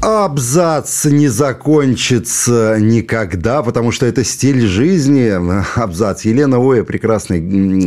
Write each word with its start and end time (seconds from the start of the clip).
Абзац 0.00 1.06
не 1.06 1.26
закончится 1.26 2.76
никогда, 2.78 3.64
потому 3.64 3.90
что 3.90 4.06
это 4.06 4.22
стиль 4.22 4.64
жизни. 4.64 5.28
Абзац. 5.76 6.24
Елена 6.24 6.58
Оя, 6.58 6.84
прекрасный 6.84 7.40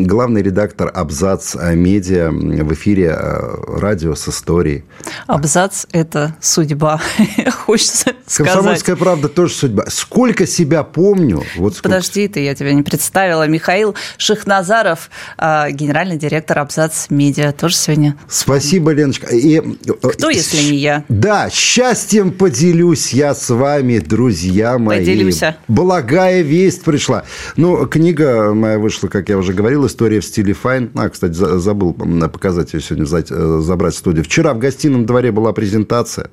главный 0.03 0.41
редактор 0.41 0.91
Абзац 0.93 1.55
Медиа 1.55 2.29
в 2.29 2.73
эфире 2.73 3.15
э, 3.17 3.79
радио 3.79 4.15
с 4.15 4.27
историей. 4.27 4.83
Абзац– 5.25 5.85
это 5.93 6.35
судьба, 6.41 6.99
хочется 7.65 8.13
сказать. 8.25 8.53
Комсомольская 8.53 8.95
правда 8.97 9.29
тоже 9.29 9.53
судьба. 9.53 9.85
Сколько 9.87 10.45
себя 10.45 10.83
помню. 10.83 11.43
Вот 11.55 11.75
сколько... 11.75 11.95
Подожди, 11.95 12.27
ты, 12.27 12.41
я 12.41 12.55
тебя 12.55 12.73
не 12.73 12.83
представила. 12.83 13.47
Михаил 13.47 13.95
Шахназаров, 14.17 15.09
э, 15.37 15.71
генеральный 15.71 16.17
директор 16.17 16.59
Абзац 16.59 17.05
Медиа, 17.09 17.53
тоже 17.53 17.75
сегодня. 17.75 18.17
Спасибо, 18.27 18.91
Леночка. 18.91 19.33
И... 19.33 19.59
Э, 19.59 20.09
Кто, 20.09 20.29
если 20.29 20.57
не 20.57 20.77
я? 20.77 21.05
Да, 21.07 21.49
счастье 21.49 22.00
счастьем 22.01 22.31
поделюсь 22.31 23.13
я 23.13 23.35
с 23.35 23.49
вами, 23.49 23.99
друзья 23.99 24.79
мои. 24.79 24.99
Поделюсь. 24.99 25.41
Благая 25.67 26.41
весть 26.41 26.83
пришла. 26.83 27.23
Ну, 27.57 27.85
книга 27.85 28.53
моя 28.53 28.79
вышла, 28.79 29.07
как 29.07 29.29
я 29.29 29.37
уже 29.37 29.53
говорил, 29.53 29.85
«История 29.85 30.19
в 30.19 30.25
стиле 30.25 30.53
fine». 30.53 30.89
А, 30.95 31.09
кстати, 31.09 31.33
забыл 31.33 31.93
показать 31.93 32.73
ее 32.73 32.81
сегодня, 32.81 33.05
э, 33.05 33.59
забрать 33.61 33.93
в 33.93 33.97
студию. 33.97 34.23
Вчера 34.23 34.53
в 34.53 34.59
гостином 34.59 35.05
дворе 35.05 35.31
была 35.31 35.53
презентация. 35.53 36.31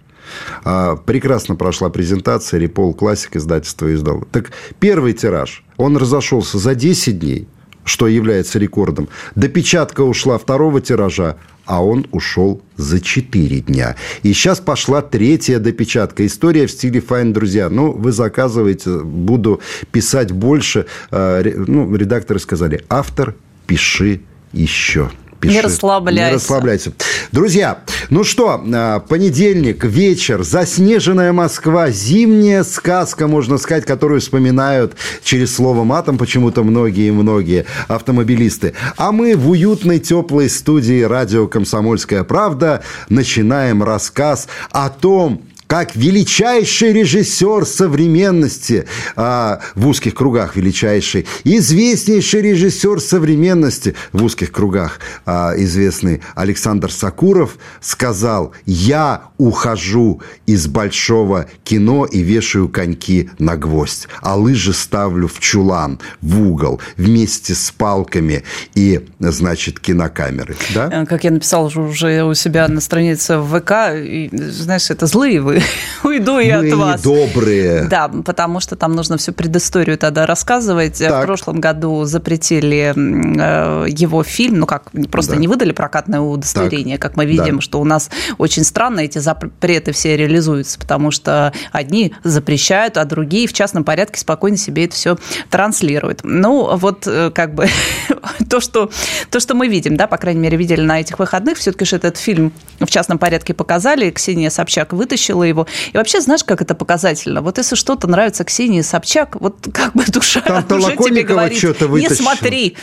А, 0.64 0.96
прекрасно 0.96 1.54
прошла 1.54 1.90
презентация. 1.90 2.58
Рипол 2.58 2.94
Классик 2.94 3.36
издательство 3.36 3.92
издал. 3.92 4.24
Так 4.32 4.52
первый 4.80 5.12
тираж, 5.12 5.64
он 5.76 5.98
разошелся 5.98 6.58
за 6.58 6.74
10 6.74 7.18
дней 7.18 7.46
что 7.88 8.06
является 8.06 8.58
рекордом. 8.58 9.08
Допечатка 9.34 10.02
ушла 10.02 10.38
второго 10.38 10.80
тиража, 10.80 11.36
а 11.64 11.84
он 11.84 12.06
ушел 12.12 12.62
за 12.76 13.00
4 13.00 13.60
дня. 13.60 13.96
И 14.22 14.32
сейчас 14.32 14.60
пошла 14.60 15.02
третья 15.02 15.58
допечатка. 15.58 16.24
История 16.24 16.66
в 16.66 16.70
стиле 16.70 17.00
файн, 17.00 17.32
друзья. 17.32 17.68
Ну, 17.68 17.92
вы 17.92 18.12
заказываете, 18.12 19.00
буду 19.00 19.60
писать 19.90 20.32
больше. 20.32 20.86
А, 21.10 21.42
ну, 21.42 21.94
редакторы 21.94 22.38
сказали, 22.38 22.84
автор, 22.88 23.34
пиши 23.66 24.20
еще 24.52 25.10
пиши. 25.40 25.54
Не 25.54 25.60
расслабляйся. 25.60 26.30
Не 26.30 26.34
расслабляйся. 26.34 26.92
Друзья, 27.32 27.80
ну 28.10 28.24
что, 28.24 28.62
а, 28.64 29.00
понедельник, 29.00 29.84
вечер, 29.84 30.42
заснеженная 30.42 31.32
Москва, 31.32 31.90
зимняя 31.90 32.64
сказка, 32.64 33.26
можно 33.26 33.58
сказать, 33.58 33.84
которую 33.84 34.20
вспоминают 34.20 34.94
через 35.22 35.54
слово 35.54 35.84
матом 35.84 36.18
почему-то 36.18 36.62
многие-многие 36.62 37.66
автомобилисты. 37.88 38.74
А 38.96 39.12
мы 39.12 39.36
в 39.36 39.50
уютной, 39.50 39.98
теплой 39.98 40.48
студии 40.48 41.02
радио 41.02 41.46
«Комсомольская 41.46 42.24
правда» 42.24 42.82
начинаем 43.08 43.82
рассказ 43.82 44.48
о 44.70 44.88
том, 44.88 45.42
как 45.68 45.94
величайший 45.94 46.92
режиссер 46.92 47.66
современности, 47.66 48.86
а, 49.14 49.60
в 49.74 49.86
узких 49.86 50.14
кругах 50.14 50.56
величайший, 50.56 51.26
известнейший 51.44 52.40
режиссер 52.40 53.00
современности 53.00 53.94
в 54.12 54.24
узких 54.24 54.50
кругах, 54.50 54.98
а, 55.26 55.52
известный 55.56 56.22
Александр 56.34 56.90
Сакуров, 56.90 57.58
сказал, 57.80 58.52
я 58.64 59.24
ухожу 59.36 60.22
из 60.46 60.66
большого 60.66 61.46
кино 61.64 62.06
и 62.06 62.20
вешаю 62.22 62.70
коньки 62.70 63.30
на 63.38 63.56
гвоздь, 63.56 64.08
а 64.22 64.36
лыжи 64.36 64.72
ставлю 64.72 65.28
в 65.28 65.38
чулан, 65.38 66.00
в 66.22 66.48
угол, 66.48 66.80
вместе 66.96 67.54
с 67.54 67.70
палками 67.70 68.42
и, 68.74 69.06
значит, 69.18 69.80
кинокамеры. 69.80 70.56
Да? 70.74 70.88
Э, 70.90 71.06
как 71.06 71.24
я 71.24 71.30
написал 71.30 71.66
уже 71.66 72.24
у 72.24 72.32
себя 72.32 72.68
на 72.68 72.80
странице 72.80 73.38
ВК, 73.42 73.72
и, 73.94 74.30
знаешь, 74.32 74.90
это 74.90 75.06
злые 75.06 75.42
вы 75.42 75.57
уйду 76.04 76.38
и 76.38 76.52
Мы 76.52 76.68
от 76.68 76.72
вас. 76.74 77.02
добрые. 77.02 77.84
Да, 77.88 78.08
потому 78.08 78.60
что 78.60 78.76
там 78.76 78.94
нужно 78.94 79.16
всю 79.16 79.32
предысторию 79.32 79.98
тогда 79.98 80.26
рассказывать. 80.26 80.98
Так. 80.98 81.22
В 81.22 81.26
прошлом 81.26 81.60
году 81.60 82.04
запретили 82.04 82.94
э, 82.96 83.88
его 83.88 84.22
фильм, 84.22 84.60
ну 84.60 84.66
как, 84.66 84.90
просто 85.10 85.32
да. 85.32 85.38
не 85.38 85.48
выдали 85.48 85.72
прокатное 85.72 86.20
удостоверение, 86.20 86.98
так. 86.98 87.10
как 87.10 87.16
мы 87.16 87.26
видим, 87.26 87.56
да. 87.56 87.62
что 87.62 87.80
у 87.80 87.84
нас 87.84 88.10
очень 88.38 88.64
странно 88.64 89.00
эти 89.00 89.18
запреты 89.18 89.92
все 89.92 90.16
реализуются, 90.16 90.78
потому 90.78 91.10
что 91.10 91.52
одни 91.72 92.14
запрещают, 92.24 92.96
а 92.96 93.04
другие 93.04 93.46
в 93.46 93.52
частном 93.52 93.84
порядке 93.84 94.20
спокойно 94.20 94.56
себе 94.56 94.84
это 94.84 94.94
все 94.94 95.18
транслируют. 95.50 96.20
Ну, 96.22 96.76
вот 96.76 97.06
э, 97.06 97.30
как 97.34 97.54
бы 97.54 97.68
то, 98.50 98.60
что, 98.60 98.90
то, 99.30 99.40
что 99.40 99.54
мы 99.54 99.68
видим, 99.68 99.96
да, 99.96 100.06
по 100.06 100.16
крайней 100.16 100.40
мере, 100.40 100.56
видели 100.56 100.80
на 100.80 101.00
этих 101.00 101.18
выходных, 101.18 101.58
все-таки 101.58 101.84
же 101.84 101.96
этот 101.96 102.16
фильм 102.16 102.52
в 102.80 102.86
частном 102.86 103.18
порядке 103.18 103.54
показали, 103.54 104.10
Ксения 104.10 104.50
Собчак 104.50 104.92
вытащила 104.92 105.47
его. 105.48 105.66
И 105.92 105.96
вообще, 105.96 106.20
знаешь, 106.20 106.44
как 106.44 106.62
это 106.62 106.74
показательно? 106.74 107.42
Вот 107.42 107.58
если 107.58 107.76
что-то 107.76 108.06
нравится 108.06 108.44
Ксении 108.44 108.82
Собчак, 108.82 109.36
вот 109.40 109.68
как 109.72 109.92
бы 109.94 110.04
душа 110.06 110.40
Там 110.40 110.64
уже 110.78 110.96
тебе 110.96 111.22
говорит, 111.22 111.62
не 111.62 112.08
смотри. 112.08 112.76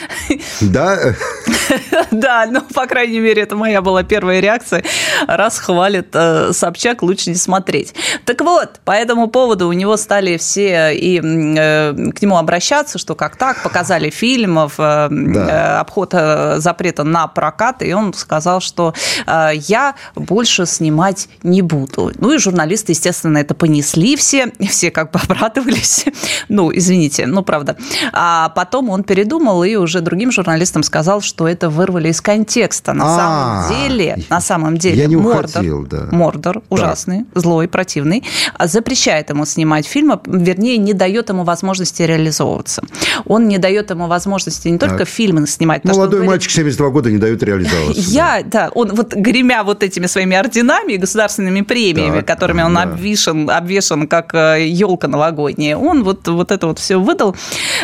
Да? 0.61 0.97
Да, 2.11 2.45
ну, 2.49 2.61
по 2.61 2.85
крайней 2.87 3.19
мере, 3.19 3.41
это 3.41 3.55
моя 3.55 3.81
была 3.81 4.03
первая 4.03 4.39
реакция. 4.39 4.83
Раз 5.27 5.59
хвалит 5.59 6.09
э, 6.13 6.51
Собчак, 6.53 7.01
лучше 7.01 7.29
не 7.29 7.35
смотреть. 7.35 7.93
Так 8.25 8.41
вот, 8.41 8.79
по 8.85 8.91
этому 8.91 9.27
поводу 9.27 9.67
у 9.67 9.73
него 9.73 9.97
стали 9.97 10.37
все 10.37 10.91
и 10.93 11.19
э, 11.19 11.93
к 12.11 12.21
нему 12.21 12.37
обращаться, 12.37 12.97
что 12.97 13.15
как 13.15 13.35
так, 13.35 13.63
показали 13.63 14.09
фильм 14.09 14.67
в 14.67 14.79
э, 14.79 15.77
обход 15.79 16.13
запрета 16.57 17.03
на 17.03 17.27
прокат, 17.27 17.81
и 17.81 17.93
он 17.93 18.13
сказал, 18.13 18.61
что 18.61 18.93
я 19.53 19.95
больше 20.15 20.65
снимать 20.65 21.27
не 21.43 21.61
буду. 21.61 22.11
Ну 22.15 22.31
и 22.31 22.37
журналисты 22.37 22.54
журналисты, 22.55 22.93
естественно, 22.93 23.37
это 23.39 23.53
понесли 23.53 24.15
все, 24.15 24.51
все 24.69 24.89
как 24.89 25.11
бы 25.11 25.19
обрадовались. 25.19 26.05
Ну, 26.47 26.71
извините, 26.71 27.25
ну, 27.25 27.43
правда. 27.43 27.75
А 28.13 28.49
потом 28.49 28.89
он 28.89 29.03
передумал 29.03 29.63
и 29.63 29.75
уже 29.75 30.01
другим 30.01 30.31
журналистам 30.31 30.83
сказал, 30.83 31.21
что 31.21 31.47
это 31.47 31.69
вырвали 31.69 32.09
из 32.09 32.21
контекста. 32.21 32.93
На 32.93 33.15
самом 33.15 33.69
деле, 33.69 34.17
на 34.29 34.41
самом 34.41 34.77
деле, 34.77 35.01
Я 35.01 35.07
не 35.07 35.15
уходил, 35.15 35.85
да. 35.87 36.07
Мордор, 36.11 36.61
ужасный, 36.69 37.25
злой, 37.33 37.67
противный, 37.67 38.23
запрещает 38.63 39.29
ему 39.31 39.45
снимать 39.45 39.87
фильмы, 39.87 40.19
вернее, 40.25 40.77
не 40.77 40.93
дает 40.93 41.29
ему 41.29 41.43
возможности 41.43 42.03
реализовываться. 42.03 42.83
Он 43.25 43.47
не 43.47 43.57
дает 43.57 43.89
ему 43.89 44.07
возможности 44.07 44.67
не 44.67 44.77
только 44.77 45.05
фильмы 45.05 45.47
снимать. 45.47 45.83
Молодой 45.83 46.23
мальчик 46.23 46.51
72 46.51 46.89
года 46.89 47.11
не 47.11 47.17
дает 47.17 47.41
реализовываться. 47.41 48.01
Я, 48.11 48.43
да, 48.45 48.69
он 48.75 48.93
вот 48.93 49.15
гремя 49.15 49.63
вот 49.63 49.83
этими 49.83 50.05
своими 50.05 50.35
орденами 50.35 50.93
и 50.93 50.97
государственными 50.97 51.61
премиями, 51.61 52.21
которыми 52.45 52.63
он 52.63 52.75
да. 52.75 52.83
обвешен, 52.83 53.49
обвешен 53.49 54.07
как 54.07 54.33
елка 54.33 55.07
э, 55.07 55.09
новогодняя. 55.09 55.77
Он 55.77 56.03
вот, 56.03 56.27
вот 56.27 56.51
это 56.51 56.67
вот 56.67 56.79
все 56.79 56.97
выдал. 56.97 57.35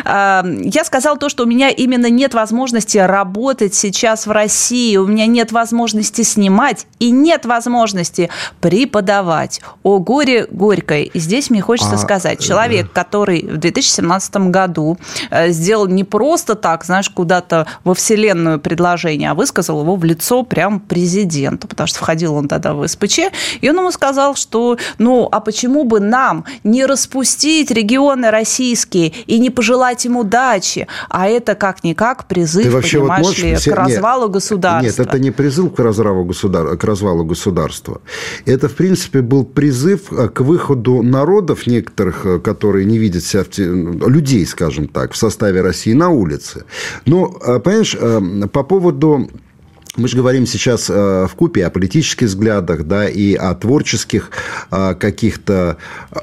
А, 0.06 0.46
я 0.46 0.84
сказал 0.84 1.18
то, 1.18 1.30
что 1.30 1.44
у 1.44 1.48
меня 1.48 1.70
именно 1.70 2.10
нет 2.10 2.34
возможности 2.34 2.98
работать 2.98 3.74
сейчас 3.74 4.28
в 4.28 4.32
России, 4.32 4.98
у 4.98 5.08
меня 5.08 5.26
нет 5.26 5.52
возможности 5.52 6.22
снимать 6.22 6.86
и 7.00 7.12
нет 7.12 7.46
возможности 7.46 8.30
преподавать. 8.60 9.62
О 9.84 10.00
горе 10.00 10.48
горькое. 10.50 11.06
И 11.06 11.20
здесь 11.20 11.50
мне 11.50 11.62
хочется 11.62 11.96
а, 11.96 11.98
сказать, 11.98 12.40
э, 12.40 12.44
человек, 12.44 12.92
который 12.92 13.44
в 13.44 13.58
2017 13.58 14.36
году 14.52 14.98
э, 15.30 15.50
сделал 15.50 15.88
не 15.88 16.04
просто 16.04 16.56
так, 16.56 16.86
знаешь, 16.86 17.10
куда-то 17.10 17.68
во 17.84 17.94
вселенную 17.94 18.60
предложение, 18.60 19.32
а 19.32 19.34
высказал 19.34 19.82
его 19.82 19.96
в 19.96 20.04
лицо 20.04 20.44
прям 20.44 20.80
президенту, 20.80 21.68
потому 21.68 21.88
что 21.88 22.00
входил 22.00 22.36
он 22.36 22.48
тогда 22.48 22.74
в 22.74 22.88
СПЧ, 22.88 23.20
и 23.62 23.70
он 23.70 23.78
ему 23.78 23.92
сказал, 23.92 24.36
что 24.36 24.51
ну, 24.98 25.28
а 25.32 25.40
почему 25.40 25.84
бы 25.84 26.00
нам 26.00 26.46
не 26.64 26.86
распустить 26.86 27.72
регионы 27.72 28.32
российские 28.32 29.14
и 29.28 29.40
не 29.40 29.50
пожелать 29.50 30.06
им 30.06 30.18
удачи? 30.18 30.88
А 31.10 31.28
это 31.28 31.56
как-никак 31.56 32.28
призыв, 32.28 32.64
Ты 32.64 32.72
вообще 32.72 33.00
понимаешь 33.00 33.28
вот 33.28 33.38
ли, 33.40 33.56
к 33.56 33.76
развалу 33.76 34.24
нет, 34.24 34.32
государства. 34.32 34.86
Нет, 34.86 35.00
это 35.00 35.20
не 35.20 35.32
призыв 35.32 35.74
к 35.74 35.80
развалу, 35.80 36.24
государ... 36.26 36.78
к 36.78 36.84
развалу 36.84 37.26
государства. 37.26 38.02
Это, 38.46 38.68
в 38.68 38.76
принципе, 38.76 39.22
был 39.22 39.46
призыв 39.46 40.12
э, 40.12 40.30
к 40.30 40.42
выходу 40.42 41.02
народов 41.02 41.68
некоторых, 41.68 42.26
э, 42.26 42.40
которые 42.40 42.86
не 42.86 42.98
видят 42.98 43.24
себя, 43.24 43.44
в... 43.44 44.10
людей, 44.10 44.46
скажем 44.46 44.88
так, 44.88 45.14
в 45.14 45.18
составе 45.18 45.62
России 45.62 45.94
на 45.94 46.10
улице. 46.10 46.66
Но, 47.06 47.38
э, 47.46 47.60
понимаешь, 47.60 47.98
по 48.52 48.64
поводу 48.64 49.30
мы 49.98 50.08
же 50.08 50.16
говорим 50.16 50.46
сейчас 50.46 50.90
э, 50.90 51.28
в 51.28 51.36
купе 51.36 51.66
о 51.66 51.70
политических 51.70 52.28
взглядах, 52.28 52.86
да, 52.86 53.08
и 53.08 53.34
о 53.34 53.54
творческих 53.56 54.32
э, 54.72 54.96
каких-то 54.96 55.78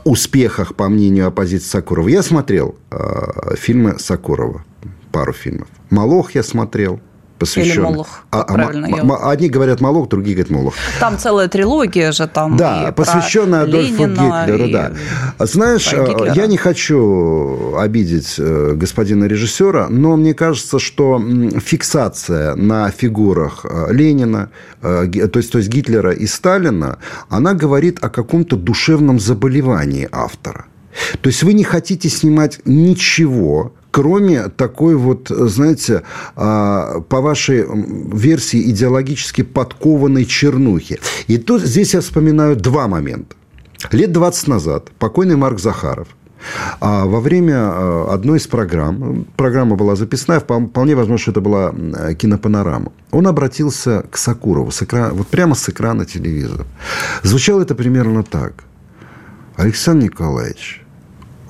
успехах, 0.05 0.75
по 0.75 0.89
мнению 0.89 1.27
оппозиции 1.27 1.69
Сакурова. 1.69 2.09
Я 2.09 2.23
смотрел 2.23 2.77
э, 2.91 3.57
фильмы 3.57 3.99
Сакурова, 3.99 4.65
пару 5.13 5.33
фильмов. 5.33 5.69
«Малох» 5.91 6.35
я 6.35 6.43
смотрел– 6.43 7.01
посвящен. 7.39 7.73
Или 7.73 7.81
Молох, 7.81 8.25
а, 8.31 8.43
а 8.43 8.55
правильно. 8.55 8.87
М- 8.87 9.13
одни 9.13 9.49
говорят 9.49 9.81
Молох, 9.81 10.09
другие 10.09 10.35
говорят 10.37 10.51
Молох. 10.51 10.75
Там 11.01 11.19
целая 11.19 11.49
трилогия 11.49 12.13
же 12.13 12.27
там. 12.27 12.57
Да, 12.57 12.93
посвященная 12.93 13.63
Адольфу 13.63 14.05
Ленина 14.05 14.45
Гитлеру, 14.47 14.65
и... 14.69 14.73
да. 14.73 14.93
Знаешь, 15.39 15.93
э, 15.93 16.33
я 16.35 16.47
не 16.47 16.57
хочу 16.57 17.77
обидеть 17.77 18.35
э, 18.39 18.75
господина 18.75 19.25
режиссера, 19.25 19.89
но 19.89 20.17
мне 20.17 20.35
кажется, 20.35 20.79
что 20.79 21.23
фиксация 21.65 22.55
на 22.55 22.91
фигурах 22.91 23.65
э, 23.65 23.93
Ленина, 23.93 24.51
то 24.81 25.05
есть, 25.05 25.51
то 25.51 25.59
есть 25.59 25.69
Гитлера 25.69 26.13
и 26.13 26.27
Сталина, 26.27 26.99
она 27.29 27.55
говорит 27.55 27.99
о 28.03 28.09
каком-то 28.09 28.57
душевном 28.57 29.19
заболевании 29.19 30.09
автора. 30.13 30.67
То 31.21 31.29
есть 31.29 31.43
вы 31.43 31.53
не 31.53 31.65
хотите 31.65 32.09
снимать 32.09 32.61
ничего, 32.65 33.73
кроме 33.99 34.49
такой 34.49 34.95
вот, 34.95 35.27
знаете, 35.29 36.05
а, 36.37 37.01
по 37.01 37.21
вашей 37.21 37.67
версии 38.13 38.71
идеологически 38.71 39.43
подкованной 39.43 40.25
чернухи. 40.25 41.01
И 41.27 41.37
тут 41.37 41.63
здесь 41.63 41.95
я 41.95 42.01
вспоминаю 42.01 42.55
два 42.55 42.87
момента. 42.87 43.35
Лет 43.91 44.13
20 44.13 44.47
назад 44.47 44.91
покойный 45.01 45.35
Марк 45.35 45.59
Захаров 45.59 46.07
а 46.81 47.07
во 47.07 47.19
время 47.19 47.57
а, 47.57 48.15
одной 48.15 48.39
из 48.39 48.47
программ, 48.47 49.27
программа 49.37 49.75
была 49.75 49.97
записная, 49.97 50.39
вполне 50.39 50.95
возможно, 50.95 51.19
что 51.19 51.33
это 51.33 51.41
была 51.41 51.75
кинопанорама, 52.15 52.93
он 53.11 53.27
обратился 53.27 54.05
к 54.09 54.17
Сакурову, 54.17 54.71
с 54.71 54.81
экрана, 54.81 55.13
вот 55.13 55.27
прямо 55.27 55.57
с 55.57 55.69
экрана 55.69 56.05
телевизора. 56.05 56.67
Звучало 57.25 57.63
это 57.63 57.75
примерно 57.75 58.23
так. 58.23 58.63
Александр 59.57 60.05
Николаевич, 60.05 60.85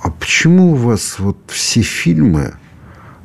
а 0.03 0.11
почему 0.11 0.73
у 0.73 0.77
вас 0.77 1.19
вот 1.19 1.39
все 1.49 1.83
фильмы, 1.83 2.55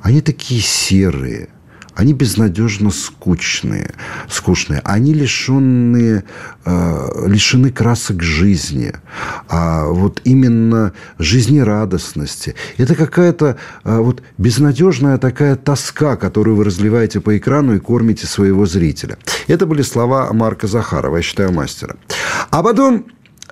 они 0.02 0.22
такие 0.22 0.62
серые, 0.62 1.50
они 1.96 2.14
безнадежно 2.14 2.90
скучные, 2.90 3.92
скучные, 4.28 4.82
они 4.84 5.14
лишенные, 5.14 6.24
э, 6.66 7.28
лишены 7.28 7.72
красок 7.72 8.24
жизни, 8.24 8.94
а 9.48 9.86
вот 9.86 10.20
именно 10.24 10.94
жизнерадостности. 11.20 12.56
Это 12.78 12.96
какая-то 12.96 13.58
э, 13.84 13.98
вот 13.98 14.24
безнадежная 14.40 15.20
такая 15.20 15.56
тоска, 15.56 16.16
которую 16.16 16.56
вы 16.56 16.64
разливаете 16.64 17.22
по 17.22 17.38
экрану 17.38 17.76
и 17.76 17.80
кормите 17.80 18.26
своего 18.26 18.66
зрителя. 18.66 19.18
Это 19.48 19.68
были 19.68 19.84
слова 19.84 20.34
Марка 20.34 20.66
Захарова, 20.66 21.18
я 21.18 21.22
считаю, 21.22 21.52
мастера. 21.52 21.96
А 22.50 22.64
потом 22.64 23.06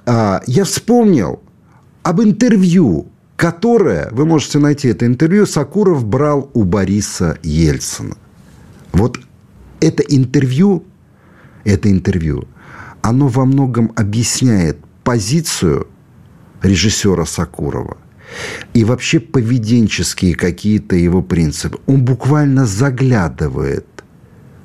э, 0.05 0.39
я 0.47 0.63
вспомнил 0.63 1.41
об 2.03 2.21
интервью 2.21 3.11
которое, 3.41 4.07
вы 4.11 4.27
можете 4.27 4.59
найти 4.59 4.89
это 4.89 5.07
интервью, 5.07 5.47
Сакуров 5.47 6.05
брал 6.05 6.51
у 6.53 6.63
Бориса 6.63 7.39
Ельцина. 7.41 8.15
Вот 8.91 9.19
это 9.79 10.03
интервью, 10.03 10.85
это 11.63 11.89
интервью, 11.89 12.47
оно 13.01 13.27
во 13.29 13.45
многом 13.45 13.93
объясняет 13.95 14.77
позицию 15.03 15.87
режиссера 16.61 17.25
Сакурова 17.25 17.97
и 18.75 18.83
вообще 18.83 19.19
поведенческие 19.19 20.35
какие-то 20.35 20.95
его 20.95 21.23
принципы. 21.23 21.79
Он 21.87 22.05
буквально 22.05 22.67
заглядывает 22.67 23.87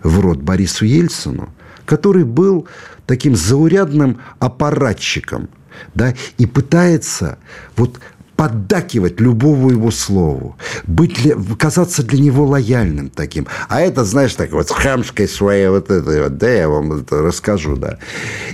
в 0.03 0.21
рот 0.21 0.43
Борису 0.43 0.85
Ельцину, 0.85 1.49
который 1.87 2.25
был 2.25 2.69
таким 3.07 3.37
заурядным 3.37 4.19
аппаратчиком, 4.39 5.49
да, 5.95 6.15
и 6.39 6.47
пытается 6.47 7.39
вот 7.77 8.01
поддакивать 8.37 9.19
любому 9.19 9.71
его 9.71 9.91
слову, 9.91 10.57
быть 10.87 11.17
казаться 11.59 12.03
для 12.03 12.21
него 12.21 12.47
лояльным 12.47 13.09
таким. 13.09 13.47
А 13.69 13.81
это, 13.81 14.05
знаешь, 14.05 14.35
так 14.35 14.53
вот 14.53 14.69
с 14.69 14.73
хамской 14.73 15.27
своей 15.27 15.69
вот 15.69 15.91
этой 15.91 16.25
вот, 16.25 16.37
да, 16.37 16.51
я 16.51 16.69
вам 16.69 16.93
это 16.93 17.23
расскажу, 17.23 17.77
да. 17.77 17.99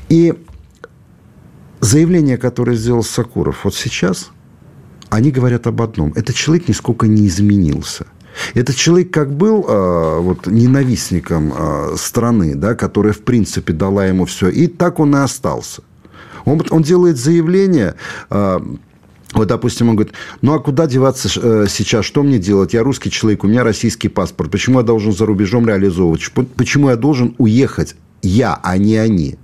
И 0.08 0.34
заявление, 1.80 2.38
которое 2.38 2.76
сделал 2.76 3.02
Сакуров 3.02 3.64
вот 3.64 3.74
сейчас, 3.74 4.30
они 5.10 5.30
говорят 5.30 5.66
об 5.66 5.82
одном. 5.82 6.12
Этот 6.14 6.36
человек 6.36 6.68
нисколько 6.68 7.06
не 7.06 7.26
изменился. 7.26 8.06
Этот 8.54 8.76
человек 8.76 9.12
как 9.12 9.30
был 9.34 9.66
э, 9.68 10.18
вот, 10.20 10.46
ненавистником 10.46 11.52
э, 11.54 11.96
страны, 11.98 12.54
да, 12.54 12.74
которая, 12.74 13.12
в 13.12 13.20
принципе, 13.20 13.74
дала 13.74 14.06
ему 14.06 14.24
все, 14.24 14.48
и 14.48 14.68
так 14.68 15.00
он 15.00 15.14
и 15.16 15.18
остался. 15.18 15.82
Он, 16.44 16.62
он 16.70 16.82
делает 16.82 17.18
заявление, 17.18 17.94
э, 18.30 18.60
вот, 19.32 19.48
допустим, 19.48 19.88
он 19.88 19.96
говорит, 19.96 20.14
ну 20.42 20.52
а 20.52 20.58
куда 20.58 20.86
деваться 20.86 21.28
э, 21.40 21.66
сейчас, 21.68 22.04
что 22.04 22.22
мне 22.22 22.38
делать? 22.38 22.74
Я 22.74 22.82
русский 22.82 23.10
человек, 23.10 23.44
у 23.44 23.46
меня 23.46 23.64
российский 23.64 24.08
паспорт. 24.08 24.50
Почему 24.50 24.80
я 24.80 24.84
должен 24.84 25.12
за 25.12 25.24
рубежом 25.24 25.66
реализовывать? 25.66 26.30
Почему 26.56 26.90
я 26.90 26.96
должен 26.96 27.34
уехать? 27.38 27.96
Я, 28.22 28.60
а 28.62 28.76
не 28.76 28.96
они. 28.96 29.36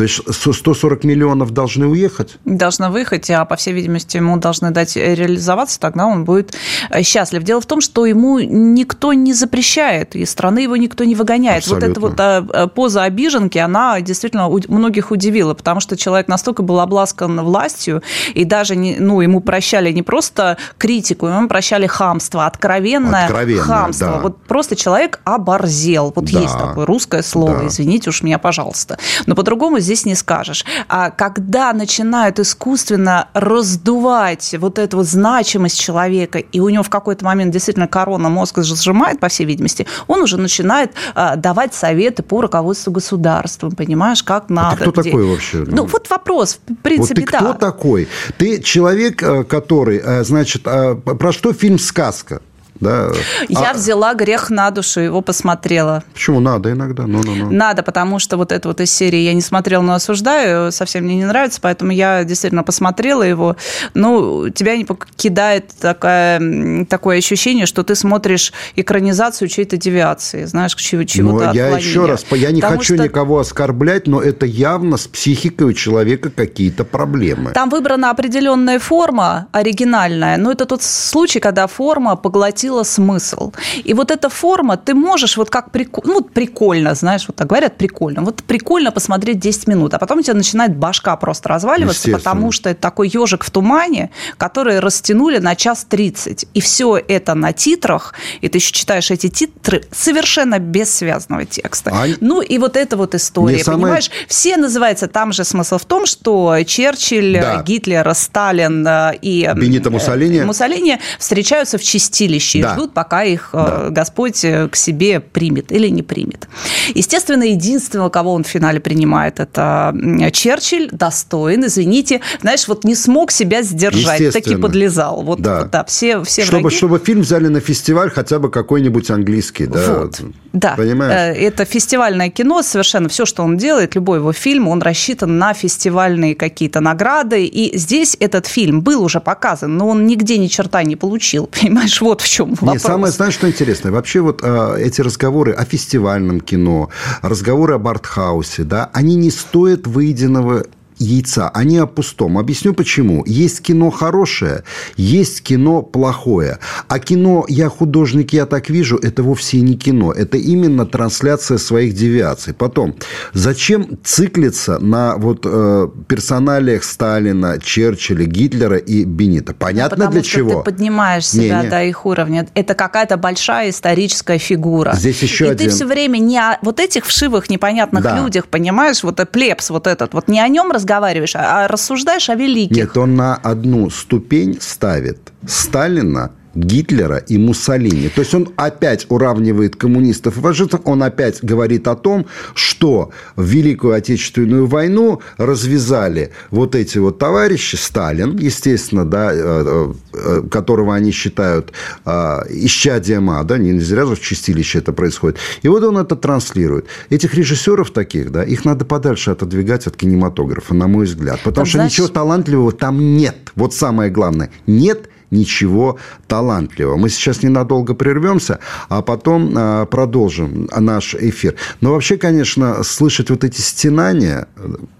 То 0.00 0.04
есть 0.04 0.22
140 0.34 1.04
миллионов 1.04 1.50
должны 1.50 1.86
уехать? 1.86 2.38
Должны 2.46 2.88
выехать, 2.88 3.30
а 3.30 3.44
по 3.44 3.56
всей 3.56 3.74
видимости 3.74 4.16
ему 4.16 4.38
должны 4.38 4.70
дать 4.70 4.96
реализоваться, 4.96 5.78
тогда 5.78 6.06
он 6.06 6.24
будет 6.24 6.54
э, 6.88 7.02
счастлив. 7.02 7.42
Дело 7.42 7.60
в 7.60 7.66
том, 7.66 7.82
что 7.82 8.06
ему 8.06 8.38
никто 8.38 9.12
не 9.12 9.34
запрещает, 9.34 10.16
и 10.16 10.24
страны 10.24 10.60
его 10.60 10.76
никто 10.76 11.04
не 11.04 11.14
выгоняет. 11.14 11.64
Абсолютно. 11.64 12.00
Вот 12.00 12.14
эта 12.14 12.40
вот 12.46 12.54
а, 12.54 12.66
поза 12.68 13.02
обиженки, 13.02 13.58
она 13.58 14.00
действительно 14.00 14.48
многих 14.68 15.10
удивила, 15.10 15.52
потому 15.52 15.80
что 15.80 15.98
человек 15.98 16.28
настолько 16.28 16.62
был 16.62 16.80
обласкан 16.80 17.38
властью, 17.42 18.02
и 18.32 18.46
даже 18.46 18.76
не, 18.76 18.96
ну, 18.98 19.20
ему 19.20 19.40
прощали 19.40 19.92
не 19.92 20.02
просто 20.02 20.56
критику, 20.78 21.26
ему 21.26 21.46
прощали 21.46 21.86
хамство, 21.86 22.46
откровенное, 22.46 23.26
откровенное 23.26 23.64
хамство. 23.64 24.06
Да. 24.06 24.20
Вот 24.20 24.38
просто 24.44 24.76
человек 24.76 25.20
оборзел. 25.24 26.10
Вот 26.16 26.24
да. 26.24 26.40
есть 26.40 26.56
такое 26.56 26.86
русское 26.86 27.22
слово, 27.22 27.58
да. 27.58 27.66
извините 27.66 28.08
уж 28.08 28.22
меня, 28.22 28.38
пожалуйста. 28.38 28.98
Но 29.26 29.34
по-другому 29.34 29.78
здесь 29.78 29.89
не 30.04 30.14
скажешь. 30.14 30.64
А 30.88 31.10
когда 31.10 31.72
начинают 31.72 32.38
искусственно 32.38 33.28
раздувать 33.34 34.54
вот 34.58 34.78
эту 34.78 34.98
вот 34.98 35.06
значимость 35.06 35.78
человека, 35.78 36.38
и 36.38 36.60
у 36.60 36.68
него 36.68 36.82
в 36.82 36.90
какой-то 36.90 37.24
момент 37.24 37.52
действительно 37.52 37.88
корона 37.88 38.28
мозга 38.28 38.62
сжимает, 38.62 39.20
по 39.20 39.28
всей 39.28 39.44
видимости, 39.44 39.86
он 40.06 40.22
уже 40.22 40.36
начинает 40.36 40.92
а, 41.14 41.36
давать 41.36 41.74
советы 41.74 42.22
по 42.22 42.40
руководству 42.40 42.92
государством, 42.92 43.72
понимаешь, 43.72 44.22
как 44.22 44.48
надо. 44.48 44.68
А 44.68 44.76
ты 44.76 44.90
кто 44.90 45.00
где... 45.00 45.10
такой 45.10 45.26
вообще? 45.26 45.64
Ну, 45.66 45.84
вот 45.86 46.10
вопрос, 46.10 46.58
в 46.68 46.74
принципе, 46.76 47.20
вот 47.22 47.26
ты 47.26 47.32
да. 47.32 47.38
кто 47.38 47.52
такой? 47.54 48.08
Ты 48.38 48.60
человек, 48.60 49.22
э, 49.22 49.44
который, 49.44 50.00
э, 50.02 50.24
значит, 50.24 50.62
э, 50.64 50.94
про 50.94 51.32
что 51.32 51.52
фильм 51.52 51.78
«Сказка»? 51.78 52.40
Да. 52.80 53.10
Я 53.48 53.70
а... 53.70 53.74
взяла 53.74 54.14
грех 54.14 54.50
на 54.50 54.70
душу, 54.70 55.00
его 55.00 55.20
посмотрела. 55.20 56.02
Почему 56.12 56.40
надо 56.40 56.72
иногда? 56.72 57.06
Ну, 57.06 57.20
ну, 57.24 57.34
ну. 57.34 57.50
Надо, 57.50 57.82
потому 57.82 58.18
что 58.18 58.36
вот 58.36 58.52
это 58.52 58.68
вот 58.68 58.80
из 58.80 58.90
серии 58.92 59.18
я 59.18 59.34
не 59.34 59.40
смотрела, 59.40 59.82
но 59.82 59.94
осуждаю, 59.94 60.72
совсем 60.72 61.04
мне 61.04 61.16
не 61.16 61.24
нравится, 61.24 61.60
поэтому 61.60 61.92
я 61.92 62.24
действительно 62.24 62.62
посмотрела 62.62 63.22
его. 63.22 63.56
Ну, 63.94 64.48
тебя 64.48 64.76
не 64.76 64.84
покидает 64.84 65.70
такое, 65.80 66.86
такое 66.86 67.18
ощущение, 67.18 67.66
что 67.66 67.82
ты 67.82 67.94
смотришь 67.94 68.52
экранизацию 68.76 69.48
чьей-то 69.48 69.76
девиации, 69.76 70.44
знаешь, 70.44 70.74
чего, 70.74 71.04
чего-то 71.04 71.46
Но 71.46 71.52
я 71.52 71.68
еще 71.76 72.06
раз, 72.06 72.24
я 72.32 72.50
не 72.50 72.60
потому 72.60 72.78
хочу 72.78 72.94
что... 72.94 73.04
никого 73.04 73.38
оскорблять, 73.38 74.06
но 74.06 74.20
это 74.20 74.46
явно 74.46 74.96
с 74.96 75.06
психикой 75.06 75.68
у 75.68 75.72
человека 75.72 76.30
какие-то 76.30 76.84
проблемы. 76.84 77.52
Там 77.52 77.68
выбрана 77.68 78.10
определенная 78.10 78.78
форма 78.78 79.48
оригинальная, 79.52 80.38
но 80.38 80.50
это 80.52 80.64
тот 80.64 80.82
случай, 80.82 81.40
когда 81.40 81.66
форма 81.66 82.16
поглотила 82.16 82.69
сила 82.70 82.84
смысл. 82.84 83.52
И 83.84 83.94
вот 83.94 84.10
эта 84.10 84.28
форма, 84.28 84.76
ты 84.76 84.94
можешь 84.94 85.36
вот 85.36 85.50
как 85.50 85.70
прикольно, 85.70 86.14
ну, 86.14 86.20
прикольно, 86.22 86.94
знаешь, 86.94 87.24
вот 87.28 87.36
так 87.36 87.48
говорят, 87.48 87.76
прикольно. 87.76 88.22
Вот 88.22 88.42
прикольно 88.44 88.92
посмотреть 88.92 89.40
10 89.40 89.68
минут, 89.68 89.94
а 89.94 89.98
потом 89.98 90.18
у 90.18 90.22
тебя 90.22 90.34
начинает 90.34 90.76
башка 90.76 91.16
просто 91.16 91.48
разваливаться, 91.48 92.10
потому 92.10 92.52
что 92.52 92.70
это 92.70 92.80
такой 92.80 93.08
ежик 93.08 93.44
в 93.44 93.50
тумане, 93.50 94.10
который 94.36 94.78
растянули 94.80 95.38
на 95.38 95.56
час 95.56 95.84
30. 95.88 96.46
И 96.54 96.60
все 96.60 97.00
это 97.08 97.34
на 97.34 97.52
титрах, 97.52 98.14
и 98.40 98.48
ты 98.48 98.58
еще 98.58 98.72
читаешь 98.72 99.10
эти 99.10 99.28
титры 99.28 99.82
совершенно 99.92 100.58
без 100.58 100.94
связанного 100.94 101.44
текста. 101.44 101.90
А... 101.92 102.06
Ну 102.20 102.40
и 102.40 102.58
вот 102.58 102.76
эта 102.76 102.96
вот 102.96 103.14
история, 103.14 103.64
самое... 103.64 103.82
понимаешь? 103.82 104.10
Все 104.28 104.56
называются, 104.56 105.08
там 105.08 105.32
же 105.32 105.44
смысл 105.44 105.78
в 105.78 105.84
том, 105.84 106.06
что 106.06 106.56
Черчилль, 106.66 107.40
да. 107.40 107.62
Гитлер, 107.62 108.14
Сталин 108.14 108.86
э, 108.86 109.18
и 109.22 109.50
Бенито 109.56 109.90
Муссолини. 109.90 110.40
Муссолини 110.42 110.98
встречаются 111.18 111.76
в 111.76 111.82
чистилище 111.82 112.59
и 112.60 112.62
да. 112.62 112.74
ждут, 112.74 112.92
пока 112.94 113.22
их 113.24 113.50
да. 113.52 113.88
Господь 113.90 114.40
к 114.40 114.76
себе 114.76 115.20
примет 115.20 115.72
или 115.72 115.88
не 115.88 116.02
примет. 116.02 116.48
Естественно, 116.94 117.44
единственного, 117.44 118.08
кого 118.08 118.32
он 118.32 118.44
в 118.44 118.46
финале 118.46 118.80
принимает, 118.80 119.40
это 119.40 119.94
Черчилль, 120.32 120.88
достоин, 120.92 121.66
извините, 121.66 122.20
знаешь, 122.40 122.68
вот 122.68 122.84
не 122.84 122.94
смог 122.94 123.30
себя 123.30 123.62
сдержать, 123.62 124.32
таки 124.32 124.56
подлезал. 124.56 125.22
Вот, 125.22 125.40
да. 125.40 125.60
вот, 125.60 125.70
да, 125.70 125.84
все, 125.84 126.22
все 126.22 126.44
чтобы, 126.44 126.62
враги... 126.62 126.76
чтобы 126.76 126.98
фильм 126.98 127.20
взяли 127.20 127.48
на 127.48 127.60
фестиваль 127.60 128.10
хотя 128.10 128.38
бы 128.38 128.50
какой-нибудь 128.50 129.10
английский, 129.10 129.66
да? 129.66 129.94
Вот. 129.94 130.20
Да, 130.52 130.74
Понимаешь? 130.76 131.36
Э, 131.36 131.40
это 131.40 131.64
фестивальное 131.64 132.28
кино, 132.30 132.62
совершенно 132.62 133.08
все, 133.08 133.24
что 133.24 133.42
он 133.42 133.56
делает, 133.56 133.94
любой 133.94 134.18
его 134.18 134.32
фильм, 134.32 134.68
он 134.68 134.82
рассчитан 134.82 135.38
на 135.38 135.54
фестивальные 135.54 136.34
какие-то 136.34 136.80
награды, 136.80 137.44
и 137.44 137.76
здесь 137.78 138.16
этот 138.18 138.46
фильм 138.46 138.80
был 138.80 139.02
уже 139.04 139.20
показан, 139.20 139.76
но 139.76 139.88
он 139.88 140.06
нигде 140.06 140.38
ни 140.38 140.48
черта 140.48 140.82
не 140.82 140.96
получил, 140.96 141.46
понимаешь, 141.60 142.00
вот 142.00 142.20
в 142.20 142.28
чем 142.28 142.49
вопрос. 142.60 142.72
Нет, 142.72 142.82
самое, 142.82 143.12
знаешь, 143.12 143.34
что 143.34 143.48
интересно, 143.48 143.92
вообще 143.92 144.20
вот 144.20 144.40
э, 144.42 144.76
эти 144.80 145.00
разговоры 145.00 145.52
о 145.52 145.64
фестивальном 145.64 146.40
кино, 146.40 146.90
разговоры 147.22 147.74
об 147.74 147.86
артхаусе, 147.86 148.64
да, 148.64 148.90
они 148.92 149.14
не 149.14 149.30
стоят 149.30 149.86
выеденного 149.86 150.64
яйца, 151.00 151.48
они 151.48 151.78
о 151.78 151.86
пустом. 151.86 152.38
Объясню 152.38 152.74
почему. 152.74 153.24
Есть 153.26 153.62
кино 153.62 153.90
хорошее, 153.90 154.64
есть 154.96 155.42
кино 155.42 155.82
плохое. 155.82 156.58
А 156.88 156.98
кино 156.98 157.44
«я 157.48 157.68
художник, 157.68 158.32
я 158.32 158.46
так 158.46 158.70
вижу»– 158.70 158.96
это 159.02 159.22
вовсе 159.22 159.60
не 159.60 159.76
кино. 159.76 160.12
Это 160.12 160.36
именно 160.36 160.86
трансляция 160.86 161.58
своих 161.58 161.94
девиаций. 161.94 162.52
Потом, 162.54 162.94
зачем 163.32 163.98
циклиться 164.04 164.78
на 164.78 165.16
вот 165.16 165.40
э, 165.44 165.88
персоналиях 166.06 166.84
Сталина, 166.84 167.58
Черчилля, 167.62 168.26
Гитлера 168.26 168.76
и 168.76 169.04
Бенита? 169.04 169.54
Понятно 169.54 170.06
ну, 170.06 170.10
для 170.10 170.22
что 170.22 170.30
чего? 170.30 170.62
ты 170.62 170.70
поднимаешь 170.70 171.26
себя 171.26 171.60
не, 171.60 171.64
не. 171.64 171.70
до 171.70 171.84
их 171.84 172.04
уровня. 172.06 172.46
Это 172.54 172.74
какая-то 172.74 173.16
большая 173.16 173.70
историческая 173.70 174.38
фигура. 174.38 174.92
Здесь 174.94 175.22
еще 175.22 175.46
и 175.46 175.48
один... 175.48 175.68
ты 175.68 175.74
все 175.74 175.86
время 175.86 176.18
не 176.18 176.38
о 176.38 176.58
вот 176.62 176.80
этих 176.80 177.06
вшивых 177.06 177.48
непонятных 177.48 178.02
да. 178.02 178.16
людях, 178.18 178.46
понимаешь, 178.46 179.02
вот 179.02 179.20
плебс 179.30 179.70
вот 179.70 179.86
этот, 179.86 180.14
вот 180.14 180.28
не 180.28 180.40
о 180.40 180.48
нем 180.48 180.70
разговариваешь, 180.72 180.89
разговариваешь, 180.90 181.36
а 181.36 181.68
рассуждаешь 181.68 182.28
о 182.30 182.34
великих. 182.34 182.76
Нет, 182.76 182.96
он 182.96 183.14
на 183.14 183.36
одну 183.36 183.90
ступень 183.90 184.58
ставит 184.60 185.32
Сталина 185.46 186.32
Гитлера 186.54 187.16
и 187.16 187.38
Муссолини. 187.38 188.08
То 188.08 188.20
есть 188.20 188.34
он 188.34 188.48
опять 188.56 189.06
уравнивает 189.08 189.76
коммунистов 189.76 190.36
и 190.36 190.40
фашистов, 190.40 190.80
он 190.84 191.02
опять 191.02 191.42
говорит 191.42 191.86
о 191.88 191.96
том, 191.96 192.26
что 192.54 193.10
в 193.36 193.44
Великую 193.44 193.94
Отечественную 193.94 194.66
войну 194.66 195.20
развязали 195.36 196.30
вот 196.50 196.74
эти 196.74 196.98
вот 196.98 197.18
товарищи, 197.18 197.76
Сталин, 197.76 198.36
естественно, 198.36 199.04
да, 199.04 199.30
э, 199.32 199.92
э, 200.12 200.42
которого 200.50 200.94
они 200.94 201.12
считают 201.12 201.72
э, 202.04 202.38
исчадием 202.50 203.30
ада, 203.30 203.58
не 203.58 203.78
зря 203.80 204.06
же 204.06 204.16
в 204.16 204.20
чистилище 204.20 204.78
это 204.78 204.92
происходит. 204.92 205.38
И 205.62 205.68
вот 205.68 205.82
он 205.84 205.98
это 205.98 206.16
транслирует. 206.16 206.86
Этих 207.10 207.34
режиссеров 207.34 207.90
таких, 207.90 208.32
да, 208.32 208.42
их 208.42 208.64
надо 208.64 208.84
подальше 208.84 209.30
отодвигать 209.30 209.86
от 209.86 209.96
кинематографа, 209.96 210.74
на 210.74 210.88
мой 210.88 211.06
взгляд. 211.06 211.40
Потому 211.44 211.64
так, 211.64 211.66
что 211.66 211.78
значит... 211.78 211.98
ничего 211.98 212.08
талантливого 212.08 212.72
там 212.72 213.16
нет. 213.16 213.36
Вот 213.54 213.74
самое 213.74 214.10
главное. 214.10 214.50
Нет 214.66 215.08
ничего 215.30 215.98
талантливого. 216.26 216.96
Мы 216.96 217.08
сейчас 217.08 217.42
ненадолго 217.42 217.94
прервемся, 217.94 218.58
а 218.88 219.02
потом 219.02 219.54
а, 219.56 219.86
продолжим 219.86 220.68
наш 220.76 221.14
эфир. 221.14 221.54
Но 221.80 221.92
вообще, 221.92 222.16
конечно, 222.16 222.82
слышать 222.82 223.30
вот 223.30 223.44
эти 223.44 223.60
стенания, 223.60 224.48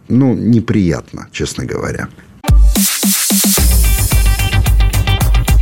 ну, 0.09 0.35
неприятно, 0.35 1.29
честно 1.33 1.65
говоря. 1.65 2.09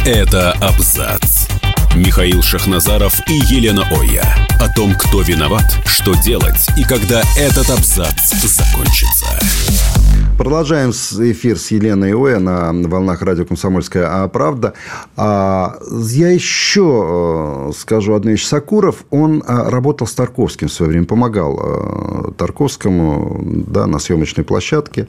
Это 0.05 0.53
абзац. 0.53 1.49
Михаил 1.95 2.43
Шахназаров 2.43 3.21
и 3.29 3.35
Елена 3.35 3.83
Оя. 3.91 4.25
О 4.61 4.73
том, 4.75 4.95
кто 4.95 5.21
виноват, 5.21 5.77
что 5.85 6.15
делать 6.15 6.67
и 6.77 6.85
когда 6.85 7.23
этот 7.37 7.69
абзац 7.71 8.33
закончится. 8.43 9.39
Продолжаем 10.39 10.91
эфир 10.91 11.59
с 11.59 11.73
Еленой 11.73 12.15
Оя 12.15 12.39
на 12.39 12.73
волнах 12.73 13.23
радио 13.23 13.45
«Комсомольская 13.45 14.29
правда». 14.29 14.73
А, 15.17 15.81
я 15.91 16.31
еще 16.31 17.71
э, 17.71 17.73
скажу 17.77 18.15
одну 18.15 18.31
вещь. 18.31 18.47
Сакуров, 18.47 19.05
он 19.11 19.43
э, 19.45 19.69
работал 19.69 20.07
с 20.07 20.13
Тарковским 20.13 20.69
в 20.69 20.73
свое 20.73 20.93
время, 20.93 21.07
помогал 21.07 21.59
э, 21.61 22.33
Тарковскому 22.37 23.43
да, 23.67 23.89
на 23.89 23.99
съемочной 23.99 24.45
площадке, 24.45 25.09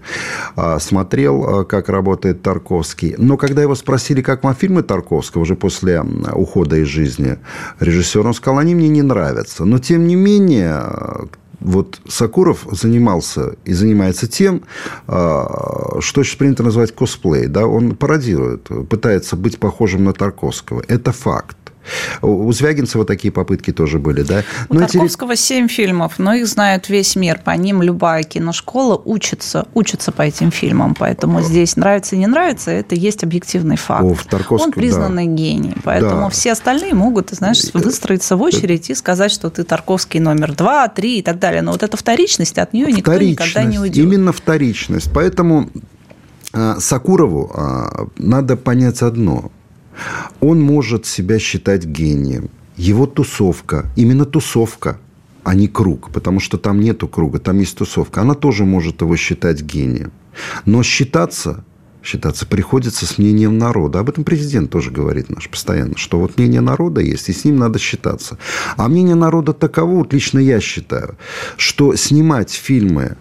смотрел, 0.79 1.63
как 1.65 1.89
работает 1.89 2.41
Тарковский. 2.41 3.13
Но 3.19 3.37
когда 3.37 3.61
его 3.61 3.75
спросили, 3.75 4.23
как 4.23 4.43
вам 4.43 4.55
фильмы 4.55 4.81
Тарковского 4.81 5.43
уже 5.43 5.55
после 5.55 6.03
ухода 6.33 6.77
из 6.77 6.87
жизни 6.87 7.37
режиссера, 7.79 8.27
он 8.27 8.33
сказал, 8.33 8.57
они 8.57 8.73
мне 8.73 8.89
не 8.89 9.03
нравятся. 9.03 9.63
Но, 9.63 9.77
тем 9.77 10.07
не 10.07 10.15
менее, 10.15 10.81
вот 11.59 11.99
Сакуров 12.07 12.65
занимался 12.71 13.55
и 13.65 13.73
занимается 13.73 14.27
тем, 14.27 14.63
а, 15.07 15.99
что 15.99 16.23
сейчас 16.23 16.37
принято 16.37 16.63
называть 16.63 16.93
косплей. 16.93 17.47
Да? 17.47 17.67
Он 17.67 17.95
пародирует, 17.95 18.69
пытается 18.89 19.35
быть 19.35 19.59
похожим 19.59 20.03
на 20.03 20.13
Тарковского. 20.13 20.83
Это 20.87 21.11
факт. 21.11 21.57
У 22.21 22.51
Звягинцева 22.51 23.05
такие 23.05 23.31
попытки 23.31 23.71
тоже 23.71 23.99
были, 23.99 24.23
да? 24.23 24.43
У 24.69 24.73
но 24.73 24.81
Тарковского 24.81 25.33
эти... 25.33 25.41
7 25.41 25.67
фильмов, 25.67 26.19
но 26.19 26.33
их 26.33 26.47
знает 26.47 26.89
весь 26.89 27.15
мир. 27.15 27.39
По 27.43 27.51
ним 27.51 27.81
любая 27.81 28.23
киношкола 28.23 29.01
учится, 29.03 29.67
учится 29.73 30.11
по 30.11 30.21
этим 30.21 30.51
фильмам. 30.51 30.95
Поэтому 30.95 31.41
здесь 31.41 31.75
нравится 31.75 32.15
и 32.15 32.19
не 32.19 32.27
нравится, 32.27 32.71
это 32.71 32.95
есть 32.95 33.23
объективный 33.23 33.77
факт. 33.77 34.03
О, 34.03 34.55
Он 34.55 34.71
признанный 34.71 35.27
да. 35.27 35.33
гений. 35.33 35.75
Поэтому 35.83 36.23
да. 36.23 36.29
все 36.29 36.51
остальные 36.51 36.93
могут, 36.93 37.29
знаешь, 37.31 37.63
выстроиться 37.73 38.35
в 38.35 38.41
очередь 38.41 38.89
и 38.89 38.95
сказать, 38.95 39.31
что 39.31 39.49
ты 39.49 39.63
Тарковский 39.63 40.19
номер 40.19 40.53
два, 40.53 40.87
три 40.87 41.19
и 41.19 41.21
так 41.21 41.39
далее. 41.39 41.61
Но 41.61 41.71
вот 41.71 41.83
эта 41.83 41.97
вторичность, 41.97 42.57
от 42.57 42.73
нее 42.73 42.91
никто 42.91 43.17
никогда 43.17 43.63
не 43.63 43.79
уйдет. 43.79 44.03
Именно 44.03 44.31
вторичность. 44.31 45.09
Поэтому 45.13 45.69
а, 46.53 46.79
Сакурову 46.79 47.51
а, 47.53 48.07
надо 48.17 48.57
понять 48.57 49.01
одно. 49.01 49.51
Он 50.39 50.61
может 50.61 51.05
себя 51.05 51.39
считать 51.39 51.85
гением. 51.85 52.49
Его 52.77 53.05
тусовка, 53.05 53.91
именно 53.95 54.25
тусовка, 54.25 54.99
а 55.43 55.53
не 55.53 55.67
круг, 55.67 56.11
потому 56.11 56.39
что 56.39 56.57
там 56.57 56.79
нету 56.79 57.07
круга, 57.07 57.39
там 57.39 57.59
есть 57.59 57.77
тусовка. 57.77 58.21
Она 58.21 58.35
тоже 58.35 58.65
может 58.65 59.01
его 59.01 59.15
считать 59.15 59.61
гением. 59.61 60.11
Но 60.65 60.83
считаться 60.83 61.63
считаться 62.03 62.45
приходится 62.45 63.05
с 63.05 63.17
мнением 63.17 63.57
народа. 63.57 63.99
Об 63.99 64.09
этом 64.09 64.23
президент 64.23 64.71
тоже 64.71 64.91
говорит 64.91 65.29
наш 65.29 65.49
постоянно, 65.49 65.97
что 65.97 66.19
вот 66.19 66.37
мнение 66.37 66.61
народа 66.61 67.01
есть, 67.01 67.29
и 67.29 67.33
с 67.33 67.45
ним 67.45 67.57
надо 67.57 67.79
считаться. 67.79 68.37
А 68.77 68.87
мнение 68.87 69.15
народа 69.15 69.53
таково, 69.53 69.95
вот 69.95 70.13
лично 70.13 70.39
я 70.39 70.59
считаю, 70.59 71.17
что 71.57 71.95
снимать 71.95 72.51
фильмы 72.51 73.17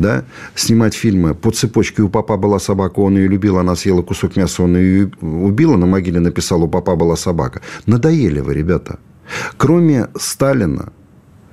да, 0.00 0.24
снимать 0.54 0.94
фильмы 0.94 1.34
по 1.34 1.50
цепочке 1.50 2.02
«У 2.02 2.08
папа 2.08 2.36
была 2.36 2.58
собака, 2.58 3.00
он 3.00 3.16
ее 3.16 3.28
любил, 3.28 3.58
она 3.58 3.76
съела 3.76 4.02
кусок 4.02 4.36
мяса, 4.36 4.62
он 4.62 4.76
ее 4.76 5.10
убила», 5.20 5.76
на 5.76 5.86
могиле 5.86 6.20
написал 6.20 6.62
«У 6.62 6.68
папа 6.68 6.96
была 6.96 7.16
собака». 7.16 7.60
Надоели 7.86 8.40
вы, 8.40 8.54
ребята. 8.54 8.98
Кроме 9.56 10.08
Сталина, 10.18 10.92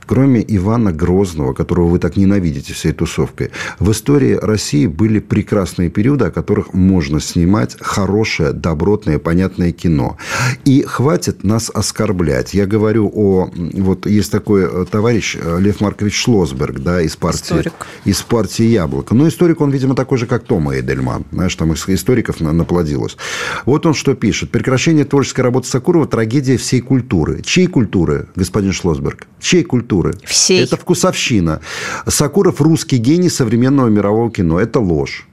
кроме 0.07 0.43
Ивана 0.47 0.91
Грозного, 0.91 1.53
которого 1.53 1.89
вы 1.89 1.99
так 1.99 2.17
ненавидите 2.17 2.73
всей 2.73 2.93
тусовкой, 2.93 3.51
в 3.77 3.91
истории 3.91 4.33
России 4.33 4.87
были 4.87 5.19
прекрасные 5.19 5.89
периоды, 5.89 6.25
о 6.25 6.31
которых 6.31 6.73
можно 6.73 7.19
снимать 7.19 7.75
хорошее, 7.79 8.53
добротное, 8.53 9.19
понятное 9.19 9.71
кино. 9.71 10.17
И 10.65 10.81
хватит 10.81 11.43
нас 11.43 11.69
оскорблять. 11.73 12.53
Я 12.53 12.65
говорю 12.65 13.11
о... 13.13 13.49
Вот 13.73 14.07
есть 14.07 14.31
такой 14.31 14.63
э, 14.63 14.85
товарищ 14.89 15.37
э, 15.39 15.59
Лев 15.59 15.81
Маркович 15.81 16.15
Шлосберг, 16.15 16.79
да, 16.79 17.01
из 17.01 17.15
партии... 17.15 17.37
Историк. 17.43 17.73
Из 18.05 18.21
партии 18.21 18.63
«Яблоко». 18.63 19.13
Но 19.13 19.27
историк 19.27 19.61
он, 19.61 19.69
видимо, 19.69 19.95
такой 19.95 20.17
же, 20.17 20.25
как 20.25 20.43
Тома 20.43 20.79
Эдельман. 20.79 21.25
Знаешь, 21.31 21.55
там 21.55 21.73
историков 21.73 22.39
наплодилось. 22.39 23.17
Вот 23.65 23.85
он 23.85 23.93
что 23.93 24.15
пишет. 24.15 24.51
Прекращение 24.51 25.05
творческой 25.05 25.41
работы 25.41 25.67
Сакурова– 25.67 26.07
трагедия 26.07 26.57
всей 26.57 26.79
культуры. 26.79 27.41
Чьей 27.41 27.67
культуры, 27.67 28.27
господин 28.35 28.71
Шлосберг? 28.71 29.27
Чьей 29.39 29.63
культуры? 29.63 29.96
Культуры. 29.97 30.17
Всей. 30.25 30.63
Это 30.63 30.77
вкусовщина. 30.77 31.61
Сакуров– 32.07 32.55
русский 32.61 32.97
гений 32.97 33.29
современного 33.29 33.89
мирового 33.89 34.31
кино. 34.31 34.59
Это 34.59 34.79
ложь. 34.79 35.27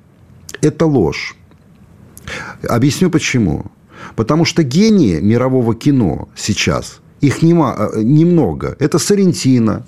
Это 0.63 0.87
ложь. 0.87 1.37
Объясню 2.69 3.11
почему. 3.11 3.65
Потому 4.17 4.45
что 4.45 4.63
гении 4.63 5.21
мирового 5.21 5.75
кино 5.75 6.29
сейчас, 6.37 7.01
их 7.23 7.43
нема, 7.43 7.75
э, 7.79 8.03
немного. 8.03 8.77
Это 8.79 8.99
Сарентино, 8.99 9.83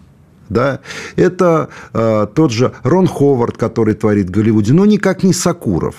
да? 0.49 0.81
Это 1.17 1.69
э, 1.93 2.27
тот 2.35 2.51
же 2.51 2.73
Рон 2.83 3.07
Ховард, 3.07 3.57
который 3.57 3.95
творит 3.95 4.29
в 4.29 4.31
Голливуде, 4.31 4.73
но 4.73 4.87
никак 4.87 5.23
не 5.23 5.33
Сакуров. 5.33 5.95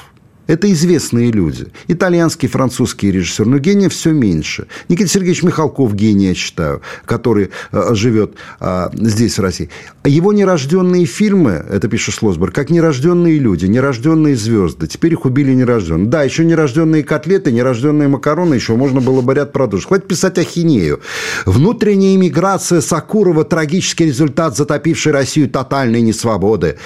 Это 0.47 0.71
известные 0.71 1.31
люди. 1.31 1.67
Итальянский, 1.87 2.47
французский 2.47 3.11
режиссер. 3.11 3.45
Но 3.45 3.59
гения 3.59 3.89
все 3.89 4.11
меньше. 4.11 4.67
Никита 4.89 5.09
Сергеевич 5.09 5.43
Михалков 5.43 5.93
гений, 5.93 6.27
я 6.27 6.33
считаю, 6.33 6.81
который 7.05 7.49
э, 7.71 7.93
живет 7.93 8.35
э, 8.59 8.89
здесь, 8.93 9.37
в 9.37 9.41
России. 9.41 9.69
Его 10.05 10.33
нерожденные 10.33 11.05
фильмы, 11.05 11.65
это 11.69 11.87
пишет 11.87 12.15
Шлосберг, 12.15 12.53
как 12.53 12.69
нерожденные 12.69 13.39
люди, 13.39 13.65
нерожденные 13.65 14.35
звезды. 14.35 14.87
Теперь 14.87 15.13
их 15.13 15.25
убили 15.25 15.53
нерожденные. 15.53 16.07
Да, 16.07 16.23
еще 16.23 16.45
нерожденные 16.45 17.03
котлеты, 17.03 17.51
нерожденные 17.51 18.07
макароны, 18.07 18.53
еще 18.55 18.75
можно 18.75 19.01
было 19.01 19.21
бы 19.21 19.33
ряд 19.33 19.51
продолжить. 19.51 19.87
Хватит 19.87 20.07
писать 20.07 20.37
ахинею. 20.37 21.01
Внутренняя 21.45 22.15
иммиграция 22.15 22.81
Сакурова– 22.81 23.43
трагический 23.43 24.05
результат 24.05 24.55
затопившей 24.55 25.11
Россию 25.11 25.49
тотальной 25.49 26.01
несвободы 26.01 26.77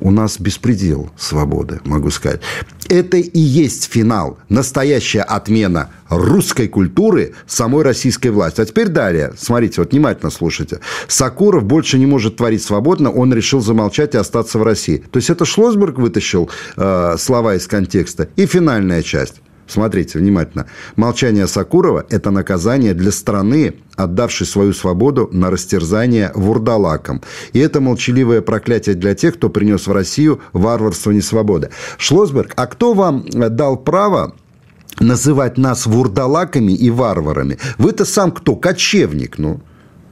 у 0.00 0.10
нас 0.10 0.38
беспредел 0.38 1.10
свободы, 1.16 1.80
могу 1.84 2.10
сказать. 2.10 2.40
Это 2.88 3.16
и 3.16 3.38
есть 3.38 3.90
финал, 3.90 4.38
настоящая 4.48 5.22
отмена 5.22 5.90
русской 6.08 6.68
культуры 6.68 7.34
самой 7.46 7.82
российской 7.82 8.28
власти. 8.28 8.60
А 8.60 8.66
теперь 8.66 8.88
далее, 8.88 9.32
смотрите, 9.36 9.80
вот 9.80 9.92
внимательно 9.92 10.30
слушайте. 10.30 10.80
Сакуров 11.08 11.64
больше 11.64 11.98
не 11.98 12.06
может 12.06 12.36
творить 12.36 12.62
свободно, 12.62 13.10
он 13.10 13.34
решил 13.34 13.60
замолчать 13.60 14.14
и 14.14 14.18
остаться 14.18 14.58
в 14.58 14.62
России. 14.62 14.98
То 15.10 15.16
есть 15.18 15.30
это 15.30 15.44
Шлосберг 15.44 15.98
вытащил 15.98 16.48
э, 16.76 17.16
слова 17.18 17.54
из 17.54 17.66
контекста. 17.66 18.28
И 18.36 18.46
финальная 18.46 19.02
часть. 19.02 19.36
Смотрите 19.66 20.18
внимательно. 20.18 20.66
Молчание 20.94 21.46
Сакурова– 21.46 22.06
это 22.08 22.30
наказание 22.30 22.94
для 22.94 23.10
страны, 23.10 23.74
отдавшей 23.96 24.46
свою 24.46 24.72
свободу 24.72 25.28
на 25.32 25.50
растерзание 25.50 26.30
вурдалакам. 26.34 27.22
И 27.52 27.58
это 27.58 27.80
молчаливое 27.80 28.42
проклятие 28.42 28.94
для 28.94 29.14
тех, 29.14 29.34
кто 29.34 29.50
принес 29.50 29.86
в 29.86 29.92
Россию 29.92 30.40
варварство 30.52 31.10
несвободы. 31.10 31.70
Шлосберг, 31.98 32.52
а 32.56 32.66
кто 32.66 32.94
вам 32.94 33.26
дал 33.30 33.76
право 33.76 34.34
называть 35.00 35.58
нас 35.58 35.86
вурдалаками 35.86 36.72
и 36.72 36.90
варварами? 36.90 37.58
Вы-то 37.78 38.04
сам 38.04 38.30
кто? 38.30 38.54
Кочевник, 38.54 39.38
ну. 39.38 39.60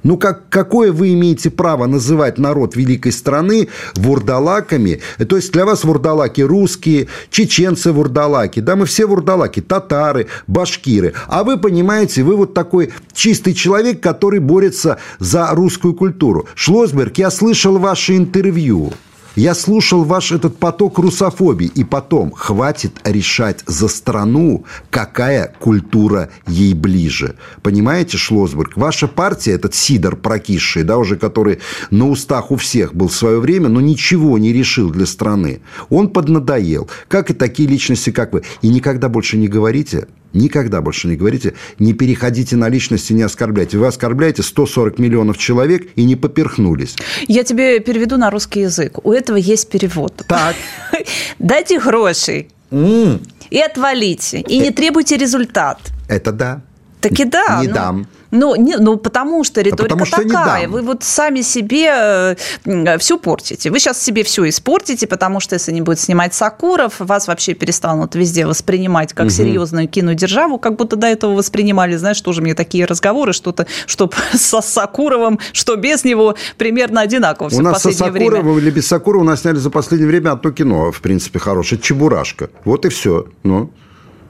Ну, 0.05 0.19
как, 0.19 0.49
какое 0.51 0.93
вы 0.93 1.15
имеете 1.15 1.51
право 1.51 1.87
называть 1.87 2.39
народ 2.39 2.77
великой 2.77 3.11
страны 3.11 3.69
вурдалаками? 3.97 5.01
То 5.29 5.37
есть, 5.37 5.51
для 5.53 5.65
вас 5.65 5.83
вурдалаки 5.83 6.43
русские, 6.43 7.09
чеченцы 7.31 7.91
вурдалаки, 7.91 8.61
да, 8.61 8.77
мы 8.77 8.85
все 8.85 9.07
вурдалаки, 9.07 9.61
татары, 9.61 10.29
башкиры. 10.47 11.15
А 11.27 11.43
вы 11.43 11.57
понимаете, 11.57 12.23
вы 12.23 12.37
вот 12.37 12.53
такой 12.53 12.93
чистый 13.15 13.55
человек, 13.55 14.01
который 14.01 14.41
борется 14.41 14.99
за 15.19 15.49
русскую 15.53 15.95
культуру. 15.95 16.47
Шлосберг, 16.55 17.17
я 17.17 17.31
слышал 17.31 17.79
ваше 17.79 18.17
интервью. 18.17 18.93
Я 19.37 19.57
слушал 19.57 20.05
ваш 20.05 20.31
этот 20.31 20.59
поток 20.59 20.99
русофобии. 20.99 21.67
И 21.75 21.83
потом, 21.83 22.31
хватит 22.31 23.01
решать 23.05 23.65
за 23.67 23.89
страну, 23.89 24.65
какая 24.91 25.53
культура 25.59 26.31
ей 26.47 26.73
ближе. 26.73 27.35
Понимаете, 27.63 28.17
Шлосберг? 28.17 28.77
Ваша 28.77 29.09
партия, 29.09 29.53
этот 29.53 29.75
Сидор 29.75 30.15
прокисший, 30.15 30.85
да, 30.85 30.99
уже 30.99 31.17
который 31.17 31.59
на 31.91 32.09
устах 32.09 32.53
у 32.53 32.57
всех 32.57 32.95
был 32.95 33.09
в 33.09 33.15
свое 33.15 33.41
время, 33.41 33.69
но 33.69 33.81
ничего 33.81 34.39
не 34.39 34.53
решил 34.53 34.91
для 34.91 35.07
страны. 35.07 35.63
Он 35.91 36.11
поднадоел. 36.11 36.89
Как 37.09 37.31
и 37.31 37.35
такие 37.35 37.69
личности, 37.69 38.11
как 38.11 38.33
вы. 38.33 38.45
И 38.63 38.69
никогда 38.69 39.09
больше 39.09 39.37
не 39.37 39.49
говорите 39.49 40.07
Никогда 40.35 40.81
больше 40.81 41.09
не 41.09 41.17
говорите, 41.17 41.55
не 41.79 41.95
переходите 41.95 42.57
на 42.57 42.69
личности, 42.69 43.13
не 43.13 43.23
оскорбляйте. 43.23 43.79
Вы 43.79 43.87
оскорбляете 43.87 44.43
140 44.43 44.99
миллионов 44.99 45.39
человек 45.39 45.89
и 45.95 46.05
не 46.05 46.17
поперхнулись. 46.17 46.97
Я 47.29 47.45
тебе 47.45 47.81
переведу 47.81 48.17
на 48.17 48.31
русский 48.31 48.61
язык. 48.61 48.99
У 49.05 49.13
этого 49.13 49.37
есть 49.37 49.71
перевод. 49.71 50.23
Так. 50.29 50.57
Дайте 51.39 51.79
гроши 51.79 52.49
и 52.71 53.61
отвалите. 53.61 54.41
И 54.41 54.59
не 54.59 54.71
требуйте 54.71 55.17
результат. 55.17 55.79
Это 56.09 56.33
да. 56.33 56.63
Так 57.09 57.21
и 57.21 57.25
да. 57.25 57.61
Не 57.61 57.69
ну, 57.69 57.75
дам. 57.75 58.07
Ну, 58.35 58.57
не, 58.57 58.77
ну, 58.77 58.97
потому 58.97 59.45
что 59.45 59.61
риторика 59.61 59.83
потому 59.83 60.05
что 60.05 60.23
такая. 60.23 60.67
Вы 60.67 60.83
вот 60.83 61.05
сами 61.05 61.41
себе 61.43 62.37
э, 62.65 62.99
все 62.99 63.17
портите. 63.17 63.71
Вы 63.71 63.79
сейчас 63.79 64.03
себе 64.03 64.25
все 64.25 64.49
испортите, 64.49 65.07
потому 65.07 65.39
что 65.39 65.55
если 65.55 65.71
не 65.71 65.83
будет 65.83 66.01
снимать 66.01 66.35
Сакуров, 66.35 66.95
вас 66.99 67.29
вообще 67.29 67.55
перестанут 67.55 68.17
везде 68.17 68.45
воспринимать 68.45 69.13
как 69.13 69.27
угу. 69.27 69.33
серьезную 69.33 69.89
кинодержаву, 69.89 70.59
как 70.59 70.75
будто 70.75 70.97
до 70.97 71.07
этого 71.07 71.35
воспринимали. 71.35 71.95
Знаешь, 71.95 72.21
тоже 72.21 72.43
мне 72.43 72.55
такие 72.55 72.87
разговоры, 72.87 73.33
что-то, 73.33 73.69
что 73.87 74.11
со 74.33 74.61
Сакуровым, 74.61 75.39
что 75.53 75.77
без 75.77 76.03
него 76.03 76.35
примерно 76.59 77.03
одинаково 77.03 77.51
все 77.51 77.61
у 77.61 77.63
нас 77.63 77.75
в 77.75 77.85
последнее 77.85 77.99
со 77.99 78.13
Сакуровым 78.13 78.55
время. 78.55 78.61
или 78.63 78.71
без 78.71 78.89
Сакурова 78.89 79.23
у 79.23 79.27
нас 79.27 79.43
сняли 79.43 79.57
за 79.57 79.71
последнее 79.71 80.09
время 80.09 80.33
одно 80.33 80.51
кино, 80.51 80.91
в 80.91 81.01
принципе, 81.03 81.39
хорошее. 81.39 81.81
Чебурашка. 81.81 82.51
Вот 82.65 82.85
и 82.85 82.89
все. 82.89 83.27
Ну. 83.45 83.71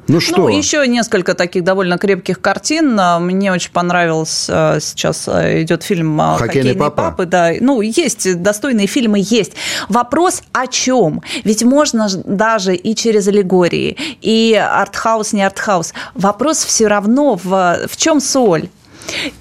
Ну 0.08 0.20
что? 0.20 0.36
Ну, 0.36 0.48
еще 0.48 0.86
несколько 0.86 1.34
таких 1.34 1.64
довольно 1.64 1.98
крепких 1.98 2.40
картин. 2.40 2.98
Мне 3.20 3.52
очень 3.52 3.70
понравился 3.70 4.76
э, 4.76 4.80
сейчас 4.80 5.28
э, 5.28 5.62
идет 5.62 5.82
фильм 5.82 6.18
«Хоккейный, 6.18 6.38
Хоккейный 6.38 6.74
папа». 6.74 7.02
папы». 7.02 7.26
Да. 7.26 7.52
Ну, 7.60 7.80
есть 7.80 8.42
достойные 8.42 8.86
фильмы, 8.86 9.18
есть. 9.22 9.52
Вопрос 9.88 10.42
о 10.52 10.66
чем? 10.66 11.22
Ведь 11.44 11.62
можно 11.62 12.08
даже 12.24 12.74
и 12.74 12.94
через 12.94 13.28
аллегории, 13.28 13.96
и 14.20 14.54
артхаус, 14.54 15.32
не 15.32 15.42
артхаус. 15.42 15.94
Вопрос 16.14 16.64
все 16.64 16.86
равно 16.86 17.38
в, 17.42 17.78
в 17.88 17.96
чем 17.96 18.20
соль? 18.20 18.68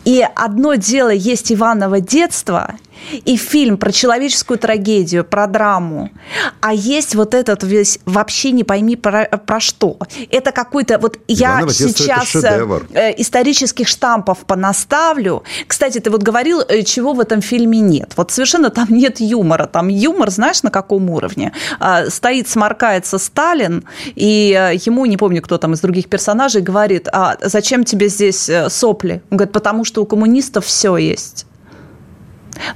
И 0.06 0.26
одно 0.36 0.76
дело 0.76 1.10
есть 1.10 1.52
Иваново 1.52 2.00
детство– 2.00 2.76
и 3.12 3.38
фильм 3.38 3.78
про 3.78 3.92
человеческую 3.92 4.58
трагедию, 4.58 5.24
про 5.24 5.48
драму. 5.48 6.10
А 6.62 6.74
есть 6.74 7.16
вот 7.16 7.34
этот 7.34 7.64
весь 7.64 8.00
вообще 8.06 8.52
не 8.52 8.64
пойми 8.64 8.96
про, 8.96 9.26
про 9.26 9.60
что. 9.60 9.98
Это 10.32 10.52
какой-то 10.52 10.98
вот 11.00 11.20
я 11.28 11.66
сейчас 11.70 12.36
э, 12.36 13.14
исторических 13.18 13.88
штампов 13.88 14.40
понаставлю. 14.46 15.44
Кстати, 15.68 16.00
ты 16.00 16.10
вот 16.10 16.24
говорил, 16.24 16.62
э, 16.62 16.84
чего 16.84 17.14
в 17.14 17.20
этом 17.20 17.42
фильме 17.42 17.80
нет. 17.80 18.14
Вот 18.16 18.32
совершенно 18.32 18.70
там 18.70 18.88
нет 18.90 19.20
юмора. 19.20 19.68
Там 19.68 19.88
юмор, 19.88 20.30
знаешь, 20.30 20.64
на 20.64 20.72
каком 20.72 21.10
уровне? 21.10 21.54
А, 21.80 22.10
стоит, 22.10 22.48
сморкается 22.48 23.18
Сталин, 23.18 23.84
и 24.16 24.56
э, 24.58 24.76
ему, 24.86 25.06
не 25.06 25.18
помню, 25.18 25.42
кто 25.42 25.58
там 25.58 25.74
из 25.74 25.82
других 25.82 26.10
персонажей, 26.10 26.62
говорит, 26.62 27.08
а 27.12 27.38
зачем 27.42 27.84
тебе 27.84 28.10
здесь 28.10 28.50
сопли? 28.70 29.22
Он 29.30 29.38
говорит, 29.38 29.54
потому 29.54 29.86
что 29.86 30.02
у 30.02 30.06
коммунистов 30.06 30.66
все 30.66 30.98
есть. 30.98 31.46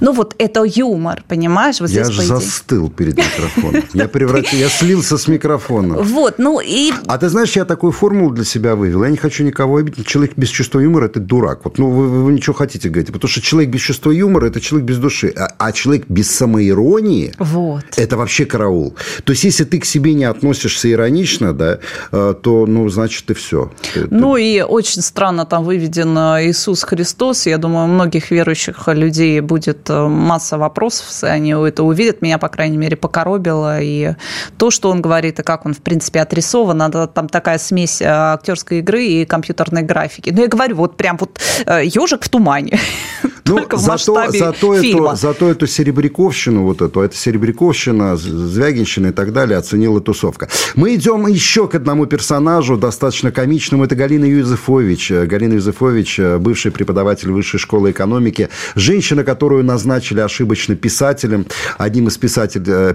Ну 0.00 0.12
вот 0.12 0.34
это 0.38 0.64
юмор, 0.64 1.22
понимаешь? 1.28 1.80
Вот 1.80 1.90
я 1.90 2.04
же 2.04 2.22
застыл 2.22 2.90
перед 2.90 3.16
микрофоном. 3.16 3.82
Я 3.94 4.08
превратил, 4.08 4.58
я 4.58 4.68
слился 4.68 5.18
с 5.18 5.28
микрофона. 5.28 5.96
Вот, 5.96 6.38
ну 6.38 6.60
и... 6.60 6.92
А 7.06 7.18
ты 7.18 7.28
знаешь, 7.28 7.56
я 7.56 7.64
такую 7.64 7.92
формулу 7.92 8.30
для 8.30 8.44
себя 8.44 8.74
вывел. 8.74 9.04
Я 9.04 9.10
не 9.10 9.16
хочу 9.16 9.44
никого 9.44 9.76
обидеть. 9.76 10.06
Человек 10.06 10.32
без 10.36 10.48
чувства 10.48 10.80
юмора– 10.80 11.06
это 11.06 11.20
дурак. 11.20 11.60
Вот, 11.64 11.78
ну, 11.78 11.90
вы, 11.90 12.24
вы 12.24 12.32
ничего 12.32 12.54
хотите 12.54 12.88
говорить. 12.88 13.12
Потому 13.12 13.30
что 13.30 13.40
человек 13.40 13.70
без 13.70 13.80
чувства 13.80 14.10
юмора– 14.10 14.46
это 14.50 14.60
человек 14.60 14.88
без 14.88 14.98
души. 14.98 15.32
А, 15.36 15.48
а 15.58 15.72
человек 15.72 16.06
без 16.08 16.30
самоиронии 16.30 17.32
вот.– 17.38 17.84
это 17.96 18.16
вообще 18.16 18.44
караул. 18.44 18.94
То 19.24 19.32
есть, 19.32 19.44
если 19.44 19.64
ты 19.64 19.78
к 19.78 19.84
себе 19.84 20.14
не 20.14 20.24
относишься 20.24 20.90
иронично, 20.90 21.52
да, 21.52 21.78
э, 22.12 22.34
то, 22.40 22.66
ну, 22.66 22.88
значит, 22.88 23.26
ты 23.26 23.34
все. 23.34 23.72
Ты, 23.94 24.06
ну, 24.10 24.34
ты... 24.34 24.42
и 24.42 24.62
очень 24.62 25.02
странно 25.02 25.44
там 25.44 25.64
выведен 25.64 26.16
э, 26.16 26.46
Иисус 26.48 26.82
Христос. 26.82 27.46
Я 27.46 27.58
думаю, 27.58 27.88
многих 27.88 28.30
верующих 28.30 28.88
людей 28.88 29.40
будет 29.40 29.67
будет 29.68 29.90
э, 29.90 30.08
масса 30.08 30.58
вопросов, 30.58 31.22
они 31.22 31.50
это 31.50 31.82
увидят. 31.82 32.22
Меня, 32.22 32.38
по 32.38 32.48
крайней 32.48 32.78
мере, 32.78 32.96
покоробило. 32.96 33.80
И 33.80 34.14
то, 34.56 34.70
что 34.70 34.90
он 34.90 35.02
говорит, 35.02 35.40
и 35.40 35.42
как 35.42 35.66
он, 35.66 35.74
в 35.74 35.80
принципе, 35.80 36.20
отрисован, 36.20 36.90
там 36.90 37.28
такая 37.28 37.58
смесь 37.58 38.00
э, 38.00 38.06
актерской 38.06 38.78
игры 38.78 39.04
и 39.04 39.24
компьютерной 39.24 39.82
графики. 39.82 40.30
Ну, 40.30 40.42
я 40.42 40.48
говорю, 40.48 40.76
вот 40.76 40.96
прям 40.96 41.16
вот 41.18 41.40
ежик 41.66 42.22
э, 42.22 42.24
в 42.24 42.28
тумане. 42.28 42.78
Ну, 43.48 43.56
Только 43.56 43.76
в 43.76 43.80
зато, 43.80 44.24
зато, 44.30 44.80
фильма. 44.80 45.08
Эту, 45.08 45.16
зато 45.16 45.50
эту 45.50 45.66
серебряковщину, 45.66 46.64
вот 46.64 46.82
эту, 46.82 47.00
это 47.00 47.16
серебряковщина, 47.16 48.16
Звягинщина 48.16 49.08
и 49.08 49.12
так 49.12 49.32
далее 49.32 49.58
оценила 49.58 50.00
тусовка. 50.00 50.48
Мы 50.74 50.94
идем 50.94 51.26
еще 51.26 51.66
к 51.66 51.74
одному 51.74 52.06
персонажу, 52.06 52.76
достаточно 52.76 53.32
комичному. 53.32 53.84
Это 53.84 53.94
Галина 53.94 54.24
Юзефович. 54.24 55.12
Галина 55.26 55.54
Юзефович, 55.54 56.20
бывший 56.38 56.70
преподаватель 56.70 57.30
высшей 57.30 57.58
школы 57.58 57.90
экономики. 57.90 58.48
Женщина, 58.74 59.24
которую 59.24 59.64
назначили 59.64 60.20
ошибочно 60.20 60.76
писателем, 60.76 61.46
одним 61.78 62.08
из 62.08 62.18
писатель, 62.18 62.62
э, 62.66 62.94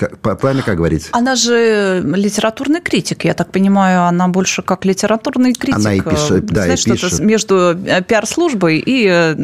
писательниц 0.00 0.40
правильно 0.40 0.62
как 0.62 0.76
говорить? 0.76 1.08
Она 1.12 1.36
же 1.36 2.02
литературный 2.04 2.80
критик, 2.80 3.24
я 3.24 3.34
так 3.34 3.52
понимаю, 3.52 4.04
она 4.04 4.26
больше 4.28 4.62
как 4.62 4.84
литературный 4.84 5.54
критик. 5.54 5.80
Она 5.80 5.94
и 5.94 6.00
пишет, 6.00 6.46
да, 6.46 6.64
Знаешь, 6.64 6.86
и 6.86 6.92
пишет. 6.92 7.20
между 7.20 7.78
э, 7.84 8.02
пиар-службой 8.02 8.82
и 8.84 9.06
э, 9.08 9.36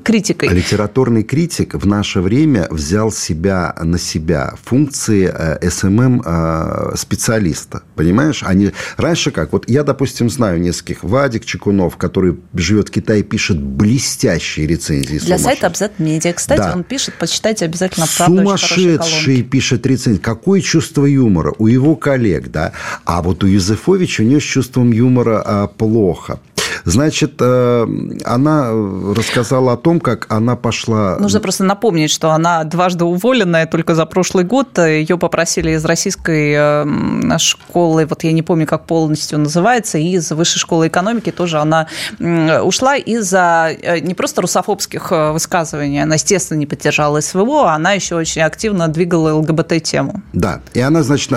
критикой. 0.00 0.48
Литературный 0.48 1.22
критик 1.22 1.74
в 1.74 1.86
наше 1.86 2.20
время 2.20 2.66
взял 2.70 3.12
себя 3.12 3.76
на 3.80 3.98
себя 3.98 4.54
функции 4.62 5.32
СММ-специалиста, 5.68 7.82
понимаешь? 7.94 8.42
Они 8.44 8.72
раньше 8.96 9.30
как? 9.30 9.52
Вот 9.52 9.68
я, 9.68 9.84
допустим, 9.84 10.30
знаю 10.30 10.60
нескольких 10.60 11.04
Вадик 11.04 11.44
Чекунов, 11.44 11.96
который 11.96 12.38
живет 12.54 12.88
в 12.88 12.92
Китае, 12.92 13.22
пишет 13.22 13.60
блестящие 13.60 14.66
рецензии. 14.66 15.18
Для 15.18 15.38
сайта 15.38 15.66
Абзет 15.66 15.98
Медиа. 15.98 16.32
Кстати, 16.32 16.60
да. 16.60 16.72
он 16.74 16.84
пишет, 16.84 17.14
почитайте 17.18 17.64
обязательно 17.64 18.06
правду. 18.16 18.38
Сумасшедшие 18.38 19.42
пишет 19.42 19.73
ближайшие 19.74 19.78
30 19.78 20.22
какое 20.22 20.60
чувство 20.60 21.06
юмора 21.06 21.54
у 21.58 21.66
его 21.66 21.96
коллег, 21.96 22.50
да? 22.50 22.72
А 23.04 23.22
вот 23.22 23.44
у 23.44 23.46
Юзефовича 23.46 24.22
у 24.22 24.26
нее 24.26 24.40
с 24.40 24.44
чувством 24.44 24.92
юмора 24.92 25.42
а, 25.44 25.66
плохо. 25.66 26.38
Значит, 26.84 27.34
э, 27.40 27.86
она 28.24 28.70
рассказала 29.16 29.72
о 29.72 29.76
том, 29.76 30.00
как 30.00 30.26
она 30.28 30.54
пошла... 30.54 31.16
Нужно 31.18 31.40
просто 31.40 31.64
напомнить, 31.64 32.10
что 32.10 32.30
она 32.30 32.64
дважды 32.64 33.04
уволенная 33.04 33.66
только 33.66 33.94
за 33.94 34.04
прошлый 34.06 34.44
год. 34.44 34.78
Ее 34.78 35.16
попросили 35.16 35.70
из 35.70 35.84
российской 35.84 36.54
э, 36.56 37.38
школы, 37.38 38.06
вот 38.06 38.22
я 38.24 38.32
не 38.32 38.42
помню, 38.42 38.66
как 38.66 38.86
полностью 38.86 39.38
называется, 39.38 39.98
и 39.98 40.12
из 40.12 40.30
высшей 40.30 40.60
школы 40.60 40.88
экономики 40.88 41.30
тоже 41.30 41.58
она 41.58 41.88
ушла 42.18 42.96
из-за 42.96 43.70
э, 43.80 44.00
не 44.00 44.14
просто 44.14 44.42
русофобских 44.42 45.10
высказываний, 45.10 46.02
она, 46.02 46.14
естественно, 46.14 46.58
не 46.58 46.66
поддержала 46.66 47.20
СВО, 47.20 47.72
она 47.72 47.92
еще 47.92 48.16
очень 48.16 48.42
активно 48.42 48.88
двигала 48.88 49.34
ЛГБТ-тему. 49.34 50.22
Да, 50.32 50.60
и 50.74 50.80
она, 50.80 51.02
значит, 51.02 51.32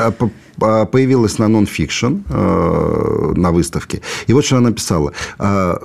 появилась 0.57 1.37
на 1.37 1.47
нон-фикшн 1.47 2.17
э, 2.29 3.33
на 3.35 3.51
выставке. 3.51 4.01
И 4.27 4.33
вот 4.33 4.45
что 4.45 4.57
она 4.57 4.69
написала. 4.69 5.13
А, 5.37 5.79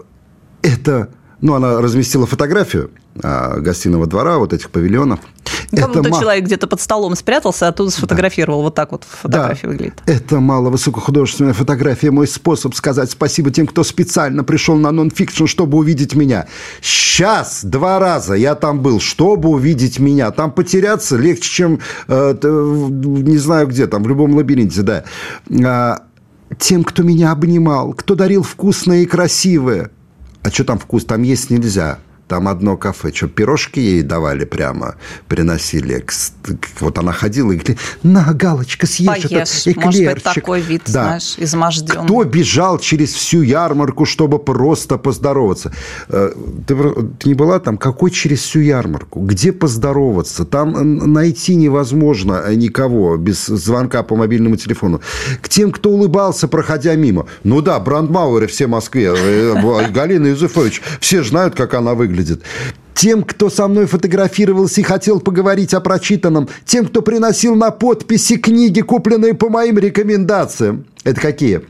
это, 0.62 1.11
ну, 1.42 1.55
она 1.55 1.81
разместила 1.81 2.24
фотографию 2.24 2.90
а, 3.20 3.59
гостиного 3.59 4.07
двора, 4.07 4.38
вот 4.38 4.52
этих 4.52 4.70
павильонов. 4.70 5.18
Ну, 5.72 5.78
как 5.78 5.92
будто 5.92 6.09
ма... 6.09 6.20
человек 6.20 6.44
где-то 6.44 6.68
под 6.68 6.81
столом 6.81 7.16
спрятался, 7.16 7.66
а 7.66 7.70
оттуда 7.70 7.90
сфотографировал. 7.90 8.61
Да. 8.61 8.64
Вот 8.64 8.74
так 8.76 8.92
вот 8.92 9.05
фотография 9.05 9.66
да. 9.66 9.68
выглядит. 9.68 10.02
Это 10.07 10.38
мало 10.38 10.70
высокохудожественная 10.70 11.52
фотография. 11.52 12.12
Мой 12.12 12.28
способ 12.28 12.74
сказать 12.74 13.11
спасибо 13.11 13.50
тем, 13.50 13.66
кто 13.66 13.83
специально 13.83 14.44
пришел 14.44 14.76
на 14.76 14.92
нон-фикшн, 14.92 15.46
чтобы 15.46 15.78
увидеть 15.78 16.14
меня. 16.14 16.46
Сейчас 16.81 17.64
два 17.64 17.98
раза 17.98 18.35
я 18.35 18.55
там 18.55 18.81
был, 18.81 19.00
чтобы 19.00 19.48
увидеть 19.48 19.98
меня. 19.98 20.31
Там 20.31 20.52
потеряться 20.52 21.16
легче, 21.16 21.50
чем, 21.50 21.81
э, 22.07 22.35
не 22.40 23.38
знаю 23.38 23.66
где, 23.66 23.88
там 23.88 24.05
в 24.05 24.09
любом 24.09 24.37
лабиринте, 24.37 24.83
да. 24.83 25.05
А, 25.64 26.02
тем, 26.59 26.85
кто 26.85 27.02
меня 27.02 27.33
обнимал, 27.33 27.94
кто 27.94 28.14
дарил 28.14 28.44
вкусное 28.44 29.00
и 29.00 29.07
красивое. 29.07 29.90
А 30.42 30.50
что 30.50 30.64
там 30.64 30.78
вкус? 30.78 31.05
Там 31.05 31.22
есть 31.22 31.50
нельзя. 31.50 31.98
Там 32.32 32.48
одно 32.48 32.78
кафе, 32.78 33.12
что 33.12 33.28
пирожки 33.28 33.78
ей 33.78 34.02
давали 34.02 34.46
прямо, 34.46 34.94
приносили. 35.28 36.02
Вот 36.80 36.96
она 36.96 37.12
ходила 37.12 37.52
и 37.52 37.58
говорит, 37.58 37.78
на, 38.02 38.32
Галочка, 38.32 38.86
съешь 38.86 39.06
Поешь. 39.06 39.24
этот 39.26 39.66
эклерчик. 39.66 39.84
Может 39.84 40.14
быть, 40.14 40.22
такой 40.22 40.60
вид, 40.62 40.82
да. 40.86 40.92
знаешь, 40.92 41.34
изможденный. 41.36 42.04
Кто 42.04 42.24
бежал 42.24 42.78
через 42.78 43.12
всю 43.12 43.42
ярмарку, 43.42 44.06
чтобы 44.06 44.38
просто 44.38 44.96
поздороваться? 44.96 45.74
Э, 46.08 46.30
ты, 46.66 46.74
ты 47.18 47.28
не 47.28 47.34
была 47.34 47.58
там? 47.58 47.76
Какой 47.76 48.10
через 48.10 48.40
всю 48.40 48.60
ярмарку? 48.60 49.20
Где 49.20 49.52
поздороваться? 49.52 50.46
Там 50.46 51.12
найти 51.12 51.54
невозможно 51.54 52.50
никого 52.54 53.18
без 53.18 53.44
звонка 53.44 54.02
по 54.02 54.16
мобильному 54.16 54.56
телефону. 54.56 55.02
К 55.42 55.50
тем, 55.50 55.70
кто 55.70 55.90
улыбался, 55.90 56.48
проходя 56.48 56.94
мимо. 56.94 57.26
Ну 57.44 57.60
да, 57.60 57.78
Брандмауэры 57.78 58.46
все 58.46 58.66
в 58.66 58.70
Москве, 58.70 59.12
э, 59.14 59.90
Галина 59.90 60.28
Юзефович, 60.28 60.80
все 60.98 61.22
знают, 61.22 61.54
как 61.54 61.74
она 61.74 61.92
выглядит 61.92 62.21
выглядит. 62.22 62.42
Тем, 62.94 63.22
кто 63.22 63.50
со 63.50 63.68
мной 63.68 63.87
фотографировался 63.87 64.80
и 64.80 64.85
хотел 64.85 65.20
поговорить 65.20 65.74
о 65.74 65.80
прочитанном. 65.80 66.48
Тем, 66.64 66.87
кто 66.87 67.02
приносил 67.02 67.54
на 67.54 67.70
подписи 67.70 68.37
книги, 68.37 68.80
купленные 68.80 69.35
по 69.35 69.48
моим 69.48 69.78
рекомендациям. 69.78 70.85
Это 71.04 71.20
какие? 71.20 71.62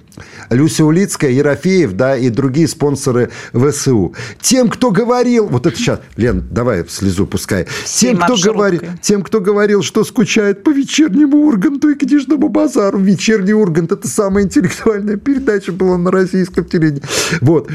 Люся 0.51 0.85
Улицкая, 0.85 1.31
Ерофеев, 1.31 1.92
да, 1.95 2.16
и 2.16 2.29
другие 2.29 2.68
спонсоры 2.68 3.31
ВСУ. 3.55 4.14
Тем, 4.40 4.68
кто 4.68 4.90
говорил... 4.90 5.47
Вот 5.49 5.66
это 5.66 5.77
сейчас, 5.77 6.01
Лен, 6.16 6.45
давай 6.51 6.85
слезу 6.88 7.27
пускай. 7.27 7.66
Тем 7.87 8.18
кто, 8.18 8.37
говорил, 8.37 8.83
тем, 9.01 9.23
кто 9.23 9.40
говорил, 9.40 9.83
что 9.83 10.05
скучает 10.05 10.62
по 10.62 10.71
вечернему 10.71 11.47
Урганту 11.47 11.90
и 11.90 11.95
книжному 11.95 12.49
базару. 12.49 12.99
Вечерний 12.99 13.55
Ургант– 13.55 13.92
это 13.92 14.07
самая 14.07 14.45
интеллектуальная 14.45 15.16
передача 15.16 15.73
была 15.73 15.97
на 15.97 16.11
российском 16.11 16.64
телевидении. 16.66 17.03
Вот. 17.40 17.71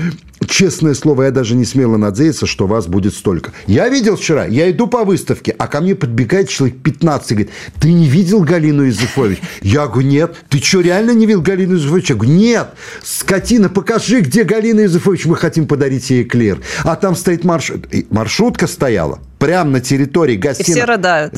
Честное 0.47 0.93
слово, 0.93 1.23
я 1.23 1.31
даже 1.31 1.55
не 1.55 1.65
смело 1.65 1.97
надеяться, 1.97 2.45
что 2.45 2.67
вас 2.67 2.87
будет 2.87 3.15
столько. 3.15 3.51
Я 3.65 3.89
видел 3.89 4.15
вчера, 4.15 4.45
я 4.45 4.69
иду 4.69 4.87
по 4.87 5.03
выставке, 5.03 5.55
а 5.57 5.67
ко 5.67 5.81
мне 5.81 5.95
подбегает 5.95 6.47
человек 6.49 6.77
15 6.83 7.31
и 7.31 7.33
говорит, 7.33 7.53
ты 7.79 7.91
не 7.91 8.07
видел 8.07 8.41
Галину 8.41 8.83
Юзефович? 8.83 9.39
Я 9.61 9.87
говорю, 9.87 10.07
нет. 10.07 10.35
Ты 10.49 10.59
что, 10.59 10.81
реально 10.81 11.11
не 11.11 11.25
видел 11.25 11.41
Галину 11.47 11.75
Юзефович? 11.75 12.09
Я 12.09 12.15
говорю, 12.15 12.33
нет. 12.33 12.67
Скотина, 13.01 13.69
покажи, 13.69 14.19
где 14.19 14.43
Галина 14.43 14.81
Юзефович, 14.81 15.25
мы 15.25 15.37
хотим 15.37 15.65
подарить 15.65 16.09
ей 16.09 16.23
эклер. 16.23 16.59
А 16.83 16.95
там 16.97 17.15
стоит 17.15 17.45
маршрут. 17.45 17.87
Маршрутка 18.09 18.67
стояла 18.67 19.19
прямо 19.39 19.71
на 19.71 19.79
территории 19.79 20.35
гостиницы. 20.35 20.71
И 20.71 20.73
все 20.75 20.83
рыдают 20.83 21.33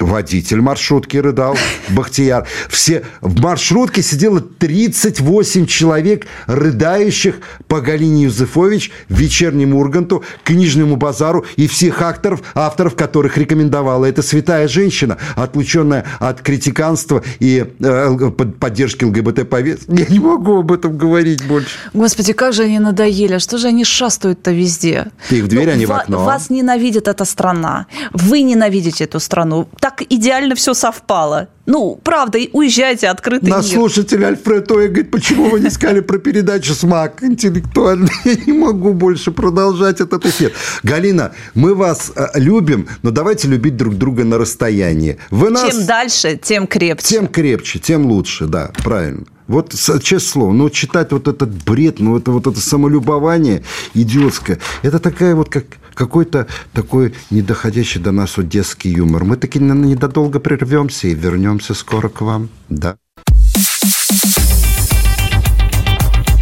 водитель 0.00 0.60
маршрутки 0.60 1.16
рыдал, 1.16 1.56
Бахтияр. 1.88 2.46
Все, 2.68 3.04
в 3.20 3.40
маршрутке 3.40 4.02
сидело 4.02 4.40
38 4.40 5.66
человек, 5.66 6.26
рыдающих 6.46 7.40
по 7.68 7.80
Галине 7.80 8.24
Юзефович, 8.24 8.90
вечернему 9.08 9.78
Урганту, 9.78 10.24
книжному 10.44 10.96
базару 10.96 11.44
и 11.56 11.66
всех 11.66 12.02
акторов, 12.02 12.42
авторов 12.54 12.96
которых 12.96 13.36
рекомендовала 13.38 14.06
эта 14.06 14.22
святая 14.22 14.68
женщина, 14.68 15.18
отлученная 15.36 16.04
от 16.18 16.40
критиканства 16.42 17.22
и 17.38 17.66
э, 17.78 18.30
поддержки 18.58 19.04
ЛГБТ-повестки. 19.04 19.90
Я 19.90 20.06
не 20.06 20.18
могу 20.18 20.58
об 20.58 20.72
этом 20.72 20.96
говорить 20.96 21.46
больше. 21.46 21.70
Господи, 21.94 22.32
как 22.32 22.52
же 22.52 22.64
они 22.64 22.78
надоели. 22.78 23.38
Что 23.38 23.58
же 23.58 23.68
они 23.68 23.84
шастают-то 23.84 24.52
везде? 24.52 25.06
Ты 25.28 25.38
их 25.38 25.44
в 25.44 25.48
дверь, 25.48 25.66
ну, 25.66 25.72
а 25.72 25.76
не 25.76 25.86
в 25.86 25.92
окно. 25.92 26.24
Вас 26.24 26.50
ненавидит 26.50 27.08
эта 27.08 27.24
страна. 27.24 27.86
Вы 28.12 28.42
ненавидите 28.42 29.04
эту 29.04 29.20
страну. 29.20 29.68
Так 29.78 29.89
так 29.90 30.06
идеально 30.08 30.54
все 30.54 30.74
совпало. 30.74 31.48
Ну, 31.66 32.00
правда, 32.02 32.38
уезжайте, 32.52 33.08
открытый 33.08 33.50
Наш 33.50 33.66
мир. 33.66 33.74
слушатель 33.74 34.24
Альфред 34.24 34.70
Оя 34.70 34.88
говорит, 34.88 35.10
почему 35.10 35.50
вы 35.50 35.60
не 35.60 35.70
сказали 35.70 36.00
про 36.00 36.18
передачу 36.18 36.74
«Смак» 36.74 37.22
интеллектуально? 37.22 38.08
Я 38.24 38.36
не 38.46 38.52
могу 38.52 38.92
больше 38.92 39.30
продолжать 39.30 40.00
этот 40.00 40.26
эфир. 40.26 40.52
Галина, 40.82 41.32
мы 41.54 41.74
вас 41.74 42.12
э, 42.14 42.26
любим, 42.34 42.88
но 43.02 43.10
давайте 43.10 43.48
любить 43.48 43.76
друг 43.76 43.96
друга 43.96 44.24
на 44.24 44.38
расстоянии. 44.38 45.18
Вы 45.30 45.50
нас... 45.50 45.70
Чем 45.70 45.86
дальше, 45.86 46.38
тем 46.42 46.66
крепче. 46.66 47.06
Тем 47.06 47.26
крепче, 47.26 47.78
тем 47.78 48.06
лучше, 48.06 48.46
да, 48.46 48.70
правильно. 48.82 49.24
Вот, 49.46 49.74
честное 49.74 50.18
слово, 50.20 50.52
ну, 50.52 50.70
читать 50.70 51.10
вот 51.10 51.26
этот 51.26 51.50
бред, 51.64 51.98
ну, 51.98 52.16
это 52.16 52.30
вот 52.30 52.46
это 52.46 52.60
самолюбование 52.60 53.64
идиотское, 53.94 54.60
это 54.82 55.00
такая 55.00 55.34
вот 55.34 55.48
как 55.48 55.64
какой-то 55.94 56.46
такой 56.72 57.14
недоходящий 57.30 58.00
до 58.00 58.12
нас 58.12 58.36
вот 58.36 58.48
детский 58.48 58.90
юмор. 58.90 59.24
Мы 59.24 59.36
таки 59.36 59.58
недолго 59.58 60.40
прервемся 60.40 61.08
и 61.08 61.14
вернемся 61.14 61.74
скоро 61.74 62.08
к 62.08 62.20
вам. 62.20 62.48
Да. 62.68 62.96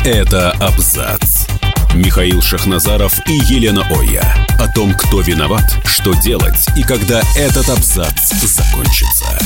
Это 0.04 0.52
абзац. 0.52 1.46
Михаил 1.94 2.40
Шахназаров 2.40 3.18
и 3.26 3.32
Елена 3.32 3.82
Оя. 3.90 4.46
О 4.58 4.68
том, 4.72 4.94
кто 4.94 5.20
виноват, 5.20 5.76
что 5.84 6.14
делать 6.14 6.66
и 6.76 6.82
когда 6.82 7.20
этот 7.36 7.68
абзац 7.68 8.32
закончится. 8.42 9.38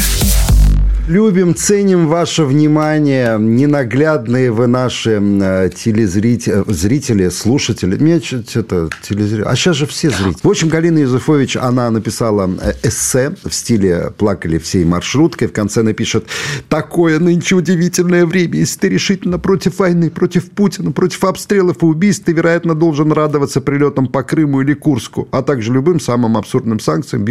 Любим, 1.09 1.57
ценим 1.57 2.07
ваше 2.07 2.45
внимание. 2.45 3.37
Ненаглядные 3.37 4.53
вы 4.53 4.69
наши 4.69 5.21
э, 5.21 5.69
телезрители, 5.75 6.63
зрители, 6.69 7.29
слушатели. 7.29 7.99
Меня 7.99 8.21
что-то 8.21 8.89
телезрители. 9.03 9.43
А 9.45 9.57
сейчас 9.57 9.75
же 9.75 9.87
все 9.87 10.11
зрители. 10.11 10.37
В 10.41 10.49
общем, 10.49 10.69
Галина 10.69 11.01
Юзефович, 11.01 11.57
она 11.57 11.91
написала 11.91 12.49
э, 12.63 12.75
эссе 12.85 13.35
в 13.45 13.53
стиле 13.53 14.13
«Плакали 14.17 14.59
всей 14.59 14.85
маршруткой». 14.85 15.49
В 15.49 15.53
конце 15.53 15.83
напишет 15.83 16.27
«Такое 16.69 17.19
нынче 17.19 17.57
удивительное 17.57 18.25
время. 18.25 18.59
Если 18.59 18.79
ты 18.79 18.89
решительно 18.89 19.41
против 19.41 19.81
войны, 19.81 20.09
против 20.09 20.53
Путина, 20.53 20.93
против 20.93 21.25
обстрелов 21.25 21.83
и 21.83 21.85
убийств, 21.87 22.27
ты, 22.27 22.33
вероятно, 22.33 22.77
должен 22.77 23.11
радоваться 23.11 23.61
прилетам 23.61 24.07
по 24.07 24.23
Крыму 24.23 24.61
или 24.61 24.75
Курску, 24.75 25.27
а 25.33 25.43
также 25.43 25.73
любым 25.73 25.99
самым 25.99 26.37
абсурдным 26.37 26.79
санкциям, 26.79 27.27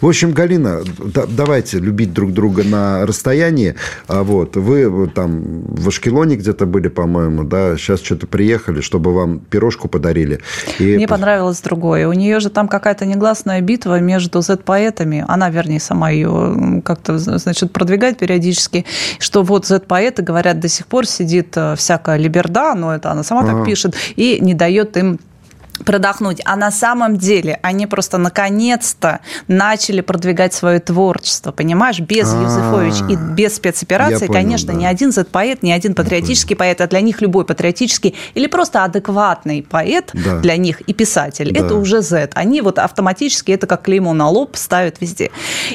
В 0.00 0.08
общем, 0.08 0.32
Галина, 0.32 0.82
да, 0.98 1.24
давайте 1.28 1.78
любить 1.78 2.12
друг 2.12 2.32
друга 2.32 2.64
на 2.64 2.95
расстоянии. 3.04 3.74
А 4.08 4.22
вот, 4.22 4.56
вы 4.56 5.08
там 5.08 5.62
в 5.66 5.88
Ашкелоне 5.88 6.36
где-то 6.36 6.66
были, 6.66 6.88
по-моему, 6.88 7.44
да, 7.44 7.76
сейчас 7.76 8.00
что-то 8.00 8.26
приехали, 8.26 8.80
чтобы 8.80 9.12
вам 9.12 9.40
пирожку 9.40 9.88
подарили. 9.88 10.40
И... 10.78 10.96
Мне 10.96 11.08
понравилось 11.08 11.60
другое. 11.60 12.08
У 12.08 12.12
нее 12.12 12.40
же 12.40 12.50
там 12.50 12.68
какая-то 12.68 13.04
негласная 13.06 13.60
битва 13.60 14.00
между 14.00 14.40
Z-поэтами. 14.40 15.24
Она, 15.28 15.50
вернее, 15.50 15.80
сама 15.80 16.10
ее 16.10 16.82
как-то, 16.84 17.18
значит, 17.18 17.72
продвигает 17.72 18.18
периодически, 18.18 18.84
что 19.18 19.42
вот 19.42 19.66
Z-поэты, 19.66 20.22
говорят, 20.22 20.60
до 20.60 20.68
сих 20.68 20.86
пор 20.86 21.06
сидит 21.06 21.56
э, 21.56 21.74
всякая 21.76 22.16
либерда, 22.16 22.74
но 22.74 22.94
это 22.94 23.10
она 23.10 23.22
сама 23.22 23.42
ага. 23.42 23.52
так 23.52 23.66
пишет, 23.66 23.94
и 24.16 24.38
не 24.40 24.54
дает 24.54 24.96
им 24.96 25.18
продохнуть. 25.84 26.40
А 26.44 26.56
на 26.56 26.70
самом 26.70 27.16
деле 27.16 27.58
они 27.62 27.86
просто 27.86 28.18
наконец-то 28.18 29.20
начали 29.48 30.00
продвигать 30.00 30.54
свое 30.54 30.80
творчество, 30.80 31.52
понимаешь? 31.52 32.00
Без 32.00 32.32
а. 32.32 32.42
Юзефович 32.42 33.10
и 33.10 33.16
без 33.16 33.56
спецоперации, 33.56 34.26
конечно, 34.26 34.72
ни 34.72 34.84
один 34.84 35.12
Z-поэт, 35.12 35.62
ни 35.62 35.70
один 35.70 35.94
патриотический 35.94 36.56
поэт, 36.56 36.80
а 36.80 36.86
для 36.86 37.00
них 37.00 37.20
любой 37.20 37.44
патриотический 37.44 38.14
или 38.34 38.46
просто 38.46 38.84
адекватный 38.84 39.62
поэт 39.68 40.12
для 40.14 40.56
них 40.56 40.80
и 40.82 40.92
писатель, 40.92 41.56
это 41.56 41.74
уже 41.74 42.02
Z. 42.02 42.30
Они 42.34 42.60
вот 42.60 42.78
автоматически 42.78 43.52
это 43.52 43.66
как 43.66 43.82
клеймо 43.82 44.12
на 44.12 44.28
лоб 44.28 44.56
ставят 44.56 45.00
везде. 45.00 45.30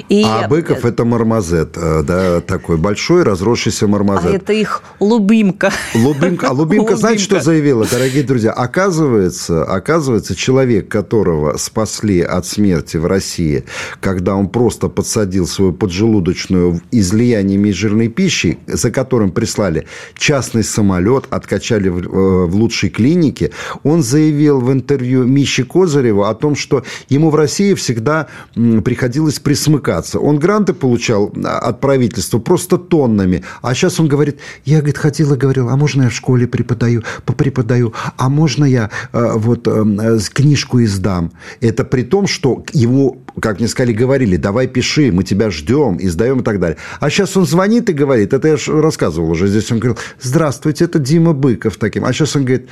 И... 0.09 0.23
А 0.25 0.47
Быков 0.47 0.85
это 0.85 1.05
мармозет, 1.05 1.77
э, 1.77 2.03
да, 2.03 2.41
такой 2.41 2.77
большой 2.77 3.23
разросшийся 3.23 3.87
мармозет. 3.87 4.25
А 4.25 4.35
это 4.35 4.53
их 4.53 4.83
лубимка. 4.99 5.71
Лубимка. 5.93 6.47
А 6.49 6.51
Лубимка, 6.51 6.95
знаете, 6.95 7.23
что 7.23 7.39
заявила, 7.39 7.85
дорогие 7.85 8.23
друзья? 8.23 8.51
Оказывается, 8.51 9.63
оказывается, 9.63 9.90
Оказывается, 9.91 10.36
человек, 10.36 10.88
которого 10.88 11.58
спасли 11.58 12.21
от 12.21 12.45
смерти 12.45 12.95
в 12.95 13.06
России, 13.06 13.65
когда 13.99 14.36
он 14.36 14.47
просто 14.47 14.88
подсадил 14.88 15.45
свою 15.45 15.73
поджелудочную 15.73 16.80
излияниями 16.91 17.71
жирной 17.71 18.08
пищи, 18.08 18.58
за 18.67 18.89
которым 18.89 19.32
прислали 19.32 19.88
частный 20.17 20.63
самолет, 20.63 21.25
откачали 21.30 21.89
в, 21.89 21.97
э, 21.97 22.45
в 22.45 22.56
лучшей 22.56 22.89
клинике, 22.89 23.51
он 23.84 24.01
заявил 24.01 24.62
в 24.62 24.71
интервью 24.71 25.25
Миши 25.25 25.65
Козыреву 25.65 26.23
о 26.23 26.36
том, 26.36 26.56
что 26.56 26.86
ему 27.10 27.30
в 27.30 27.36
России 27.36 27.73
всегда 27.73 28.27
приходилось 28.56 29.39
присмыкаться. 29.39 30.19
Он 30.19 30.39
гранты 30.39 30.71
получал 30.71 31.34
а, 31.43 31.60
от 31.60 31.82
правительства 31.82 32.39
просто 32.39 32.77
тоннами, 32.77 33.43
а 33.62 33.73
сейчас 33.73 33.99
он 33.99 34.08
говорит, 34.08 34.39
я, 34.63 34.77
говорит, 34.77 34.97
ходил 34.97 35.34
и 35.34 35.38
говорил, 35.38 35.67
а 35.67 35.75
можно 35.75 36.04
я 36.04 36.10
в 36.10 36.13
школе 36.13 36.47
преподаю, 36.47 37.04
попреподаю, 37.25 37.93
а 38.15 38.30
можно 38.30 38.63
я 38.63 38.89
э, 39.12 39.34
вот 39.36 39.67
Э, 39.80 39.80
книжку 40.29 40.83
издам. 40.83 41.31
Это 41.59 41.83
при 41.83 42.03
том, 42.03 42.27
что 42.27 42.63
ему, 42.73 43.17
как 43.39 43.59
мне 43.59 43.67
сказали, 43.67 43.93
говорили, 43.93 44.35
давай 44.37 44.67
пиши, 44.67 45.11
мы 45.11 45.23
тебя 45.23 45.51
ждем, 45.51 45.97
издаем 45.99 46.39
и 46.39 46.43
так 46.43 46.59
далее. 46.59 46.77
А 46.99 47.09
сейчас 47.09 47.35
он 47.37 47.45
звонит 47.45 47.89
и 47.89 47.93
говорит, 47.93 48.33
это 48.33 48.47
я 48.47 48.57
же 48.57 48.81
рассказывал 48.81 49.31
уже, 49.31 49.47
здесь 49.47 49.71
он 49.71 49.79
говорил, 49.79 49.97
здравствуйте, 50.19 50.85
это 50.85 50.99
Дима 50.99 51.33
Быков 51.33 51.77
таким. 51.77 52.05
А 52.05 52.13
сейчас 52.13 52.35
он 52.35 52.45
говорит, 52.45 52.67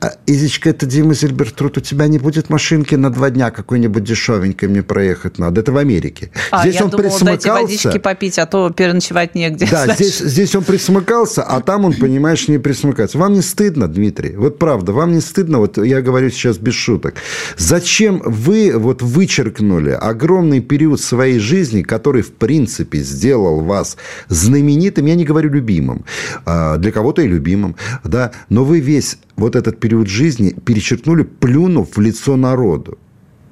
«А, 0.00 0.12
Изичка, 0.26 0.70
это 0.70 0.86
Дима 0.86 1.14
Зильбертруд, 1.14 1.78
у 1.78 1.80
тебя 1.80 2.06
не 2.06 2.18
будет 2.18 2.50
машинки 2.50 2.94
на 2.94 3.10
два 3.10 3.30
дня 3.30 3.50
какой-нибудь 3.50 4.04
дешевенькой 4.04 4.68
мне 4.68 4.82
проехать 4.82 5.38
надо. 5.38 5.60
Это 5.60 5.72
в 5.72 5.76
Америке. 5.76 6.30
А, 6.50 6.62
здесь 6.62 6.76
я 6.76 6.84
он 6.84 6.90
думала, 6.90 7.08
присмыкался. 7.08 7.48
дайте 7.48 7.62
водички 7.62 7.98
попить, 7.98 8.38
а 8.38 8.46
то 8.46 8.70
переночевать 8.70 9.34
негде. 9.34 9.68
Да, 9.70 9.94
здесь, 9.94 10.18
здесь 10.18 10.54
он 10.54 10.64
присмыкался, 10.64 11.42
а 11.42 11.60
там 11.60 11.84
он, 11.84 11.94
понимаешь, 11.94 12.48
не 12.48 12.58
присмыкается. 12.58 13.18
Вам 13.18 13.34
не 13.34 13.42
стыдно, 13.42 13.88
Дмитрий? 13.88 14.36
Вот 14.36 14.58
правда, 14.58 14.92
вам 14.92 15.12
не 15.12 15.20
стыдно? 15.20 15.58
Вот 15.58 15.78
я 15.78 16.02
говорю 16.02 16.30
сейчас 16.30 16.58
без 16.58 16.74
шуток. 16.74 17.14
Зачем 17.56 18.22
вы 18.24 18.72
вот 18.76 19.02
вычеркнули 19.02 19.90
огромный 20.00 20.60
период 20.60 21.00
своей 21.00 21.38
жизни, 21.38 21.82
который, 21.82 22.22
в 22.22 22.32
принципе, 22.32 22.98
сделал 22.98 23.60
вас 23.60 23.96
знаменитым, 24.28 25.06
я 25.06 25.14
не 25.14 25.24
говорю 25.24 25.50
любимым, 25.50 26.04
а, 26.44 26.76
для 26.78 26.92
кого-то 26.92 27.22
и 27.22 27.28
любимым, 27.28 27.76
да, 28.04 28.32
но 28.48 28.64
вы 28.64 28.80
весь 28.80 29.18
вот 29.36 29.56
этот 29.56 29.78
период 29.78 30.08
жизни 30.08 30.54
перечеркнули, 30.64 31.22
плюнув 31.22 31.96
в 31.96 32.00
лицо 32.00 32.36
народу, 32.36 32.98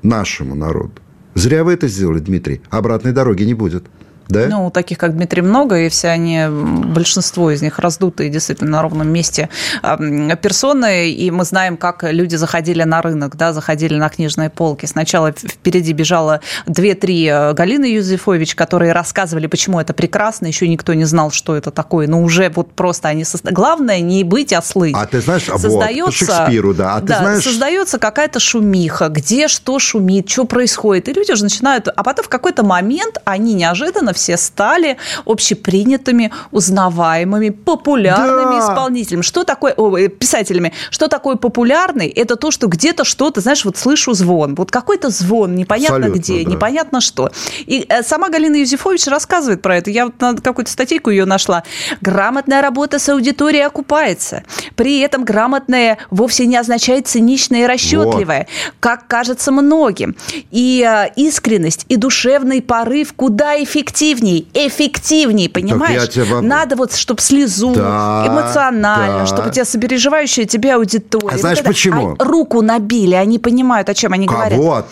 нашему 0.02 0.54
народу. 0.54 0.92
Зря 1.34 1.62
вы 1.62 1.74
это 1.74 1.88
сделали, 1.88 2.18
Дмитрий. 2.18 2.60
Обратной 2.70 3.12
дороги 3.12 3.44
не 3.44 3.54
будет. 3.54 3.84
Да? 4.28 4.46
Ну, 4.48 4.70
таких, 4.70 4.98
как 4.98 5.14
Дмитрий, 5.14 5.42
много, 5.42 5.78
и 5.78 5.88
все 5.88 6.08
они, 6.08 6.46
большинство 6.48 7.50
из 7.50 7.62
них 7.62 7.78
раздутые 7.78 8.28
действительно 8.30 8.70
на 8.70 8.82
ровном 8.82 9.08
месте 9.08 9.48
персоны, 9.82 11.10
и 11.10 11.30
мы 11.30 11.44
знаем, 11.44 11.76
как 11.76 12.04
люди 12.04 12.36
заходили 12.36 12.82
на 12.82 13.00
рынок, 13.00 13.36
да, 13.36 13.52
заходили 13.52 13.96
на 13.96 14.08
книжные 14.08 14.50
полки. 14.50 14.86
Сначала 14.86 15.32
впереди 15.32 15.92
бежало 15.92 16.40
две-три 16.66 17.26
э, 17.26 17.52
Галины 17.54 17.86
Юзефович, 17.86 18.54
которые 18.54 18.92
рассказывали, 18.92 19.46
почему 19.46 19.80
это 19.80 19.94
прекрасно, 19.94 20.46
еще 20.46 20.68
никто 20.68 20.94
не 20.94 21.04
знал, 21.04 21.30
что 21.30 21.56
это 21.56 21.70
такое, 21.70 22.06
но 22.06 22.22
уже 22.22 22.50
вот 22.50 22.72
просто 22.72 23.08
они... 23.08 23.24
Со... 23.24 23.38
Главное 23.42 24.00
не 24.00 24.24
быть, 24.24 24.52
а 24.52 24.60
слыть. 24.60 24.94
А 24.96 25.06
ты 25.06 25.20
знаешь, 25.20 25.44
создается, 25.44 26.04
вот, 26.04 26.14
Шекспиру, 26.14 26.74
да. 26.74 26.96
А 26.96 27.00
ты 27.00 27.06
да, 27.06 27.18
знаешь... 27.18 27.44
создается 27.44 27.98
какая-то 27.98 28.40
шумиха, 28.40 29.08
где 29.08 29.48
что 29.48 29.78
шумит, 29.78 30.28
что 30.28 30.44
происходит, 30.44 31.08
и 31.08 31.12
люди 31.12 31.32
уже 31.32 31.44
начинают... 31.44 31.88
А 31.88 32.02
потом 32.02 32.24
в 32.24 32.28
какой-то 32.28 32.62
момент 32.62 33.18
они 33.24 33.54
неожиданно 33.54 34.12
все 34.18 34.36
стали 34.36 34.96
общепринятыми, 35.24 36.32
узнаваемыми, 36.50 37.50
популярными 37.50 38.58
да. 38.58 38.66
исполнителями. 38.66 39.22
Что 39.22 39.44
такое, 39.44 39.74
о, 39.76 39.96
э, 39.96 40.08
писателями? 40.08 40.72
Что 40.90 41.08
такое 41.08 41.36
популярный? 41.36 42.08
Это 42.08 42.36
то, 42.36 42.50
что 42.50 42.66
где-то 42.66 43.04
что-то, 43.04 43.40
знаешь, 43.40 43.64
вот 43.64 43.76
слышу 43.76 44.12
звон. 44.12 44.54
Вот 44.54 44.70
какой-то 44.70 45.10
звон, 45.10 45.54
непонятно 45.54 45.96
Абсолютно, 45.96 46.18
где, 46.18 46.44
да. 46.44 46.50
непонятно 46.50 47.00
что. 47.00 47.30
И 47.60 47.86
э, 47.88 48.02
сама 48.02 48.28
Галина 48.28 48.56
Юзефович 48.56 49.06
рассказывает 49.06 49.62
про 49.62 49.76
это. 49.76 49.90
Я 49.90 50.06
вот 50.06 50.20
на 50.20 50.34
какую-то 50.34 50.70
статейку 50.70 51.10
ее 51.10 51.24
нашла. 51.24 51.62
Грамотная 52.00 52.60
работа 52.60 52.98
с 52.98 53.08
аудиторией 53.08 53.64
окупается. 53.64 54.42
При 54.74 54.98
этом 55.00 55.24
грамотная 55.24 55.98
вовсе 56.10 56.46
не 56.46 56.56
означает 56.56 57.06
циничная 57.06 57.62
и 57.62 57.66
расчетливая, 57.66 58.48
вот. 58.66 58.74
как 58.80 59.06
кажется 59.06 59.52
многим. 59.52 60.16
И 60.50 60.84
э, 60.86 61.12
искренность, 61.16 61.86
и 61.88 61.96
душевный 61.96 62.60
порыв 62.60 63.12
куда 63.12 63.62
эффективнее 63.62 64.07
эффективней, 64.12 64.48
эффективней, 64.54 65.48
понимаешь? 65.48 66.08
Тебя... 66.08 66.40
Надо 66.40 66.76
вот, 66.76 66.94
чтобы 66.94 67.20
слезу, 67.20 67.74
да, 67.74 68.24
эмоционально, 68.26 69.20
да. 69.20 69.26
чтобы 69.26 69.48
у 69.48 69.52
тебя 69.52 69.64
сопереживающая 69.64 70.44
тебе 70.44 70.74
аудитория. 70.74 71.34
А 71.34 71.38
знаешь 71.38 71.58
вот 71.58 71.66
почему? 71.66 72.16
А 72.18 72.24
руку 72.24 72.62
набили, 72.62 73.14
они 73.14 73.38
понимают, 73.38 73.88
о 73.88 73.94
чем 73.94 74.12
они 74.12 74.26
а 74.26 74.30
говорят. 74.30 74.58
Вот, 74.58 74.86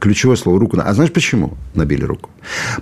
ключевое 0.00 0.36
слово 0.36 0.58
руку. 0.58 0.78
А 0.82 0.92
знаешь 0.94 1.12
почему 1.12 1.54
набили 1.74 2.04
руку? 2.04 2.30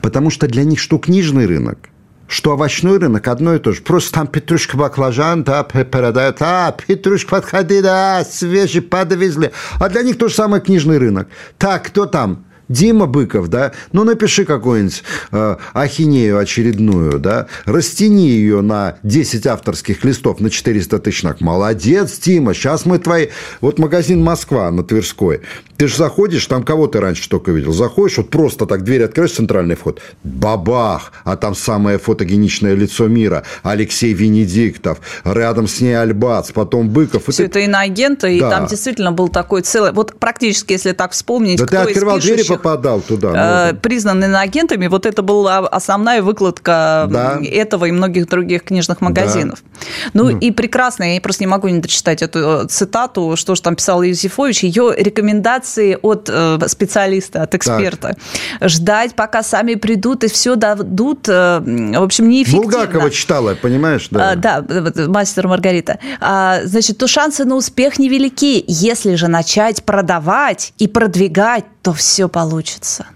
Потому 0.01 0.31
что 0.31 0.47
для 0.47 0.65
них 0.65 0.81
что 0.81 0.99
книжный 0.99 1.47
рынок, 1.47 1.91
что 2.27 2.53
овощной 2.53 2.99
рынок 2.99 3.27
одно 3.27 3.55
и 3.55 3.59
то 3.59 3.73
же. 3.73 3.83
Просто 3.83 4.13
там 4.13 4.27
петрушка, 4.27 4.77
баклажан, 4.77 5.43
да, 5.43 5.65
продают. 5.65 6.37
А, 6.41 6.73
петрушка, 6.73 7.31
подходи, 7.31 7.83
да, 7.83 8.25
свежий 8.25 8.83
подвезли. 8.83 9.51
А 9.79 9.89
для 9.89 10.03
них 10.03 10.17
то 10.17 10.29
же 10.29 10.35
самое 10.35 10.63
книжный 10.63 10.99
рынок. 10.99 11.29
Так, 11.59 11.87
кто 11.87 12.07
там? 12.07 12.45
Дима 12.71 13.07
Быков, 13.07 13.49
да, 13.49 13.73
ну 13.91 14.05
напиши 14.05 14.45
какую-нибудь 14.45 15.03
э, 15.33 15.57
ахинею 15.75 16.39
очередную, 16.39 17.19
да, 17.19 17.49
растяни 17.65 18.29
ее 18.29 18.61
на 18.61 18.97
10 19.03 19.45
авторских 19.49 20.05
листов 20.05 20.41
на 20.41 20.51
400 20.51 21.01
тысяч 21.01 21.23
знак. 21.23 21.41
Молодец, 21.41 22.17
Дима, 22.21 22.55
сейчас 22.55 22.87
мы 22.87 23.01
твои... 23.01 23.29
Вот 23.61 23.81
магазин 23.81 24.23
«Москва» 24.23 24.71
на 24.71 24.85
Тверской. 24.85 25.41
Ты 25.77 25.89
же 25.89 25.97
заходишь, 25.97 26.47
там 26.47 26.63
кого 26.63 26.87
ты 26.87 27.01
раньше 27.01 27.29
только 27.29 27.51
видел? 27.51 27.73
Заходишь, 27.73 28.19
вот 28.19 28.31
просто 28.31 28.67
так 28.67 28.85
дверь 28.85 29.03
открываешь, 29.03 29.33
центральный 29.33 29.75
вход, 29.75 30.01
бабах, 30.23 31.13
а 31.25 31.37
там 31.37 31.57
самое 31.57 31.99
фотогеничное 31.99 32.75
лицо 32.75 33.09
мира, 33.09 33.43
Алексей 33.65 34.13
Венедиктов, 34.13 35.01
рядом 35.25 35.67
с 35.67 35.81
ней 35.81 35.99
Альбац, 35.99 36.53
потом 36.53 36.89
Быков. 36.89 37.25
Все 37.29 37.45
это, 37.45 37.59
это 37.59 37.61
иноагенты, 37.61 38.27
да. 38.27 38.31
и 38.31 38.41
там 38.41 38.67
действительно 38.67 39.11
был 39.11 39.29
такой 39.29 39.63
целый... 39.63 39.91
Вот 39.93 40.21
практически, 40.21 40.73
если 40.73 40.93
так 40.93 41.13
вспомнить, 41.13 41.59
да 41.59 41.67
кто 41.67 41.77
ты 41.77 41.91
открывал 41.91 42.19
из 42.19 42.25
пишущих... 42.25 42.47
двери, 42.47 42.60
попадал 42.61 43.01
туда. 43.01 43.71
Э, 43.71 43.75
признаны 43.75 44.27
иноагентами, 44.27 44.87
вот 44.87 45.07
это 45.07 45.23
была 45.23 45.59
основная 45.59 46.23
выкладка 46.23 47.09
да. 47.11 47.39
этого 47.43 47.87
и 47.87 47.91
многих 47.91 48.29
других 48.29 48.65
книжных 48.65 49.01
магазинов. 49.01 49.63
Да. 49.63 50.11
Ну, 50.15 50.31
ну 50.31 50.39
и 50.39 50.51
прекрасно, 50.51 51.15
я 51.15 51.21
просто 51.21 51.45
не 51.45 51.49
могу 51.49 51.69
не 51.69 51.81
дочитать 51.81 52.23
эту 52.23 52.65
э, 52.65 52.67
цитату, 52.69 53.35
что 53.37 53.55
же 53.55 53.63
там 53.63 53.77
писал 53.77 54.03
Юзефович, 54.03 54.65
ее 54.65 54.95
рекомендации 54.97 55.99
от 56.01 56.29
э, 56.31 56.59
специалиста, 56.69 57.43
от 57.43 57.55
эксперта. 57.55 58.17
Так. 58.61 58.69
Ждать, 58.69 59.15
пока 59.15 59.43
сами 59.43 59.75
придут 59.75 60.25
и 60.25 60.29
все 60.29 60.55
дадут, 60.55 61.29
в 61.29 62.03
общем, 62.03 62.29
неэффективно. 62.29 62.63
Булгакова 62.63 63.11
читала, 63.11 63.55
понимаешь? 63.61 64.09
Да, 64.11 64.33
а, 64.33 64.37
да 64.37 64.65
мастер 65.09 65.49
Маргарита. 65.49 65.99
А, 66.21 66.61
значит, 66.65 66.99
то 66.99 67.07
шансы 67.07 67.45
на 67.45 67.55
успех 67.57 67.99
невелики. 67.99 68.65
Если 68.67 69.15
же 69.15 69.29
начать 69.29 69.85
продавать 69.85 70.73
и 70.79 70.89
продвигать, 70.89 71.65
то 71.83 71.93
все 71.93 72.29
получится. 72.29 73.07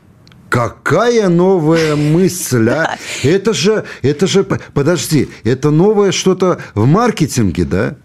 Какая 0.49 1.29
новая 1.29 1.97
мысль, 1.97 2.69
а? 2.71 2.97
Это 3.23 3.53
же, 3.53 3.85
это 4.03 4.27
же, 4.27 4.45
подожди, 4.45 5.29
это 5.43 5.71
новое 5.71 6.13
что-то 6.13 6.61
в 6.75 6.87
маркетинге, 6.87 7.65
да? 7.65 7.97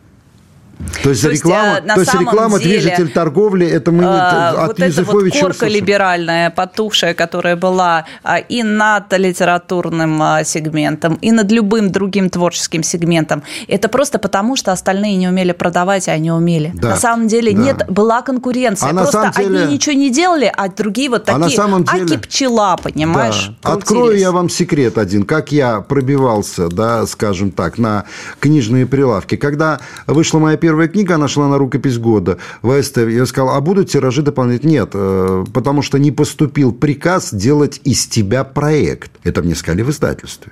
То 1.04 1.10
есть, 1.10 1.24
то 1.24 1.30
реклама, 1.30 1.76
есть, 1.76 1.86
э, 1.86 1.94
то 1.94 2.00
есть 2.00 2.14
реклама 2.14 2.60
деле, 2.60 2.80
движитель 2.80 3.12
торговли, 3.12 3.68
это 3.68 3.92
мы 3.92 4.06
а, 4.06 4.50
от 4.52 4.68
вот 4.68 4.80
эта 4.80 5.04
вот 5.04 5.32
корка 5.34 5.68
либеральная, 5.68 6.50
потухшая, 6.52 7.14
которая 7.14 7.58
была 7.58 8.06
а, 8.24 8.38
и 8.38 8.64
над 8.64 9.12
литературным 9.12 10.22
а, 10.22 10.44
сегментом, 10.46 11.16
и 11.16 11.32
над 11.32 11.52
любым 11.52 11.92
другим 11.92 12.30
творческим 12.30 12.84
сегментом, 12.84 13.44
это 13.68 13.90
просто 13.90 14.20
потому, 14.20 14.56
что 14.56 14.72
остальные 14.72 15.18
не 15.18 15.28
умели 15.28 15.52
продавать, 15.52 16.08
а 16.08 16.14
они 16.14 16.32
умели. 16.32 16.72
Да, 16.74 16.92
на 16.92 16.96
самом 16.96 17.28
деле 17.28 17.54
да. 17.54 17.62
нет, 17.62 17.86
была 17.90 18.22
конкуренция. 18.22 18.92
А 18.92 18.94
просто 18.94 19.34
деле... 19.36 19.60
одни 19.60 19.74
ничего 19.74 19.96
не 19.96 20.10
делали, 20.10 20.52
а 20.56 20.70
другие 20.70 21.10
вот 21.10 21.26
такие, 21.26 21.36
а 21.36 21.40
на 21.40 21.50
самом 21.50 21.84
деле... 21.84 22.06
аки 22.06 22.18
пчела, 22.18 22.78
понимаешь? 22.78 23.52
Да. 23.62 23.74
Открою 23.74 24.18
я 24.18 24.32
вам 24.32 24.50
секрет 24.50 24.98
один, 24.98 25.24
как 25.24 25.52
я 25.52 25.82
пробивался, 25.82 26.70
да, 26.70 27.06
скажем 27.06 27.52
так, 27.52 27.78
на 27.78 28.06
книжные 28.40 28.86
прилавки. 28.86 29.36
Когда 29.36 29.80
вышла 30.08 30.40
моя 30.40 30.58
первая 30.58 30.69
первая 30.70 30.88
книга, 30.88 31.16
она 31.16 31.28
шла 31.28 31.48
на 31.48 31.58
рукопись 31.58 31.98
года 31.98 32.38
в 32.62 32.70
АСТ. 32.70 32.98
Я 32.98 33.26
сказал, 33.26 33.56
а 33.56 33.60
будут 33.60 33.90
тиражи 33.90 34.22
дополнительные? 34.22 34.82
Нет, 34.82 34.92
э, 34.94 35.46
потому 35.52 35.82
что 35.82 35.98
не 35.98 36.12
поступил 36.12 36.72
приказ 36.72 37.34
делать 37.34 37.82
из 37.86 38.06
тебя 38.06 38.44
проект. 38.44 39.10
Это 39.24 39.42
мне 39.42 39.56
сказали 39.56 39.82
в 39.82 39.90
издательстве. 39.90 40.52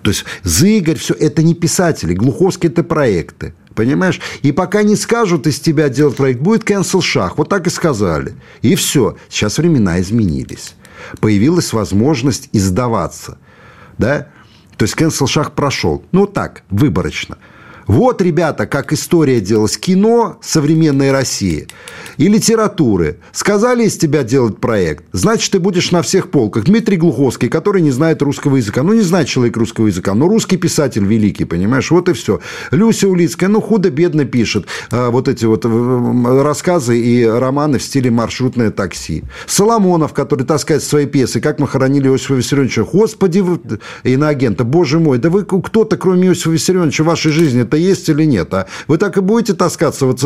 То 0.00 0.12
есть 0.12 0.24
Зыгорь, 0.44 0.96
все 0.96 1.12
это 1.12 1.42
не 1.42 1.52
писатели, 1.52 2.14
Глуховский 2.14 2.70
это 2.70 2.82
проекты. 2.82 3.52
Понимаешь? 3.74 4.18
И 4.40 4.50
пока 4.50 4.82
не 4.82 4.96
скажут 4.96 5.46
из 5.46 5.60
тебя 5.60 5.90
делать 5.90 6.16
проект, 6.16 6.40
будет 6.40 6.62
cancel 6.62 7.02
шаг. 7.02 7.36
Вот 7.36 7.50
так 7.50 7.66
и 7.66 7.70
сказали. 7.70 8.36
И 8.62 8.74
все. 8.76 9.18
Сейчас 9.28 9.58
времена 9.58 10.00
изменились. 10.00 10.74
Появилась 11.20 11.74
возможность 11.74 12.48
издаваться. 12.52 13.36
Да? 13.98 14.28
То 14.78 14.84
есть 14.84 14.96
cancel 14.96 15.26
шаг 15.26 15.52
прошел. 15.52 16.02
Ну 16.12 16.26
так, 16.26 16.62
выборочно. 16.70 17.36
Вот, 17.86 18.22
ребята, 18.22 18.66
как 18.66 18.92
история 18.92 19.40
делалась. 19.40 19.76
Кино 19.76 20.38
современной 20.42 21.12
России 21.12 21.68
и 22.16 22.28
литературы. 22.28 23.18
Сказали 23.32 23.84
из 23.84 23.96
тебя 23.96 24.22
делать 24.22 24.58
проект, 24.58 25.04
значит, 25.12 25.52
ты 25.52 25.58
будешь 25.58 25.90
на 25.90 26.02
всех 26.02 26.30
полках. 26.30 26.64
Дмитрий 26.64 26.96
Глуховский, 26.96 27.48
который 27.48 27.82
не 27.82 27.90
знает 27.90 28.22
русского 28.22 28.56
языка. 28.56 28.82
Ну, 28.82 28.92
не 28.94 29.00
знает 29.00 29.28
человек 29.28 29.56
русского 29.56 29.86
языка, 29.86 30.14
но 30.14 30.28
русский 30.28 30.56
писатель 30.56 31.04
великий, 31.04 31.44
понимаешь? 31.44 31.90
Вот 31.90 32.08
и 32.08 32.12
все. 32.12 32.40
Люся 32.70 33.08
Улицкая, 33.08 33.48
ну, 33.48 33.60
худо-бедно 33.60 34.24
пишет 34.24 34.66
а, 34.90 35.10
вот 35.10 35.28
эти 35.28 35.44
вот 35.44 35.64
рассказы 35.64 37.00
и 37.00 37.24
романы 37.24 37.78
в 37.78 37.82
стиле 37.82 38.10
маршрутное 38.10 38.70
такси. 38.70 39.24
Соломонов, 39.46 40.12
который 40.12 40.44
таскает 40.44 40.82
свои 40.82 41.06
пьесы, 41.06 41.40
как 41.40 41.58
мы 41.58 41.66
хоронили 41.66 42.08
Иосифа 42.08 42.34
Виссарионовича. 42.34 42.84
Господи, 42.84 43.44
иноагента, 44.04 44.64
боже 44.64 44.98
мой, 44.98 45.18
да 45.18 45.30
вы 45.30 45.44
кто-то, 45.44 45.96
кроме 45.96 46.28
Иосифа 46.28 46.50
Виссарионовича, 46.50 47.04
в 47.04 47.06
вашей 47.06 47.32
жизни 47.32 47.62
это 47.74 47.76
есть 47.76 48.08
или 48.08 48.24
нет? 48.24 48.54
А 48.54 48.66
вы 48.86 48.98
так 48.98 49.16
и 49.16 49.20
будете 49.20 49.54
таскаться 49.54 50.06
вот 50.06 50.20
с 50.20 50.24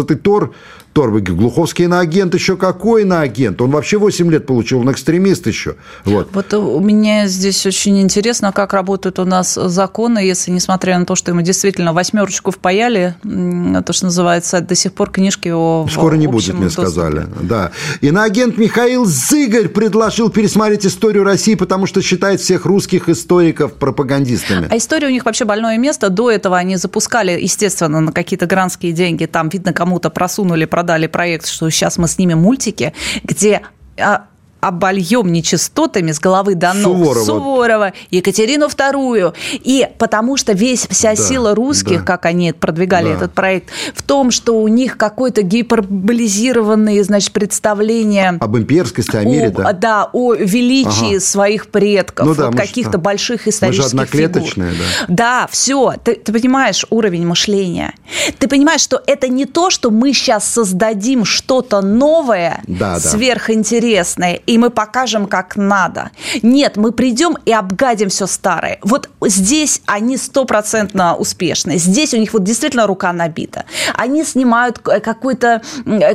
этой 0.99 1.11
Тор, 1.11 1.11
Тор, 1.13 1.21
Глуховский 1.21 1.85
иноагент 1.85 2.35
еще 2.35 2.57
какой 2.57 3.03
иноагент? 3.03 3.61
Он 3.61 3.71
вообще 3.71 3.99
8 3.99 4.31
лет 4.31 4.47
получил, 4.47 4.81
он 4.81 4.91
экстремист 4.91 5.47
еще. 5.47 5.77
Вот. 6.05 6.29
вот 6.33 6.55
у 6.55 6.81
меня 6.81 7.27
здесь 7.27 7.65
очень 7.67 8.01
интересно, 8.01 8.53
как 8.53 8.73
работают 8.73 9.19
у 9.19 9.25
нас 9.25 9.55
законы, 9.55 10.19
если, 10.19 10.51
несмотря 10.51 10.99
на 10.99 11.07
то, 11.07 11.15
что 11.15 11.31
ему 11.31 11.43
действительно 11.43 11.93
восьмерочку 11.93 12.51
впаяли, 12.51 13.15
то, 13.23 13.93
что 13.93 14.07
называется, 14.07 14.61
до 14.61 14.75
сих 14.75 14.93
пор 14.93 15.11
книжки 15.11 15.49
о 15.49 15.87
Скоро 15.91 16.17
не 16.17 16.27
будет, 16.27 16.55
мне 16.55 16.65
доступе. 16.65 16.89
сказали. 16.89 17.27
Да. 17.43 17.71
Иноагент 18.01 18.59
Михаил 18.59 19.05
Зыгорь 19.05 19.69
предложил 19.69 20.31
пересмотреть 20.31 20.87
историю 20.87 21.25
России, 21.25 21.55
потому 21.55 21.87
что 21.87 22.03
считает 22.03 22.41
всех 22.41 22.67
русских 22.67 23.09
историков 23.09 23.75
пропагандистами. 23.75 24.67
А 24.71 24.77
история 24.77 25.07
у 25.09 25.11
них 25.11 25.25
вообще 25.25 25.45
больное 25.45 25.79
место. 25.79 26.11
До 26.11 26.31
этого 26.31 26.57
они 26.57 26.77
запускали, 26.77 27.39
естественно, 27.41 28.01
на 28.01 28.13
какие-то 28.13 28.47
грандские 28.47 28.93
деньги. 28.93 29.27
Там, 29.27 29.49
видно, 29.49 29.73
кому-то 29.73 30.11
просунули, 30.11 30.65
продали 30.65 30.88
проект, 31.07 31.47
что 31.47 31.69
сейчас 31.71 31.99
мы 31.99 32.09
снимем 32.09 32.39
мультики, 32.39 32.93
где 33.23 33.63
а, 33.99 34.27
обольем 34.61 35.33
нечистотами 35.33 36.13
с 36.13 36.21
головы 36.21 36.55
до 36.55 36.73
ног 36.73 36.97
Суворова, 36.97 37.25
Суворова 37.25 37.93
Екатерину 38.11 38.67
II. 38.67 39.35
И 39.53 39.89
потому 39.99 40.37
что 40.37 40.53
весь, 40.53 40.87
вся 40.89 41.11
да, 41.11 41.17
сила 41.17 41.55
русских, 41.55 42.01
да. 42.01 42.05
как 42.05 42.27
они 42.27 42.53
продвигали 42.53 43.09
да. 43.09 43.15
этот 43.15 43.33
проект, 43.33 43.71
в 43.95 44.03
том, 44.03 44.31
что 44.31 44.61
у 44.61 44.69
них 44.69 44.97
какое-то 44.97 45.43
гиперболизированное, 45.43 47.03
значит, 47.05 47.33
представление... 47.33 48.39
Об 48.41 48.57
имперскости, 48.57 49.17
о 49.17 49.25
мире, 49.25 49.51
да. 49.51 49.73
Да, 49.73 50.11
о 50.13 50.35
величии 50.35 51.17
ага. 51.17 51.21
своих 51.21 51.69
предков, 51.69 52.27
ну, 52.27 52.35
да, 52.35 52.47
вот 52.47 52.57
каких-то 52.57 52.93
да. 52.93 52.99
больших 52.99 53.47
исторических 53.49 53.95
мы 53.95 54.07
же 54.07 54.29
фигур. 54.29 54.55
Да. 54.57 55.07
да, 55.09 55.49
все. 55.51 55.95
Ты, 56.03 56.15
ты 56.15 56.33
понимаешь 56.33 56.85
уровень 56.91 57.27
мышления. 57.27 57.95
Ты 58.39 58.49
понимаешь, 58.49 58.81
что 58.81 59.03
это 59.07 59.29
не 59.29 59.45
то, 59.45 59.71
что 59.71 59.91
мы 59.91 60.13
сейчас 60.13 60.45
создадим 60.49 61.25
что-то 61.25 61.81
новое, 61.81 62.63
да, 62.67 62.99
сверхинтересное, 62.99 64.41
и 64.49 64.57
мы 64.57 64.71
покажем, 64.71 65.27
как 65.27 65.57
надо. 65.57 66.11
Нет, 66.43 66.77
мы 66.77 66.91
придем 66.91 67.37
и 67.45 67.53
обгадим 67.53 68.09
все 68.09 68.27
старое. 68.27 68.79
Вот 68.83 69.11
здесь 69.23 69.83
они 69.85 70.17
стопроцентно 70.17 71.15
успешны. 71.17 71.77
Здесь 71.77 72.15
у 72.15 72.17
них 72.17 72.33
вот 72.33 72.45
действительно 72.45 72.87
рука 72.87 73.13
набита. 73.13 73.67
Они 73.95 74.25
снимают 74.25 74.79
какой-то 74.79 75.61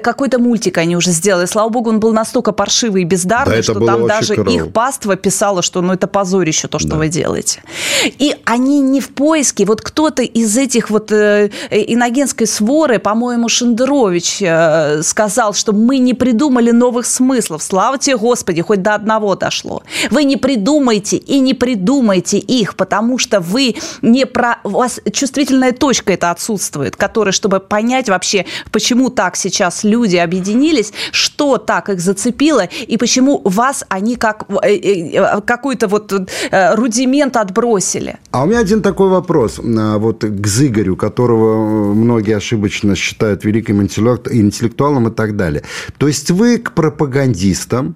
какой 0.01 0.29
мультик, 0.39 0.79
они 0.79 0.97
уже 0.97 1.11
сделали. 1.11 1.45
Слава 1.45 1.69
богу, 1.69 1.89
он 1.89 1.99
был 1.99 2.11
настолько 2.11 2.53
паршивый 2.53 3.03
и 3.03 3.05
бездарный, 3.05 3.57
да, 3.57 3.63
что 3.63 3.79
там 3.85 4.07
даже 4.07 4.33
круто. 4.33 4.49
их 4.49 4.71
паства 4.71 5.15
писала, 5.15 5.61
что 5.61 5.81
ну 5.81 5.93
это 5.93 6.07
позорище 6.07 6.67
то, 6.67 6.79
что 6.79 6.89
да. 6.89 6.95
вы 6.97 7.09
делаете. 7.09 7.61
И 8.05 8.35
они 8.45 8.79
не 8.79 8.99
в 8.99 9.09
поиске. 9.09 9.65
Вот 9.65 9.81
кто-то 9.81 10.23
из 10.23 10.57
этих 10.57 10.89
вот 10.89 11.11
э, 11.11 11.51
иногенской 11.69 12.47
своры, 12.47 12.97
по-моему, 12.97 13.47
Шендерович 13.47 14.41
э, 14.41 15.03
сказал, 15.03 15.53
что 15.53 15.71
мы 15.71 15.99
не 15.99 16.15
придумали 16.15 16.71
новых 16.71 17.05
смыслов. 17.05 17.61
Слава 17.61 17.99
тебе, 17.99 18.15
Господи, 18.23 18.61
хоть 18.61 18.81
до 18.81 18.95
одного 18.95 19.35
дошло. 19.35 19.83
Вы 20.09 20.23
не 20.23 20.37
придумайте 20.37 21.17
и 21.17 21.41
не 21.41 21.53
придумайте 21.53 22.37
их, 22.37 22.77
потому 22.77 23.17
что 23.17 23.41
вы 23.41 23.75
не 24.01 24.25
про... 24.25 24.59
У 24.63 24.69
вас 24.69 25.01
чувствительная 25.11 25.73
точка 25.73 26.13
это 26.13 26.31
отсутствует, 26.31 26.95
которая, 26.95 27.33
чтобы 27.33 27.59
понять 27.59 28.07
вообще, 28.07 28.45
почему 28.71 29.09
так 29.09 29.35
сейчас 29.35 29.83
люди 29.83 30.15
объединились, 30.15 30.93
что 31.11 31.57
так 31.57 31.89
их 31.89 31.99
зацепило, 31.99 32.69
и 32.87 32.95
почему 32.95 33.41
вас 33.43 33.83
они 33.89 34.15
как 34.15 34.45
э, 34.63 34.75
э, 34.75 35.41
какой-то 35.41 35.89
вот 35.89 36.13
э, 36.13 36.75
рудимент 36.75 37.35
отбросили. 37.35 38.19
А 38.31 38.43
у 38.43 38.45
меня 38.45 38.59
один 38.59 38.81
такой 38.81 39.09
вопрос 39.09 39.59
а, 39.59 39.97
вот 39.97 40.23
к 40.23 40.47
Зыгорю, 40.47 40.95
которого 40.95 41.93
многие 41.93 42.37
ошибочно 42.37 42.95
считают 42.95 43.43
великим 43.43 43.81
интеллектуалом 43.81 45.09
и 45.09 45.11
так 45.11 45.35
далее. 45.35 45.63
То 45.97 46.07
есть 46.07 46.31
вы 46.31 46.57
к 46.57 46.71
пропагандистам 46.71 47.95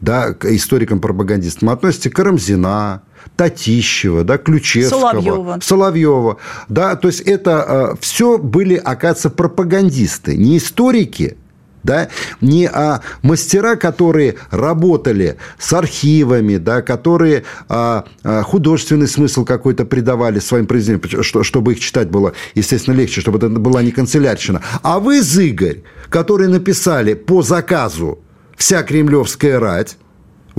да, 0.00 0.34
к 0.34 0.44
историкам-пропагандистам 0.44 1.70
относятся 1.70 2.10
Карамзина, 2.10 3.02
Татищева, 3.36 4.24
да, 4.24 4.38
Ключевского, 4.38 5.00
Соловьева. 5.00 5.58
Соловьева. 5.62 6.36
Да, 6.68 6.96
то 6.96 7.08
есть 7.08 7.20
это 7.20 7.64
э, 7.68 7.96
все 8.00 8.38
были, 8.38 8.74
оказывается, 8.76 9.30
пропагандисты, 9.30 10.36
не 10.36 10.58
историки, 10.58 11.36
да, 11.82 12.08
не 12.40 12.66
а 12.66 13.00
мастера, 13.22 13.76
которые 13.76 14.36
работали 14.50 15.36
с 15.58 15.72
архивами, 15.72 16.56
да, 16.56 16.82
которые 16.82 17.44
а, 17.68 18.04
а, 18.24 18.42
художественный 18.42 19.08
смысл 19.08 19.44
какой-то 19.44 19.84
придавали 19.84 20.38
своим 20.38 20.66
произведениям, 20.66 21.22
что, 21.22 21.44
чтобы 21.44 21.72
их 21.72 21.80
читать 21.80 22.10
было, 22.10 22.34
естественно, 22.54 22.94
легче, 22.94 23.20
чтобы 23.20 23.38
это 23.38 23.48
была 23.48 23.82
не 23.82 23.92
канцелярщина. 23.92 24.60
А 24.82 24.98
вы, 24.98 25.22
Зыгорь, 25.22 25.82
которые 26.10 26.48
написали 26.48 27.14
по 27.14 27.42
заказу 27.42 28.18
вся 28.58 28.82
кремлевская 28.82 29.58
рать, 29.58 29.96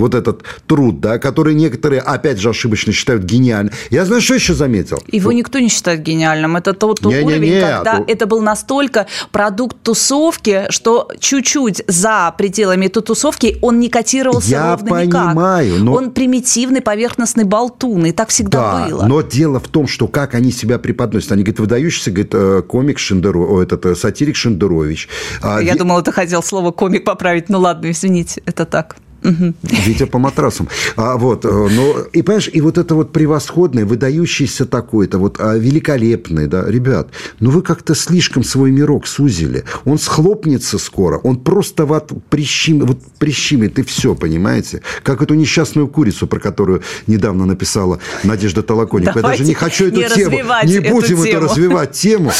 вот 0.00 0.14
этот 0.14 0.42
труд, 0.66 1.00
да, 1.00 1.18
который 1.18 1.54
некоторые, 1.54 2.00
опять 2.00 2.38
же, 2.38 2.50
ошибочно 2.50 2.92
считают 2.92 3.22
гениальным. 3.22 3.72
Я 3.90 4.04
знаю, 4.04 4.20
что 4.20 4.34
еще 4.34 4.54
заметил. 4.54 5.02
Его 5.08 5.32
никто 5.32 5.58
не 5.58 5.68
считает 5.68 6.02
гениальным. 6.02 6.56
Это 6.56 6.72
тот 6.72 7.04
не, 7.04 7.20
уровень, 7.20 7.40
не, 7.42 7.50
не, 7.56 7.60
когда 7.60 7.98
а... 7.98 8.04
это 8.06 8.26
был 8.26 8.42
настолько 8.42 9.06
продукт 9.32 9.76
тусовки, 9.82 10.66
что 10.70 11.08
чуть-чуть 11.18 11.82
за 11.86 12.34
пределами 12.36 12.86
этой 12.86 13.02
тусовки 13.02 13.58
он 13.62 13.80
не 13.80 13.88
котировался 13.88 14.50
Я 14.50 14.70
ровно 14.72 14.90
понимаю, 14.90 15.72
никак. 15.72 15.84
Но... 15.84 15.94
Он 15.94 16.10
примитивный, 16.10 16.80
поверхностный 16.80 17.44
болтун, 17.44 18.06
и 18.06 18.12
так 18.12 18.28
всегда 18.28 18.58
да, 18.58 18.86
было. 18.88 19.04
но 19.06 19.22
дело 19.22 19.60
в 19.60 19.68
том, 19.68 19.86
что 19.86 20.08
как 20.08 20.34
они 20.34 20.52
себя 20.52 20.78
преподносят. 20.78 21.32
Они 21.32 21.42
говорят, 21.42 21.60
выдающийся 21.60 22.10
говорит, 22.10 22.34
э, 22.34 22.62
комик 22.66 22.98
Шендерович, 22.98 23.64
этот 23.64 23.86
э, 23.86 23.94
сатирик 23.94 24.36
Шендерович. 24.36 25.08
А, 25.42 25.60
Я 25.60 25.74
думала, 25.74 26.02
ты 26.02 26.12
хотел 26.12 26.42
слово 26.42 26.72
комик 26.72 27.04
поправить. 27.04 27.48
Ну 27.48 27.58
ладно, 27.60 27.90
извините, 27.90 28.42
это 28.46 28.64
так. 28.64 28.96
Угу. 29.22 29.54
Витя 29.62 30.06
по 30.06 30.18
матрасам. 30.18 30.68
А, 30.96 31.16
вот, 31.16 31.44
э, 31.44 31.48
но, 31.48 32.06
и 32.12 32.22
понимаешь, 32.22 32.48
и 32.52 32.60
вот 32.60 32.78
это 32.78 32.94
вот 32.94 33.12
превосходное, 33.12 33.84
выдающееся 33.84 34.64
такое-то, 34.64 35.18
вот 35.18 35.36
а, 35.38 35.56
великолепное, 35.56 36.46
да, 36.46 36.64
ребят, 36.66 37.08
ну 37.38 37.50
вы 37.50 37.62
как-то 37.62 37.94
слишком 37.94 38.44
свой 38.44 38.70
мирок 38.70 39.06
сузили. 39.06 39.64
Он 39.84 39.98
схлопнется 39.98 40.78
скоро, 40.78 41.18
он 41.18 41.38
просто 41.38 41.84
вот 41.84 42.12
прищим, 42.30 42.80
вот 42.86 42.98
прищимит, 43.18 43.78
и 43.78 43.82
все, 43.82 44.14
понимаете? 44.14 44.82
Как 45.02 45.20
эту 45.22 45.34
несчастную 45.34 45.88
курицу, 45.88 46.26
про 46.26 46.40
которую 46.40 46.82
недавно 47.06 47.44
написала 47.44 48.00
Надежда 48.24 48.62
Толоконникова. 48.62 49.18
Я 49.18 49.28
даже 49.28 49.44
не 49.44 49.54
хочу 49.54 49.86
эту 49.86 50.00
не 50.00 50.08
тему. 50.08 50.38
Не 50.64 50.78
будем 50.78 51.20
эту 51.20 51.28
это 51.28 51.40
развивать 51.40 51.92
тему. 51.92 52.32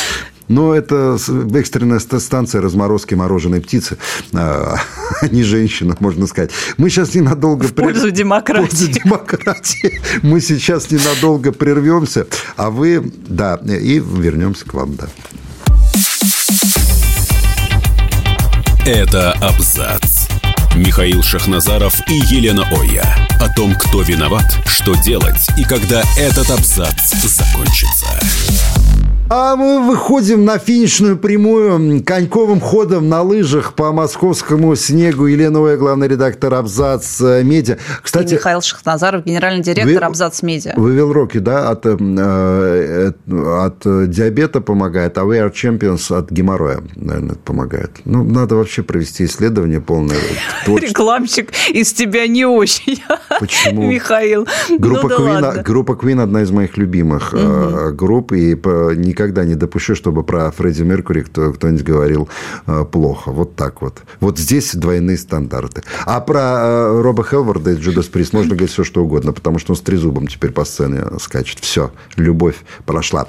Но 0.50 0.74
это 0.74 1.16
экстренная 1.54 2.00
станция 2.00 2.60
разморозки 2.60 3.14
мороженой 3.14 3.60
птицы, 3.60 3.98
а 4.32 4.74
не 5.30 5.44
женщина, 5.44 5.96
можно 6.00 6.26
сказать. 6.26 6.50
Мы 6.76 6.90
сейчас 6.90 7.14
ненадолго... 7.14 7.68
В 7.68 7.72
пользу 7.72 8.08
прер... 8.08 8.10
демократии. 8.10 8.66
В 8.66 8.68
пользу 8.68 8.88
демократии. 8.88 10.00
Мы 10.22 10.40
сейчас 10.40 10.90
ненадолго 10.90 11.52
прервемся, 11.52 12.26
а 12.56 12.70
вы, 12.70 13.12
да, 13.28 13.60
и 13.64 14.00
вернемся 14.00 14.64
к 14.64 14.74
вам, 14.74 14.96
да. 14.96 15.08
Это 18.84 19.32
абзац. 19.34 20.26
Михаил 20.74 21.22
Шахназаров 21.22 21.94
и 22.08 22.14
Елена 22.14 22.66
Оя. 22.72 23.04
О 23.40 23.48
том, 23.54 23.76
кто 23.76 24.02
виноват, 24.02 24.58
что 24.66 24.96
делать 24.96 25.48
и 25.56 25.62
когда 25.62 26.02
этот 26.18 26.50
абзац 26.50 27.12
закончится. 27.22 28.99
А 29.32 29.54
мы 29.54 29.86
выходим 29.86 30.44
на 30.44 30.58
финишную 30.58 31.16
прямую 31.16 32.02
коньковым 32.02 32.58
ходом 32.58 33.08
на 33.08 33.22
лыжах 33.22 33.74
по 33.74 33.92
московскому 33.92 34.74
снегу. 34.74 35.26
Елена 35.26 35.64
Оя, 35.64 35.76
главный 35.76 36.08
редактор 36.08 36.52
Абзац 36.54 37.20
э, 37.20 37.44
Медиа. 37.44 37.78
Кстати, 38.02 38.32
И 38.32 38.34
Михаил 38.34 38.60
Шахназаров, 38.60 39.24
генеральный 39.24 39.62
директор 39.62 40.00
вы, 40.00 40.06
Абзац 40.06 40.42
Медиа. 40.42 40.72
Вывел 40.74 41.12
роки, 41.12 41.38
да, 41.38 41.70
от, 41.70 41.86
э, 41.86 41.96
э 41.96 43.12
от 43.30 44.10
диабета 44.10 44.60
помогает, 44.60 45.16
а 45.16 45.20
We 45.20 45.38
Are 45.38 45.52
Champions 45.52 46.12
от 46.12 46.32
геморроя, 46.32 46.80
наверное, 46.96 47.36
помогает. 47.36 48.00
Ну, 48.04 48.24
надо 48.24 48.56
вообще 48.56 48.82
провести 48.82 49.26
исследование 49.26 49.80
полное. 49.80 50.18
Рекламщик 50.66 51.50
из 51.68 51.92
тебя 51.92 52.26
не 52.26 52.46
очень. 52.46 53.00
Почему? 53.38 53.88
Михаил. 53.88 54.48
Группа, 54.76 55.08
ну, 55.08 55.18
Queen, 55.18 55.40
да 55.40 55.62
группа 55.62 55.92
Queen 55.92 56.20
одна 56.20 56.42
из 56.42 56.50
моих 56.50 56.76
любимых 56.76 57.32
угу. 57.32 57.92
групп, 57.94 58.32
и 58.32 58.56
никогда 58.56 59.19
не 59.44 59.54
допущу, 59.54 59.94
чтобы 59.94 60.22
про 60.22 60.50
Фредди 60.50 60.82
Меркури 60.82 61.22
кто, 61.22 61.52
кто-нибудь 61.52 61.84
говорил 61.84 62.28
э, 62.66 62.84
плохо. 62.84 63.30
Вот 63.30 63.56
так 63.56 63.82
вот. 63.82 64.02
Вот 64.20 64.38
здесь 64.38 64.74
двойные 64.74 65.18
стандарты. 65.18 65.82
А 66.06 66.20
про 66.20 66.40
э, 66.40 67.00
Роба 67.02 67.24
Хелварда 67.24 67.72
и 67.72 67.76
Джудас 67.76 68.06
Прис 68.06 68.32
можно 68.32 68.54
говорить 68.54 68.72
все, 68.72 68.84
что 68.84 69.02
угодно, 69.02 69.32
потому 69.32 69.58
что 69.58 69.72
он 69.72 69.76
с 69.76 69.80
трезубом 69.80 70.26
теперь 70.26 70.52
по 70.52 70.64
сцене 70.64 71.04
скачет. 71.20 71.60
Все, 71.60 71.90
любовь 72.16 72.56
прошла. 72.86 73.26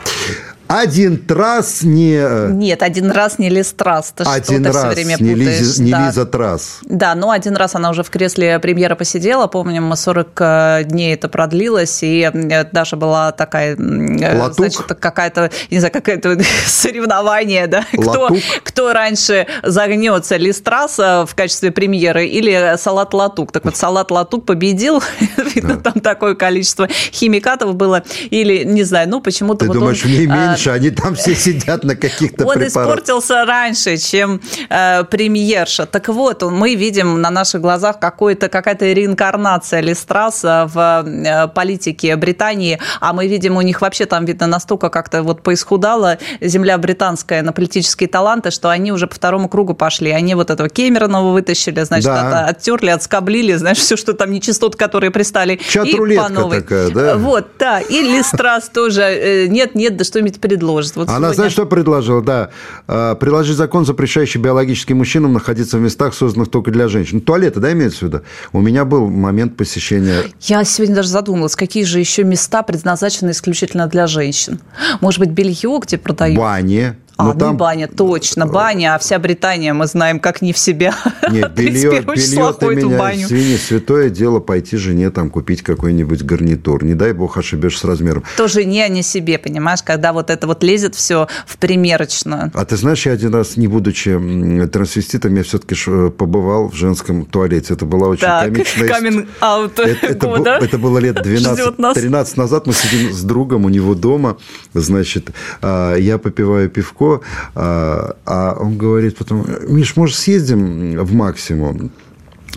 Один 0.72 1.18
Трас 1.18 1.84
не... 1.84 2.16
Э, 2.16 2.50
Нет, 2.50 2.82
один 2.82 3.12
раз 3.12 3.40
не 3.40 3.50
Лиз 3.50 3.74
Трас. 3.74 4.14
Ты 4.16 4.24
один 4.24 4.66
раз 4.66 4.78
все 4.78 4.88
время 4.88 5.18
не, 5.20 5.34
Лиза, 5.34 5.84
не 5.84 5.92
да. 5.92 6.08
Лиза 6.08 6.26
Трас. 6.26 6.80
Да, 6.84 7.14
но 7.14 7.32
один 7.32 7.58
раз 7.58 7.76
она 7.76 7.90
уже 7.90 8.04
в 8.04 8.10
кресле 8.10 8.58
премьера 8.60 8.96
посидела. 8.96 9.48
Помним, 9.48 9.94
40 9.94 10.30
э, 10.40 10.84
дней 10.86 11.14
это 11.14 11.28
продлилось, 11.28 12.04
и 12.04 12.32
э, 12.34 12.64
даже 12.72 12.96
была 12.96 13.34
такая... 13.34 13.76
Латук? 13.78 14.56
Значит, 14.56 14.86
какая-то, 15.00 15.52
не 15.70 15.80
знаю, 15.80 15.92
какое-то 15.92 16.38
соревнование, 16.66 17.68
да? 17.68 17.86
Кто, 17.92 18.30
кто 18.64 18.94
раньше 18.94 19.48
загнется, 19.64 20.38
Лиз 20.38 20.62
Трас 20.62 20.98
в 20.98 21.30
качестве 21.36 21.72
премьеры 21.72 22.26
или 22.26 22.78
Салат 22.78 23.14
Латук? 23.14 23.52
Так 23.52 23.66
вот, 23.66 23.76
Салат 23.76 24.10
Латук 24.10 24.46
победил. 24.46 25.04
Видно, 25.54 25.76
да. 25.76 25.92
там 25.92 26.02
такое 26.02 26.36
количество 26.36 26.88
химикатов 26.88 27.76
было. 27.76 28.04
Или, 28.30 28.64
не 28.64 28.84
знаю, 28.84 29.10
ну, 29.10 29.20
почему-то... 29.20 29.66
Ты 29.66 29.68
вот 29.68 29.74
думаешь, 29.74 30.06
он, 30.06 30.12
мне 30.12 30.28
меньше 30.28 30.61
раньше, 30.66 30.70
они 30.70 30.90
там 30.92 31.16
все 31.16 31.36
сидят 31.36 31.84
на 31.84 31.96
каких-то 31.96 32.46
Он 32.46 32.66
испортился 32.66 33.46
раньше, 33.46 33.98
чем 33.98 34.42
э, 34.70 35.04
премьерша. 35.04 35.86
Так 35.86 36.10
вот, 36.10 36.44
мы 36.44 36.76
видим 36.76 37.22
на 37.22 37.30
наших 37.30 37.62
глазах 37.62 38.00
какая-то 38.00 38.86
реинкарнация 38.94 39.82
Листраса 39.82 40.70
в 40.74 41.06
э, 41.06 41.48
политике 41.48 42.16
Британии, 42.16 42.80
а 43.00 43.14
мы 43.14 43.28
видим, 43.28 43.58
у 43.58 43.62
них 43.62 43.82
вообще 43.82 44.06
там, 44.06 44.26
видно, 44.26 44.48
настолько 44.48 44.90
как-то 44.90 45.24
вот 45.24 45.42
поисхудала 45.42 46.18
земля 46.42 46.78
британская 46.78 47.42
на 47.42 47.54
политические 47.54 48.10
таланты, 48.10 48.52
что 48.52 48.70
они 48.70 48.92
уже 48.92 49.08
по 49.08 49.16
второму 49.16 49.50
кругу 49.50 49.74
пошли. 49.74 50.12
Они 50.12 50.36
вот 50.36 50.50
этого 50.50 50.70
Кемеронова 50.70 51.32
вытащили, 51.32 51.82
значит, 51.84 52.06
да. 52.06 52.46
от, 52.46 52.58
оттерли, 52.58 52.90
отскоблили, 52.90 53.56
знаешь, 53.56 53.78
все, 53.78 53.96
что 53.96 54.14
там 54.14 54.32
нечистоты, 54.32 54.78
которые 54.78 55.12
пристали. 55.12 55.60
Чат 55.70 55.88
и 55.88 55.96
по 55.96 56.30
новой. 56.30 56.62
такая, 56.62 56.90
да? 56.90 57.18
Вот, 57.18 57.48
да. 57.60 57.80
И 57.80 58.02
Листрас 58.02 58.70
тоже. 58.70 59.02
Э, 59.02 59.48
нет, 59.48 59.76
нет, 59.76 59.98
да 59.98 60.04
что-нибудь 60.04 60.40
предложит. 60.58 60.96
Вот 60.96 61.08
Она, 61.08 61.18
сегодня... 61.18 61.34
знаешь, 61.36 61.52
что 61.54 61.66
предложила? 61.66 62.22
Да. 62.22 62.50
А, 62.88 63.16
приложить 63.16 63.56
закон, 63.56 63.86
запрещающий 63.86 64.40
биологическим 64.40 64.98
мужчинам 64.98 65.34
находиться 65.34 65.78
в 65.78 65.82
местах, 65.82 66.14
созданных 66.14 66.50
только 66.50 66.72
для 66.72 66.88
женщин. 66.88 67.22
Туалеты, 67.22 67.60
да, 67.60 67.72
имеется 67.72 68.00
в 68.00 68.02
виду? 68.04 68.22
У 68.52 68.62
меня 68.62 68.86
был 68.86 69.08
момент 69.08 69.56
посещения... 69.56 70.24
Я 70.42 70.64
сегодня 70.64 70.96
даже 70.96 71.10
задумалась, 71.10 71.56
какие 71.56 71.84
же 71.84 72.00
еще 72.00 72.24
места 72.24 72.64
предназначены 72.64 73.32
исключительно 73.32 73.88
для 73.88 74.08
женщин? 74.08 74.60
Может 75.00 75.20
быть, 75.20 75.30
белье, 75.30 75.80
где 75.82 75.98
продают? 75.98 76.38
Бани. 76.38 76.96
А, 77.22 77.34
ну, 77.34 77.40
там... 77.40 77.58
баня, 77.58 77.88
точно, 77.88 78.48
баня, 78.48 78.96
а 78.96 79.00
вся 79.00 79.20
Британия, 79.20 79.74
мы 79.74 79.88
знаем, 79.88 80.20
как 80.20 80.42
не 80.42 80.54
в 80.54 80.58
себя. 80.58 80.94
Нет, 81.30 81.52
белье, 81.56 82.02
белье 82.02 82.54
ты 82.60 82.66
меня, 82.76 82.98
баню. 82.98 83.28
свиньи, 83.28 83.58
святое 83.58 84.10
дело 84.10 84.40
пойти 84.40 84.78
жене 84.78 85.10
там 85.12 85.30
купить 85.30 85.62
какой-нибудь 85.62 86.24
гарнитур. 86.24 86.84
Не 86.84 86.96
дай 86.96 87.14
бог 87.14 87.38
ошибешься 87.38 87.82
с 87.82 87.84
размером. 87.84 88.24
То 88.38 88.48
жене, 88.48 88.86
а 88.86 88.88
не 88.88 89.04
себе, 89.04 89.38
понимаешь, 89.38 89.84
когда 89.84 90.14
вот 90.14 90.30
это 90.30 90.48
вот 90.48 90.64
лезет 90.64 90.96
все 90.96 91.28
в 91.46 91.58
примерочную. 91.58 92.52
А 92.54 92.66
ты 92.66 92.78
знаешь, 92.78 93.06
я 93.06 93.14
один 93.14 93.34
раз, 93.34 93.58
не 93.58 93.68
будучи 93.68 94.68
трансвеститом, 94.68 95.36
я 95.36 95.44
все-таки 95.44 95.76
побывал 96.10 96.70
в 96.70 96.76
женском 96.76 97.26
туалете. 97.26 97.74
Это 97.74 97.86
была 97.86 98.08
очень 98.08 98.22
так, 98.22 98.46
комичная... 98.46 98.88
камин 98.88 99.28
аут 99.40 99.80
это, 99.80 100.08
это, 100.08 100.50
это 100.62 100.78
было 100.78 100.98
лет 100.98 101.18
12-13 101.26 102.34
назад. 102.36 102.68
Мы 102.68 102.74
сидим 102.74 103.12
с 103.12 103.24
другом 103.24 103.66
у 103.66 103.70
него 103.70 103.96
дома. 103.96 104.38
Значит, 104.74 105.32
а, 105.62 105.96
я 105.96 106.18
попиваю 106.18 106.70
пивко, 106.70 107.11
а, 107.56 108.16
а 108.26 108.58
он 108.60 108.78
говорит 108.78 109.18
потом, 109.18 109.46
Миш, 109.68 109.96
может, 109.96 110.18
съездим 110.18 110.98
в 110.98 111.14
Максимум? 111.14 111.92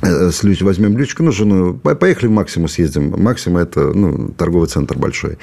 Э, 0.03 0.31
с 0.31 0.43
Люч, 0.43 0.61
возьмем 0.63 0.99
Лючку, 0.99 1.23
ну, 1.23 1.33
жену, 1.33 1.75
поехали 1.75 2.27
в 2.27 2.33
Максиму 2.33 2.69
съездим. 2.69 3.15
Максима– 3.17 3.61
это 3.63 3.93
ну, 3.95 4.29
торговый 4.37 4.69
центр 4.69 4.99
большой. 4.99 5.39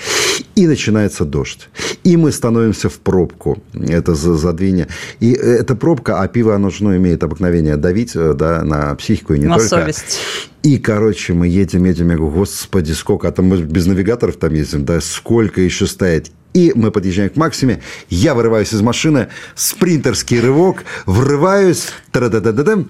И 0.55 0.67
начинается 0.67 1.25
дождь. 1.25 1.69
И 2.03 2.17
мы 2.17 2.31
становимся 2.31 2.89
в 2.89 2.99
пробку. 2.99 3.61
Это 3.73 4.13
за, 4.13 4.35
задвинье. 4.35 4.87
И 5.19 5.31
эта 5.31 5.75
пробка, 5.75 6.21
а 6.21 6.27
пиво, 6.27 6.55
оно 6.55 6.69
же 6.69 6.83
ну, 6.83 6.95
имеет 6.95 7.23
обыкновение 7.23 7.77
давить 7.77 8.11
э, 8.15 8.33
да, 8.33 8.63
на 8.63 8.95
психику 8.95 9.33
и 9.33 9.39
не 9.39 9.45
на 9.45 9.55
только. 9.55 9.69
совесть. 9.69 10.19
И, 10.63 10.77
короче, 10.77 11.33
мы 11.33 11.47
едем, 11.47 11.85
едем, 11.85 12.09
я 12.09 12.17
говорю, 12.17 12.33
господи, 12.33 12.91
сколько, 12.91 13.27
а 13.27 13.31
там 13.31 13.45
мы 13.45 13.61
без 13.61 13.87
навигаторов 13.87 14.35
там 14.35 14.53
ездим, 14.53 14.85
да, 14.85 15.01
сколько 15.01 15.61
еще 15.61 15.87
стоять. 15.87 16.31
И 16.53 16.73
мы 16.75 16.91
подъезжаем 16.91 17.29
к 17.29 17.37
Максиме, 17.37 17.81
я 18.09 18.33
вырываюсь 18.33 18.73
из 18.73 18.81
машины, 18.81 19.29
спринтерский 19.55 20.39
рывок, 20.39 20.83
врываюсь, 21.05 21.87
та 22.11 22.27
да 22.27 22.39
да 22.39 22.51
да 22.51 22.63
да 22.63 22.85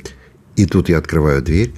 и 0.55 0.65
тут 0.65 0.89
я 0.89 0.97
открываю 0.97 1.41
дверь 1.41 1.73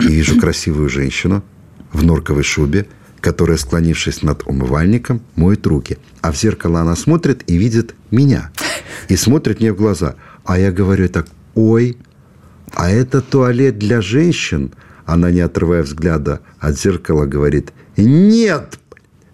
и 0.00 0.06
вижу 0.06 0.38
красивую 0.40 0.88
женщину 0.88 1.44
в 1.92 2.04
норковой 2.04 2.42
шубе, 2.42 2.86
которая, 3.20 3.56
склонившись 3.56 4.22
над 4.22 4.46
умывальником, 4.46 5.22
моет 5.36 5.66
руки. 5.66 5.98
А 6.20 6.32
в 6.32 6.36
зеркало 6.36 6.80
она 6.80 6.96
смотрит 6.96 7.42
и 7.50 7.56
видит 7.56 7.94
меня. 8.10 8.50
И 9.08 9.16
смотрит 9.16 9.60
мне 9.60 9.72
в 9.72 9.76
глаза. 9.76 10.16
А 10.44 10.58
я 10.58 10.70
говорю 10.70 11.08
так, 11.08 11.26
ой, 11.54 11.96
а 12.74 12.90
это 12.90 13.20
туалет 13.20 13.78
для 13.78 14.00
женщин? 14.00 14.72
Она, 15.06 15.30
не 15.30 15.40
отрывая 15.40 15.82
взгляда 15.82 16.40
от 16.58 16.78
зеркала, 16.78 17.24
говорит, 17.24 17.72
нет, 17.96 18.78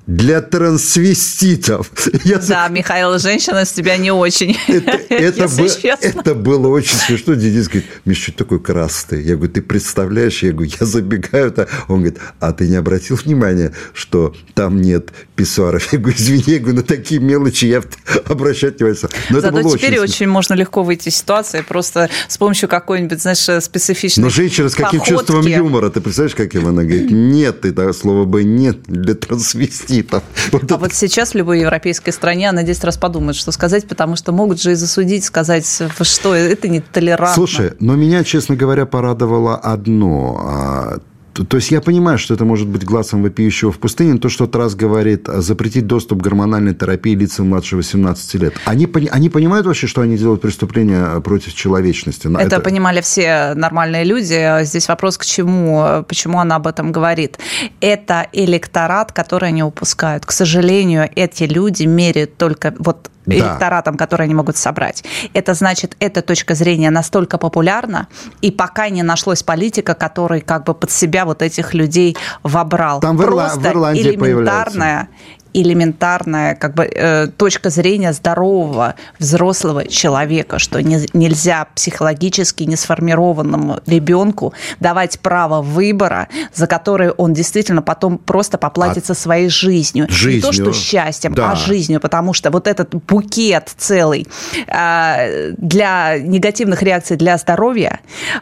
для 0.06 0.42
трансвеститов. 0.42 1.90
Я... 2.24 2.38
Да, 2.38 2.68
Михаил, 2.68 3.18
женщина 3.18 3.64
с 3.64 3.72
тебя 3.72 3.96
не 3.96 4.10
очень, 4.10 4.56
это, 4.68 4.90
это, 5.08 5.48
бы, 5.48 5.68
это 6.00 6.34
было 6.34 6.68
очень 6.68 6.96
смешно. 6.96 7.34
Денис 7.34 7.68
говорит, 7.68 7.86
Миша, 8.04 8.22
что 8.24 8.32
такой 8.32 8.60
красный? 8.60 9.22
Я 9.22 9.36
говорю, 9.36 9.52
ты 9.52 9.62
представляешь? 9.62 10.42
Я 10.42 10.52
говорю, 10.52 10.70
я 10.78 10.86
забегаю. 10.86 11.50
-то. 11.50 11.68
Он 11.88 12.00
говорит, 12.00 12.18
а 12.40 12.52
ты 12.52 12.68
не 12.68 12.76
обратил 12.76 13.16
внимания, 13.16 13.72
что 13.94 14.34
там 14.54 14.80
нет 14.80 15.10
писсуаров? 15.36 15.92
Я 15.92 15.98
говорю, 15.98 16.16
извини, 16.16 16.44
я 16.46 16.58
говорю, 16.58 16.76
на 16.76 16.82
такие 16.82 17.20
мелочи 17.20 17.66
я 17.66 17.82
обращать 18.26 18.80
не 18.80 18.86
возьму. 18.86 19.08
Но 19.30 19.40
Зато 19.40 19.56
это 19.56 19.64
было 19.64 19.78
теперь 19.78 19.98
очень, 19.98 20.02
очень 20.02 20.28
можно 20.28 20.54
легко 20.54 20.82
выйти 20.82 21.08
из 21.08 21.16
ситуации 21.16 21.62
просто 21.62 22.10
с 22.28 22.36
помощью 22.36 22.68
какой-нибудь, 22.68 23.22
знаешь, 23.22 23.62
специфичной 23.62 24.24
Но 24.24 24.30
женщина 24.30 24.68
с 24.68 24.74
каким 24.74 25.00
походки. 25.00 25.10
чувством 25.10 25.46
юмора, 25.46 25.88
ты 25.88 26.00
представляешь, 26.00 26.34
каким 26.34 26.66
она 26.66 26.82
говорит? 26.82 27.10
Нет, 27.10 27.62
ты 27.62 27.72
да, 27.72 27.92
слово 27.92 28.24
бы 28.24 28.44
нет 28.44 28.82
для 28.86 29.14
трансвеститов 29.14 29.93
аппетитов. 29.94 30.22
Вот 30.52 30.62
а 30.62 30.64
это... 30.66 30.76
вот 30.76 30.92
сейчас 30.92 31.32
в 31.32 31.34
любой 31.34 31.60
европейской 31.60 32.10
стране 32.10 32.48
она 32.48 32.62
10 32.62 32.84
раз 32.84 32.96
подумает, 32.96 33.36
что 33.36 33.52
сказать, 33.52 33.86
потому 33.86 34.16
что 34.16 34.32
могут 34.32 34.60
же 34.60 34.72
и 34.72 34.74
засудить, 34.74 35.24
сказать, 35.24 35.66
что 36.02 36.34
это 36.34 36.68
не 36.68 36.80
толерантно. 36.80 37.34
Слушай, 37.34 37.72
но 37.80 37.94
меня, 37.94 38.24
честно 38.24 38.56
говоря, 38.56 38.86
порадовало 38.86 39.56
одно 39.56 40.40
а, 40.40 40.98
то 41.34 41.56
есть 41.56 41.70
я 41.70 41.80
понимаю, 41.80 42.18
что 42.18 42.34
это 42.34 42.44
может 42.44 42.68
быть 42.68 42.84
глазом 42.84 43.22
вопиющего 43.22 43.72
в 43.72 43.78
пустыне, 43.78 44.18
то, 44.18 44.28
что 44.28 44.48
раз 44.52 44.74
говорит 44.74 45.26
запретить 45.26 45.86
доступ 45.86 46.20
к 46.20 46.22
гормональной 46.22 46.74
терапии 46.74 47.14
лицам 47.14 47.48
младше 47.48 47.76
18 47.76 48.34
лет. 48.34 48.54
Они, 48.66 48.88
они 49.10 49.28
понимают 49.28 49.66
вообще, 49.66 49.86
что 49.86 50.02
они 50.02 50.16
делают 50.16 50.40
преступление 50.40 51.20
против 51.22 51.54
человечности? 51.54 52.28
Это, 52.28 52.40
это 52.40 52.60
понимали 52.60 53.00
все 53.00 53.54
нормальные 53.54 54.04
люди. 54.04 54.64
Здесь 54.64 54.88
вопрос 54.88 55.18
к 55.18 55.24
чему, 55.24 56.04
почему 56.08 56.38
она 56.38 56.56
об 56.56 56.66
этом 56.66 56.92
говорит. 56.92 57.38
Это 57.80 58.28
электорат, 58.32 59.12
который 59.12 59.48
они 59.48 59.62
упускают. 59.62 60.24
К 60.24 60.32
сожалению, 60.32 61.08
эти 61.16 61.44
люди 61.44 61.84
меряют 61.84 62.36
только 62.36 62.74
вот 62.78 63.10
да. 63.26 63.34
электоратом, 63.36 63.96
который 63.96 64.24
они 64.24 64.34
могут 64.34 64.56
собрать. 64.56 65.04
Это 65.32 65.54
значит, 65.54 65.96
эта 66.00 66.22
точка 66.22 66.54
зрения 66.54 66.90
настолько 66.90 67.38
популярна, 67.38 68.08
и 68.40 68.50
пока 68.50 68.88
не 68.88 69.02
нашлось 69.02 69.42
политика, 69.42 69.94
который 69.94 70.40
как 70.40 70.64
бы 70.64 70.74
под 70.74 70.90
себя 70.90 71.24
вот 71.24 71.42
этих 71.42 71.74
людей 71.74 72.16
вобрал. 72.42 73.00
Там 73.00 73.16
в, 73.16 73.22
Ирла... 73.22 73.52
в 73.54 73.66
Ирландии 73.66 74.02
элементарная 74.02 75.08
элементарная 75.54 76.56
как 76.56 76.74
бы 76.74 76.84
э, 76.84 77.28
точка 77.28 77.70
зрения 77.70 78.12
здорового 78.12 78.96
взрослого 79.18 79.86
человека, 79.86 80.58
что 80.58 80.82
не, 80.82 81.06
нельзя 81.12 81.68
психологически 81.74 82.64
несформированному 82.64 83.80
ребенку 83.86 84.52
давать 84.80 85.20
право 85.20 85.62
выбора, 85.62 86.28
за 86.52 86.66
которое 86.66 87.12
он 87.12 87.32
действительно 87.32 87.82
потом 87.82 88.18
просто 88.18 88.58
поплатится 88.58 89.12
а 89.12 89.16
своей 89.16 89.48
жизнью. 89.48 90.06
жизнью. 90.10 90.36
Не 90.36 90.40
то, 90.40 90.52
что 90.52 90.72
счастьем, 90.72 91.34
да. 91.34 91.52
а 91.52 91.56
жизнью, 91.56 92.00
потому 92.00 92.32
что 92.32 92.50
вот 92.50 92.66
этот 92.66 92.94
букет 92.94 93.72
целый 93.76 94.26
э, 94.66 95.52
для 95.56 96.18
негативных 96.18 96.82
реакций 96.82 97.16
для 97.16 97.38
здоровья, 97.38 98.00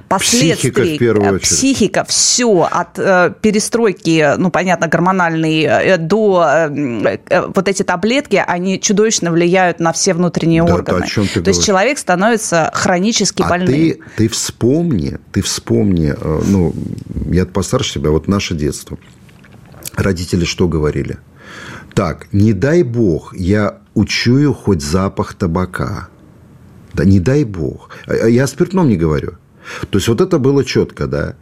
последствий, 0.08 0.70
психика, 0.70 0.82
в 0.82 0.98
первую 0.98 1.26
э, 1.26 1.34
очередь. 1.34 1.42
психика, 1.42 2.04
все 2.04 2.68
от 2.70 2.98
э, 2.98 3.34
перестройки, 3.40 4.34
ну 4.38 4.50
понятно, 4.50 4.88
гормональной 4.88 5.62
э, 5.62 5.96
до 5.98 6.44
э, 6.46 7.01
вот 7.54 7.68
эти 7.68 7.82
таблетки, 7.82 8.42
они 8.46 8.80
чудовищно 8.80 9.30
влияют 9.30 9.80
на 9.80 9.92
все 9.92 10.14
внутренние 10.14 10.64
да, 10.64 10.74
органы. 10.74 10.98
То, 11.00 11.04
о 11.04 11.08
чем 11.08 11.24
ты 11.24 11.34
То 11.34 11.40
говоришь. 11.40 11.56
есть 11.56 11.66
человек 11.66 11.98
становится 11.98 12.70
хронически 12.74 13.42
а 13.42 13.48
больным. 13.48 13.68
Ты, 13.68 14.00
ты 14.16 14.28
вспомни, 14.28 15.18
ты 15.32 15.42
вспомни, 15.42 16.14
э, 16.18 16.42
ну, 16.46 16.74
я 17.30 17.46
постарше 17.46 17.94
тебя, 17.94 18.10
вот 18.10 18.28
наше 18.28 18.54
детство. 18.54 18.98
Родители 19.94 20.44
что 20.44 20.68
говорили? 20.68 21.18
Так, 21.94 22.28
не 22.32 22.52
дай 22.52 22.82
бог, 22.82 23.34
я 23.36 23.78
учую 23.94 24.54
хоть 24.54 24.82
запах 24.82 25.34
табака. 25.34 26.08
Да 26.94 27.04
не 27.04 27.20
дай 27.20 27.44
бог. 27.44 27.90
А, 28.06 28.12
а 28.12 28.28
я 28.28 28.44
о 28.44 28.46
спиртном 28.46 28.88
не 28.88 28.96
говорю. 28.96 29.38
То 29.90 29.98
есть 29.98 30.08
вот 30.08 30.20
это 30.20 30.38
было 30.38 30.64
четко, 30.64 31.06
да. 31.06 31.36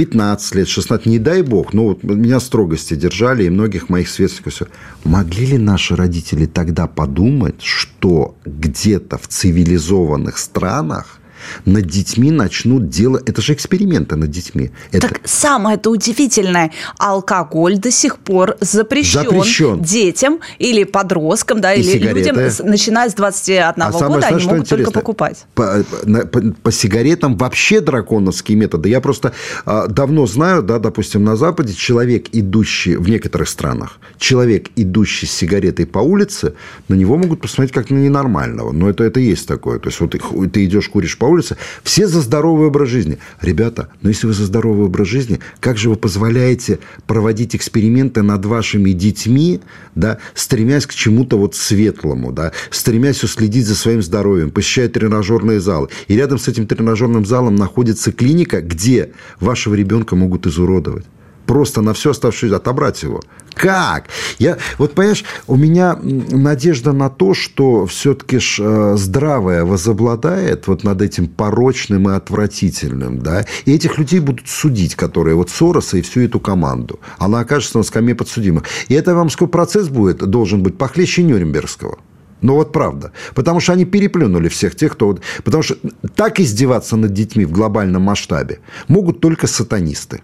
15 0.00 0.54
лет, 0.54 0.66
16, 0.66 1.04
не 1.04 1.18
дай 1.18 1.42
бог, 1.42 1.74
ну 1.74 1.88
вот 1.88 2.02
меня 2.02 2.40
строгости 2.40 2.94
держали 2.94 3.44
и 3.44 3.50
многих 3.50 3.90
моих 3.90 4.08
сверстников. 4.08 4.54
Все. 4.54 4.66
Могли 5.04 5.44
ли 5.44 5.58
наши 5.58 5.94
родители 5.94 6.46
тогда 6.46 6.86
подумать, 6.86 7.60
что 7.60 8.34
где-то 8.46 9.18
в 9.18 9.28
цивилизованных 9.28 10.38
странах 10.38 11.19
над 11.64 11.86
детьми 11.86 12.30
начнут 12.30 12.88
делать... 12.88 13.28
Это 13.28 13.40
же 13.42 13.52
эксперименты 13.52 14.16
над 14.16 14.30
детьми. 14.30 14.70
Это... 14.92 15.08
Так 15.08 15.20
самое-то 15.24 15.90
удивительное, 15.90 16.72
алкоголь 16.98 17.78
до 17.78 17.90
сих 17.90 18.18
пор 18.18 18.56
запрещен, 18.60 19.24
запрещен. 19.24 19.82
детям 19.82 20.40
или 20.58 20.84
подросткам, 20.84 21.60
да, 21.60 21.74
и 21.74 21.80
или 21.80 21.92
сигареты. 21.92 22.18
людям, 22.18 22.68
начиная 22.68 23.08
с 23.08 23.14
21 23.14 23.74
а 23.76 23.90
года, 23.90 24.26
они 24.26 24.44
могут 24.44 24.68
только 24.68 24.90
покупать. 24.90 25.44
По, 25.54 25.84
по, 26.32 26.40
по 26.40 26.72
сигаретам 26.72 27.36
вообще 27.36 27.80
драконовские 27.80 28.56
методы. 28.56 28.88
Я 28.88 29.00
просто 29.00 29.32
а, 29.64 29.86
давно 29.86 30.26
знаю, 30.26 30.62
да, 30.62 30.78
допустим, 30.78 31.24
на 31.24 31.36
Западе 31.36 31.74
человек, 31.74 32.26
идущий 32.32 32.96
в 32.96 33.08
некоторых 33.08 33.48
странах, 33.48 33.98
человек, 34.18 34.68
идущий 34.76 35.26
с 35.26 35.32
сигаретой 35.32 35.86
по 35.86 35.98
улице, 35.98 36.54
на 36.88 36.94
него 36.94 37.16
могут 37.16 37.40
посмотреть 37.40 37.72
как 37.72 37.90
на 37.90 37.96
ненормального. 37.96 38.72
Но 38.72 38.88
это, 38.88 39.04
это 39.04 39.20
есть 39.20 39.46
такое. 39.46 39.78
То 39.78 39.88
есть, 39.88 40.00
вот 40.00 40.12
ты 40.52 40.64
идешь, 40.64 40.88
куришь 40.88 41.18
по 41.18 41.24
улице, 41.30 41.56
все 41.82 42.06
за 42.06 42.20
здоровый 42.20 42.68
образ 42.68 42.88
жизни. 42.88 43.18
Ребята, 43.40 43.88
но 43.94 43.98
ну 44.02 44.08
если 44.10 44.26
вы 44.26 44.32
за 44.32 44.44
здоровый 44.46 44.86
образ 44.86 45.08
жизни, 45.08 45.40
как 45.60 45.78
же 45.78 45.90
вы 45.90 45.96
позволяете 45.96 46.78
проводить 47.06 47.56
эксперименты 47.56 48.22
над 48.22 48.44
вашими 48.44 48.90
детьми, 48.92 49.60
да, 49.94 50.18
стремясь 50.34 50.86
к 50.86 50.94
чему-то 50.94 51.38
вот 51.38 51.54
светлому, 51.54 52.32
да, 52.32 52.52
стремясь 52.70 53.22
уследить 53.22 53.66
за 53.66 53.74
своим 53.74 54.02
здоровьем, 54.02 54.50
посещая 54.50 54.88
тренажерные 54.88 55.60
залы. 55.60 55.88
И 56.08 56.16
рядом 56.16 56.38
с 56.38 56.48
этим 56.48 56.66
тренажерным 56.66 57.24
залом 57.24 57.56
находится 57.56 58.12
клиника, 58.12 58.60
где 58.60 59.12
вашего 59.38 59.74
ребенка 59.74 60.16
могут 60.16 60.46
изуродовать 60.46 61.04
просто 61.50 61.82
на 61.82 61.94
всю 61.94 62.10
оставшуюся 62.10 62.56
отобрать 62.56 63.02
его. 63.02 63.20
Как? 63.54 64.04
Я, 64.38 64.58
вот, 64.78 64.94
понимаешь, 64.94 65.24
у 65.48 65.56
меня 65.56 65.98
надежда 66.00 66.92
на 66.92 67.10
то, 67.10 67.34
что 67.34 67.86
все-таки 67.86 68.38
ж 68.38 68.60
э, 68.60 68.96
здравое 68.96 69.64
возобладает 69.64 70.68
вот 70.68 70.84
над 70.84 71.02
этим 71.02 71.26
порочным 71.26 72.08
и 72.08 72.14
отвратительным, 72.14 73.18
да, 73.18 73.46
и 73.64 73.74
этих 73.74 73.98
людей 73.98 74.20
будут 74.20 74.48
судить, 74.48 74.94
которые 74.94 75.34
вот 75.34 75.50
Сороса 75.50 75.96
и 75.96 76.02
всю 76.02 76.20
эту 76.20 76.38
команду. 76.38 77.00
Она 77.18 77.40
окажется 77.40 77.78
на 77.78 77.82
скамье 77.82 78.14
подсудимых. 78.14 78.62
И 78.86 78.94
это 78.94 79.16
вам 79.16 79.28
сколько 79.28 79.50
процесс 79.50 79.88
будет, 79.88 80.18
должен 80.18 80.62
быть 80.62 80.78
похлеще 80.78 81.24
Нюрнбергского. 81.24 81.98
Ну 82.42 82.54
вот 82.54 82.72
правда. 82.72 83.10
Потому 83.34 83.58
что 83.58 83.72
они 83.72 83.84
переплюнули 83.84 84.48
всех 84.48 84.76
тех, 84.76 84.92
кто... 84.92 85.18
Потому 85.42 85.64
что 85.64 85.74
так 86.14 86.38
издеваться 86.38 86.96
над 86.96 87.12
детьми 87.12 87.44
в 87.44 87.50
глобальном 87.50 88.02
масштабе 88.02 88.60
могут 88.86 89.20
только 89.20 89.48
сатанисты. 89.48 90.22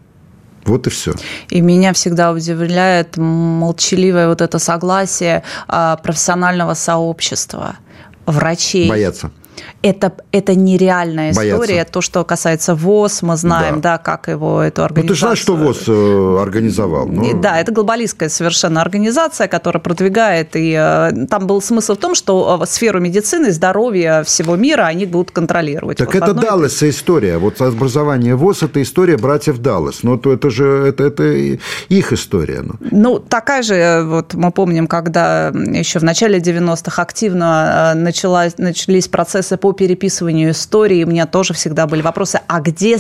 Вот 0.67 0.87
и 0.87 0.91
все. 0.91 1.15
И 1.49 1.61
меня 1.61 1.93
всегда 1.93 2.33
удивляет 2.33 3.17
молчаливое 3.17 4.29
вот 4.29 4.41
это 4.41 4.59
согласие 4.59 5.43
а, 5.69 5.97
профессионального 5.97 6.75
сообщества 6.75 7.77
врачей. 8.27 8.89
Боятся 8.89 9.31
это, 9.83 10.13
это 10.33 10.55
нереальная 10.55 11.31
история. 11.31 11.57
Боятся. 11.57 11.93
То, 11.93 12.01
что 12.01 12.25
касается 12.25 12.75
ВОЗ, 12.75 13.23
мы 13.23 13.37
знаем, 13.37 13.81
да, 13.81 13.97
да 13.97 13.99
как 13.99 14.29
его 14.29 14.61
эту 14.61 14.85
организацию... 14.85 15.05
Ну, 15.05 15.15
ты 15.15 15.21
знаешь, 15.21 15.39
что 15.39 15.57
ВОЗ 15.57 15.85
э, 15.89 16.43
организовал. 16.43 17.07
Но... 17.07 17.23
Ну. 17.23 17.41
Да, 17.41 17.61
это 17.61 17.73
глобалистская 17.73 18.29
совершенно 18.29 18.81
организация, 18.81 19.49
которая 19.49 19.81
продвигает, 19.81 20.57
и 20.57 20.75
э, 20.77 21.27
там 21.31 21.47
был 21.47 21.63
смысл 21.63 21.95
в 21.95 21.99
том, 21.99 22.15
что 22.15 22.61
э, 22.63 22.67
сферу 22.67 23.01
медицины, 23.01 23.53
здоровья 23.53 24.23
всего 24.25 24.57
мира 24.57 24.83
они 24.83 25.07
будут 25.07 25.31
контролировать. 25.31 25.99
Так 25.99 26.15
вот 26.15 26.23
это 26.23 26.35
Далласа 26.35 26.89
история. 26.89 27.39
Вот 27.39 27.61
образование 27.61 28.35
ВОЗ– 28.35 28.63
это 28.65 28.83
история 28.83 29.17
братьев 29.17 29.59
Даллас. 29.59 30.03
Но 30.03 30.17
то 30.17 30.33
это 30.33 30.51
же 30.51 30.87
это, 30.89 31.05
это 31.05 31.25
их 31.89 32.13
история. 32.13 32.63
Ну. 32.63 32.75
ну, 32.91 33.19
такая 33.19 33.63
же, 33.63 34.03
вот 34.05 34.35
мы 34.35 34.51
помним, 34.51 34.87
когда 34.87 35.49
еще 35.49 35.99
в 35.99 36.05
начале 36.05 36.39
90-х 36.39 37.03
активно 37.03 37.93
началась, 37.95 38.59
начались 38.59 39.09
процессы 39.09 39.46
по 39.55 39.73
переписыванию 39.73 40.51
истории. 40.51 41.05
У 41.05 41.07
меня 41.07 41.27
тоже 41.27 41.55
всегда 41.55 41.87
были 41.87 42.03
вопросы, 42.03 42.41
а 42.49 42.61
где 42.61 42.99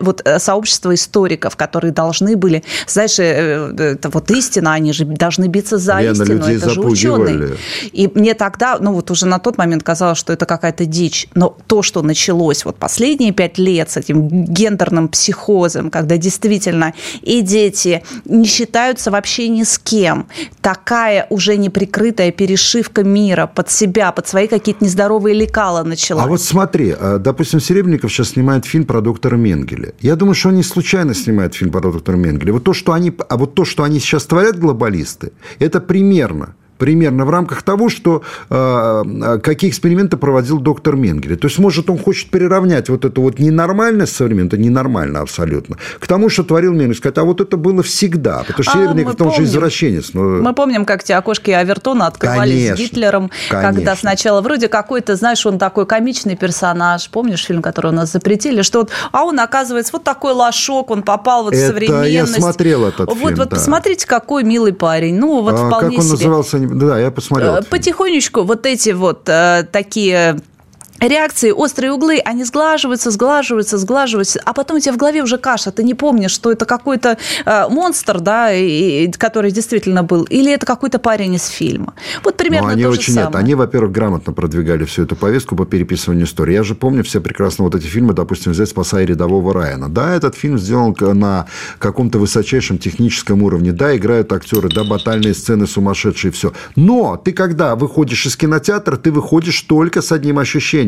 вот 0.00 0.22
э, 0.24 0.38
сообщество 0.38 0.94
историков, 0.94 1.56
которые 1.56 1.92
должны 1.92 2.36
были, 2.36 2.62
знаешь, 2.86 3.18
э, 3.18 3.72
э, 3.76 3.82
это 3.94 4.08
вот 4.10 4.30
истина, 4.30 4.74
они 4.74 4.92
же 4.92 5.04
должны 5.04 5.46
биться 5.46 5.78
за 5.78 6.00
Лена, 6.00 6.12
истину, 6.12 6.44
это 6.44 6.70
же 6.70 6.80
ученые. 6.80 7.56
И 7.92 8.10
мне 8.14 8.34
тогда, 8.34 8.78
ну 8.80 8.92
вот 8.92 9.10
уже 9.10 9.26
на 9.26 9.38
тот 9.38 9.58
момент 9.58 9.82
казалось, 9.82 10.18
что 10.18 10.32
это 10.32 10.46
какая-то 10.46 10.84
дичь, 10.84 11.26
но 11.34 11.56
то, 11.66 11.82
что 11.82 12.02
началось 12.02 12.64
вот 12.64 12.76
последние 12.76 13.32
пять 13.32 13.58
лет 13.58 13.90
с 13.90 13.96
этим 13.96 14.28
гендерным 14.28 15.08
психозом, 15.08 15.90
когда 15.90 16.16
действительно 16.16 16.94
и 17.22 17.40
дети 17.40 18.04
не 18.24 18.44
считаются 18.44 19.10
вообще 19.10 19.48
ни 19.48 19.64
с 19.64 19.78
кем, 19.78 20.28
такая 20.60 21.26
уже 21.30 21.56
неприкрытая 21.56 22.30
перешивка 22.30 23.02
мира 23.02 23.50
под 23.52 23.70
себя, 23.70 24.12
под 24.12 24.28
свои 24.28 24.46
какие-то 24.46 24.84
нездоровые 24.84 25.34
лекала 25.34 25.82
началась 25.88 26.08
начала. 26.08 26.24
А 26.24 26.26
вот 26.28 26.40
смотри, 26.40 26.94
а, 26.98 27.18
допустим, 27.18 27.60
Серебренников 27.60 28.12
сейчас 28.12 28.30
снимает 28.30 28.64
фильм 28.64 28.84
про 28.84 29.00
доктора 29.00 29.36
Менгеля. 29.36 29.92
Я 30.00 30.16
думаю, 30.16 30.34
что 30.34 30.48
они 30.50 30.62
случайно 30.62 31.14
снимают 31.14 31.54
фильм 31.54 31.70
про 31.70 31.80
доктора 31.80 32.16
Менгеля. 32.16 32.52
Вот 32.52 32.64
то, 32.64 32.72
что 32.72 32.92
они, 32.92 33.12
а 33.28 33.36
вот 33.36 33.54
то, 33.54 33.64
что 33.64 33.82
они 33.82 34.00
сейчас 34.00 34.24
творят 34.24 34.58
глобалисты, 34.58 35.32
это 35.58 35.80
примерно 35.80 36.54
примерно 36.78 37.24
в 37.24 37.30
рамках 37.30 37.62
того, 37.62 37.88
что 37.88 38.22
э, 38.48 39.38
какие 39.42 39.70
эксперименты 39.70 40.16
проводил 40.16 40.58
доктор 40.60 40.96
Менгеле. 40.96 41.36
То 41.36 41.48
есть, 41.48 41.58
может, 41.58 41.90
он 41.90 41.98
хочет 41.98 42.30
переравнять 42.30 42.88
вот 42.88 43.04
эту 43.04 43.22
вот 43.22 43.38
ненормальность 43.38 44.14
современную, 44.14 44.48
это 44.48 44.56
ненормально 44.56 45.20
абсолютно, 45.20 45.76
к 45.98 46.06
тому, 46.06 46.28
что 46.28 46.44
творил 46.44 46.72
Менгеле, 46.72 46.94
сказать, 46.94 47.18
а 47.18 47.24
вот 47.24 47.40
это 47.40 47.56
было 47.56 47.82
всегда. 47.82 48.44
Потому 48.46 48.62
что 48.62 48.72
а, 48.72 48.74
Серебренников, 48.74 49.20
он 49.20 49.34
же 49.34 49.44
извращенец. 49.44 50.14
Но... 50.14 50.22
Мы 50.22 50.54
помним, 50.54 50.84
как 50.84 51.02
те 51.02 51.14
окошки 51.16 51.50
Авертона 51.50 52.06
открывались 52.06 52.52
конечно, 52.52 52.76
с 52.76 52.78
Гитлером, 52.78 53.30
конечно. 53.48 53.72
когда 53.72 53.96
сначала 53.96 54.40
вроде 54.40 54.68
какой-то, 54.68 55.16
знаешь, 55.16 55.44
он 55.44 55.58
такой 55.58 55.86
комичный 55.86 56.36
персонаж, 56.36 57.08
помнишь 57.10 57.44
фильм, 57.44 57.62
который 57.62 57.90
у 57.90 57.94
нас 57.94 58.12
запретили, 58.12 58.62
что 58.62 58.80
вот, 58.80 58.90
а 59.12 59.24
он, 59.24 59.40
оказывается, 59.40 59.92
вот 59.92 60.04
такой 60.04 60.32
лошок, 60.32 60.90
он 60.90 61.02
попал 61.02 61.44
вот 61.44 61.54
в 61.54 61.56
это 61.56 61.66
современность. 61.68 62.12
я 62.12 62.26
смотрел 62.26 62.86
этот 62.86 63.08
вот, 63.08 63.18
фильм, 63.18 63.36
Вот, 63.36 63.48
да. 63.48 63.56
посмотрите, 63.56 64.06
какой 64.06 64.44
милый 64.44 64.72
парень. 64.72 65.18
Ну, 65.18 65.42
вот 65.42 65.54
а, 65.54 65.66
вполне 65.66 65.96
как 65.96 65.98
он 65.98 66.04
себе. 66.04 66.12
назывался? 66.12 66.58
Да, 66.72 66.98
я 66.98 67.10
посмотрел. 67.10 67.56
Э, 67.56 67.62
потихонечку 67.62 68.42
вот 68.42 68.66
эти 68.66 68.90
вот 68.90 69.28
э, 69.28 69.66
такие 69.70 70.40
реакции, 71.00 71.50
острые 71.50 71.92
углы, 71.92 72.20
они 72.24 72.44
сглаживаются, 72.44 73.10
сглаживаются, 73.10 73.78
сглаживаются, 73.78 74.40
а 74.44 74.52
потом 74.52 74.78
у 74.78 74.80
тебя 74.80 74.92
в 74.92 74.96
голове 74.96 75.22
уже 75.22 75.38
каша, 75.38 75.70
ты 75.70 75.84
не 75.84 75.94
помнишь, 75.94 76.32
что 76.32 76.50
это 76.50 76.64
какой-то 76.64 77.18
э, 77.44 77.68
монстр, 77.68 78.20
да, 78.20 78.52
и, 78.52 79.10
который 79.12 79.50
действительно 79.50 80.02
был, 80.02 80.24
или 80.24 80.52
это 80.52 80.66
какой-то 80.66 80.98
парень 80.98 81.34
из 81.34 81.46
фильма. 81.46 81.94
Вот 82.24 82.36
примерно 82.36 82.68
Но 82.68 82.72
они 82.72 82.82
то 82.82 82.90
очень 82.90 83.14
же 83.14 83.20
нет. 83.20 83.34
Они, 83.34 83.54
во-первых, 83.54 83.92
грамотно 83.92 84.32
продвигали 84.32 84.84
всю 84.84 85.04
эту 85.04 85.16
повестку 85.16 85.56
по 85.56 85.66
переписыванию 85.66 86.26
истории. 86.26 86.54
Я 86.54 86.64
же 86.64 86.74
помню 86.74 87.04
все 87.04 87.20
прекрасно 87.20 87.64
вот 87.64 87.74
эти 87.74 87.86
фильмы, 87.86 88.14
допустим, 88.14 88.52
взять 88.52 88.68
«Спасая 88.68 89.06
рядового 89.06 89.54
Райана». 89.54 89.88
Да, 89.88 90.14
этот 90.14 90.34
фильм 90.34 90.58
сделан 90.58 90.88
на 90.98 91.46
каком-то 91.78 92.18
высочайшем 92.18 92.78
техническом 92.78 93.42
уровне. 93.42 93.72
Да, 93.72 93.96
играют 93.96 94.32
актеры, 94.32 94.68
да, 94.68 94.84
батальные 94.84 95.34
сцены 95.34 95.66
сумасшедшие, 95.66 96.32
все. 96.32 96.52
Но 96.76 97.20
ты 97.22 97.32
когда 97.32 97.76
выходишь 97.76 98.26
из 98.26 98.36
кинотеатра, 98.36 98.96
ты 98.96 99.12
выходишь 99.12 99.60
только 99.62 100.02
с 100.02 100.12
одним 100.12 100.38
ощущением 100.38 100.87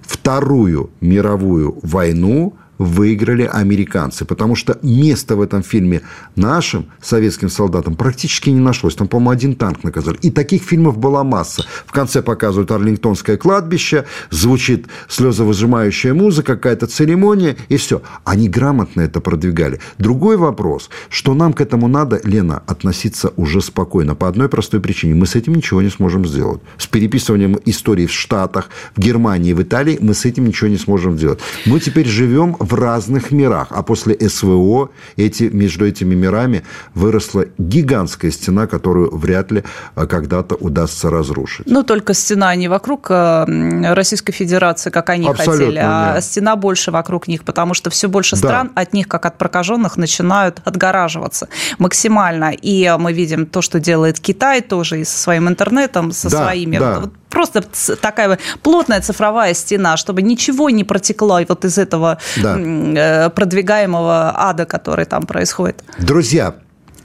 Вторую 0.00 0.90
мировую 1.00 1.78
войну 1.82 2.54
выиграли 2.80 3.42
американцы, 3.42 4.24
потому 4.24 4.54
что 4.56 4.78
место 4.80 5.36
в 5.36 5.42
этом 5.42 5.62
фильме 5.62 6.00
нашим 6.34 6.86
советским 7.02 7.50
солдатам 7.50 7.94
практически 7.94 8.48
не 8.48 8.58
нашлось. 8.58 8.94
Там, 8.94 9.06
по-моему, 9.06 9.30
один 9.30 9.54
танк 9.54 9.84
наказали. 9.84 10.16
И 10.22 10.30
таких 10.30 10.62
фильмов 10.62 10.96
была 10.96 11.22
масса. 11.22 11.66
В 11.84 11.92
конце 11.92 12.22
показывают 12.22 12.70
Арлингтонское 12.70 13.36
кладбище, 13.36 14.06
звучит 14.30 14.86
слезовыжимающая 15.08 16.14
музыка, 16.14 16.56
какая-то 16.56 16.86
церемония, 16.86 17.54
и 17.68 17.76
все. 17.76 18.00
Они 18.24 18.48
грамотно 18.48 19.02
это 19.02 19.20
продвигали. 19.20 19.78
Другой 19.98 20.38
вопрос, 20.38 20.88
что 21.10 21.34
нам 21.34 21.52
к 21.52 21.60
этому 21.60 21.86
надо, 21.86 22.18
Лена, 22.24 22.62
относиться 22.66 23.34
уже 23.36 23.60
спокойно. 23.60 24.14
По 24.14 24.26
одной 24.26 24.48
простой 24.48 24.80
причине. 24.80 25.14
Мы 25.14 25.26
с 25.26 25.34
этим 25.34 25.54
ничего 25.54 25.82
не 25.82 25.90
сможем 25.90 26.26
сделать. 26.26 26.62
С 26.78 26.86
переписыванием 26.86 27.58
истории 27.66 28.06
в 28.06 28.12
Штатах, 28.12 28.70
в 28.96 29.00
Германии, 29.00 29.52
в 29.52 29.60
Италии 29.60 29.98
мы 30.00 30.14
с 30.14 30.24
этим 30.24 30.46
ничего 30.46 30.70
не 30.70 30.78
сможем 30.78 31.18
сделать. 31.18 31.40
Мы 31.66 31.78
теперь 31.78 32.06
живем 32.06 32.56
в 32.58 32.69
разных 32.74 33.30
мирах. 33.30 33.68
А 33.70 33.82
после 33.82 34.16
СВО 34.28 34.90
эти, 35.16 35.44
между 35.44 35.86
этими 35.86 36.14
мирами 36.14 36.62
выросла 36.94 37.46
гигантская 37.58 38.30
стена, 38.30 38.66
которую 38.66 39.16
вряд 39.16 39.50
ли 39.50 39.64
а, 39.94 40.06
когда-то 40.06 40.54
удастся 40.54 41.10
разрушить. 41.10 41.66
Ну, 41.66 41.82
только 41.82 42.14
стена 42.14 42.54
не 42.54 42.68
вокруг 42.68 43.10
э, 43.10 43.92
Российской 43.94 44.32
Федерации, 44.32 44.90
как 44.90 45.10
они 45.10 45.28
Абсолютно 45.28 45.64
хотели, 45.64 45.80
а 45.82 46.14
нет. 46.14 46.24
стена 46.24 46.56
больше 46.56 46.90
вокруг 46.90 47.28
них, 47.28 47.44
потому 47.44 47.74
что 47.74 47.90
все 47.90 48.08
больше 48.08 48.36
стран 48.36 48.70
да. 48.74 48.82
от 48.82 48.92
них, 48.92 49.08
как 49.08 49.26
от 49.26 49.38
прокаженных, 49.38 49.96
начинают 49.96 50.60
отгораживаться 50.64 51.48
максимально. 51.78 52.52
И 52.52 52.94
мы 52.98 53.12
видим 53.12 53.46
то, 53.46 53.62
что 53.62 53.80
делает 53.80 54.20
Китай 54.20 54.60
тоже 54.60 55.00
и 55.00 55.04
со 55.04 55.18
своим 55.18 55.48
интернетом, 55.48 56.12
со 56.12 56.30
да, 56.30 56.44
своими. 56.44 56.78
Да. 56.78 57.00
Вот 57.00 57.12
просто 57.30 57.62
такая 58.02 58.38
плотная 58.62 59.00
цифровая 59.00 59.54
стена, 59.54 59.96
чтобы 59.96 60.22
ничего 60.22 60.68
не 60.70 60.84
протекло 60.84 61.40
вот 61.48 61.64
из 61.64 61.78
этого 61.78 62.18
да. 62.36 62.58
Э, 62.58 63.30
продвигаемого 63.30 64.34
ада, 64.36 64.66
который 64.66 65.04
там 65.04 65.22
происходит. 65.22 65.82
Друзья, 65.98 66.54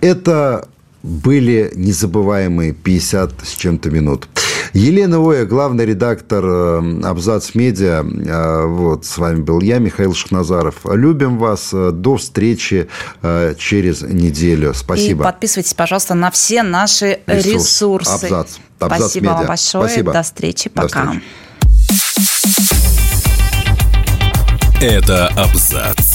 это 0.02 0.68
были 1.04 1.72
незабываемые 1.76 2.74
50 2.74 3.32
с 3.44 3.56
чем-то 3.56 3.92
минут. 3.92 4.28
Елена 4.76 5.20
Оя, 5.26 5.46
главный 5.46 5.86
редактор 5.86 6.44
э, 6.46 7.02
Абзац 7.06 7.56
Медиа. 7.56 8.04
Э, 8.04 8.66
вот, 8.66 9.06
с 9.06 9.18
вами 9.18 9.42
был 9.42 9.62
я, 9.62 9.80
Михаил 9.80 10.14
Шахназаров. 10.14 10.76
Любим 10.84 11.38
вас. 11.38 11.70
До 11.72 12.18
встречи 12.18 12.90
через 13.58 14.02
неделю. 14.02 14.74
Спасибо. 14.74 15.24
И 15.24 15.26
подписывайтесь, 15.26 15.74
пожалуйста, 15.74 16.14
на 16.14 16.30
все 16.30 16.62
наши 16.62 17.22
Ресурс. 17.26 17.54
ресурсы. 17.54 18.26
Абзац. 18.26 18.58
Абзац 18.80 19.00
Спасибо 19.00 19.26
медиа. 19.28 19.38
вам 19.38 19.48
большое. 19.48 19.88
Спасибо. 19.88 20.12
До 20.14 20.22
встречи. 20.24 20.70
Пока. 20.70 21.06
До 21.06 21.12
встречи. 21.12 21.24
Это 24.82 25.28
Абзац. 25.38 26.15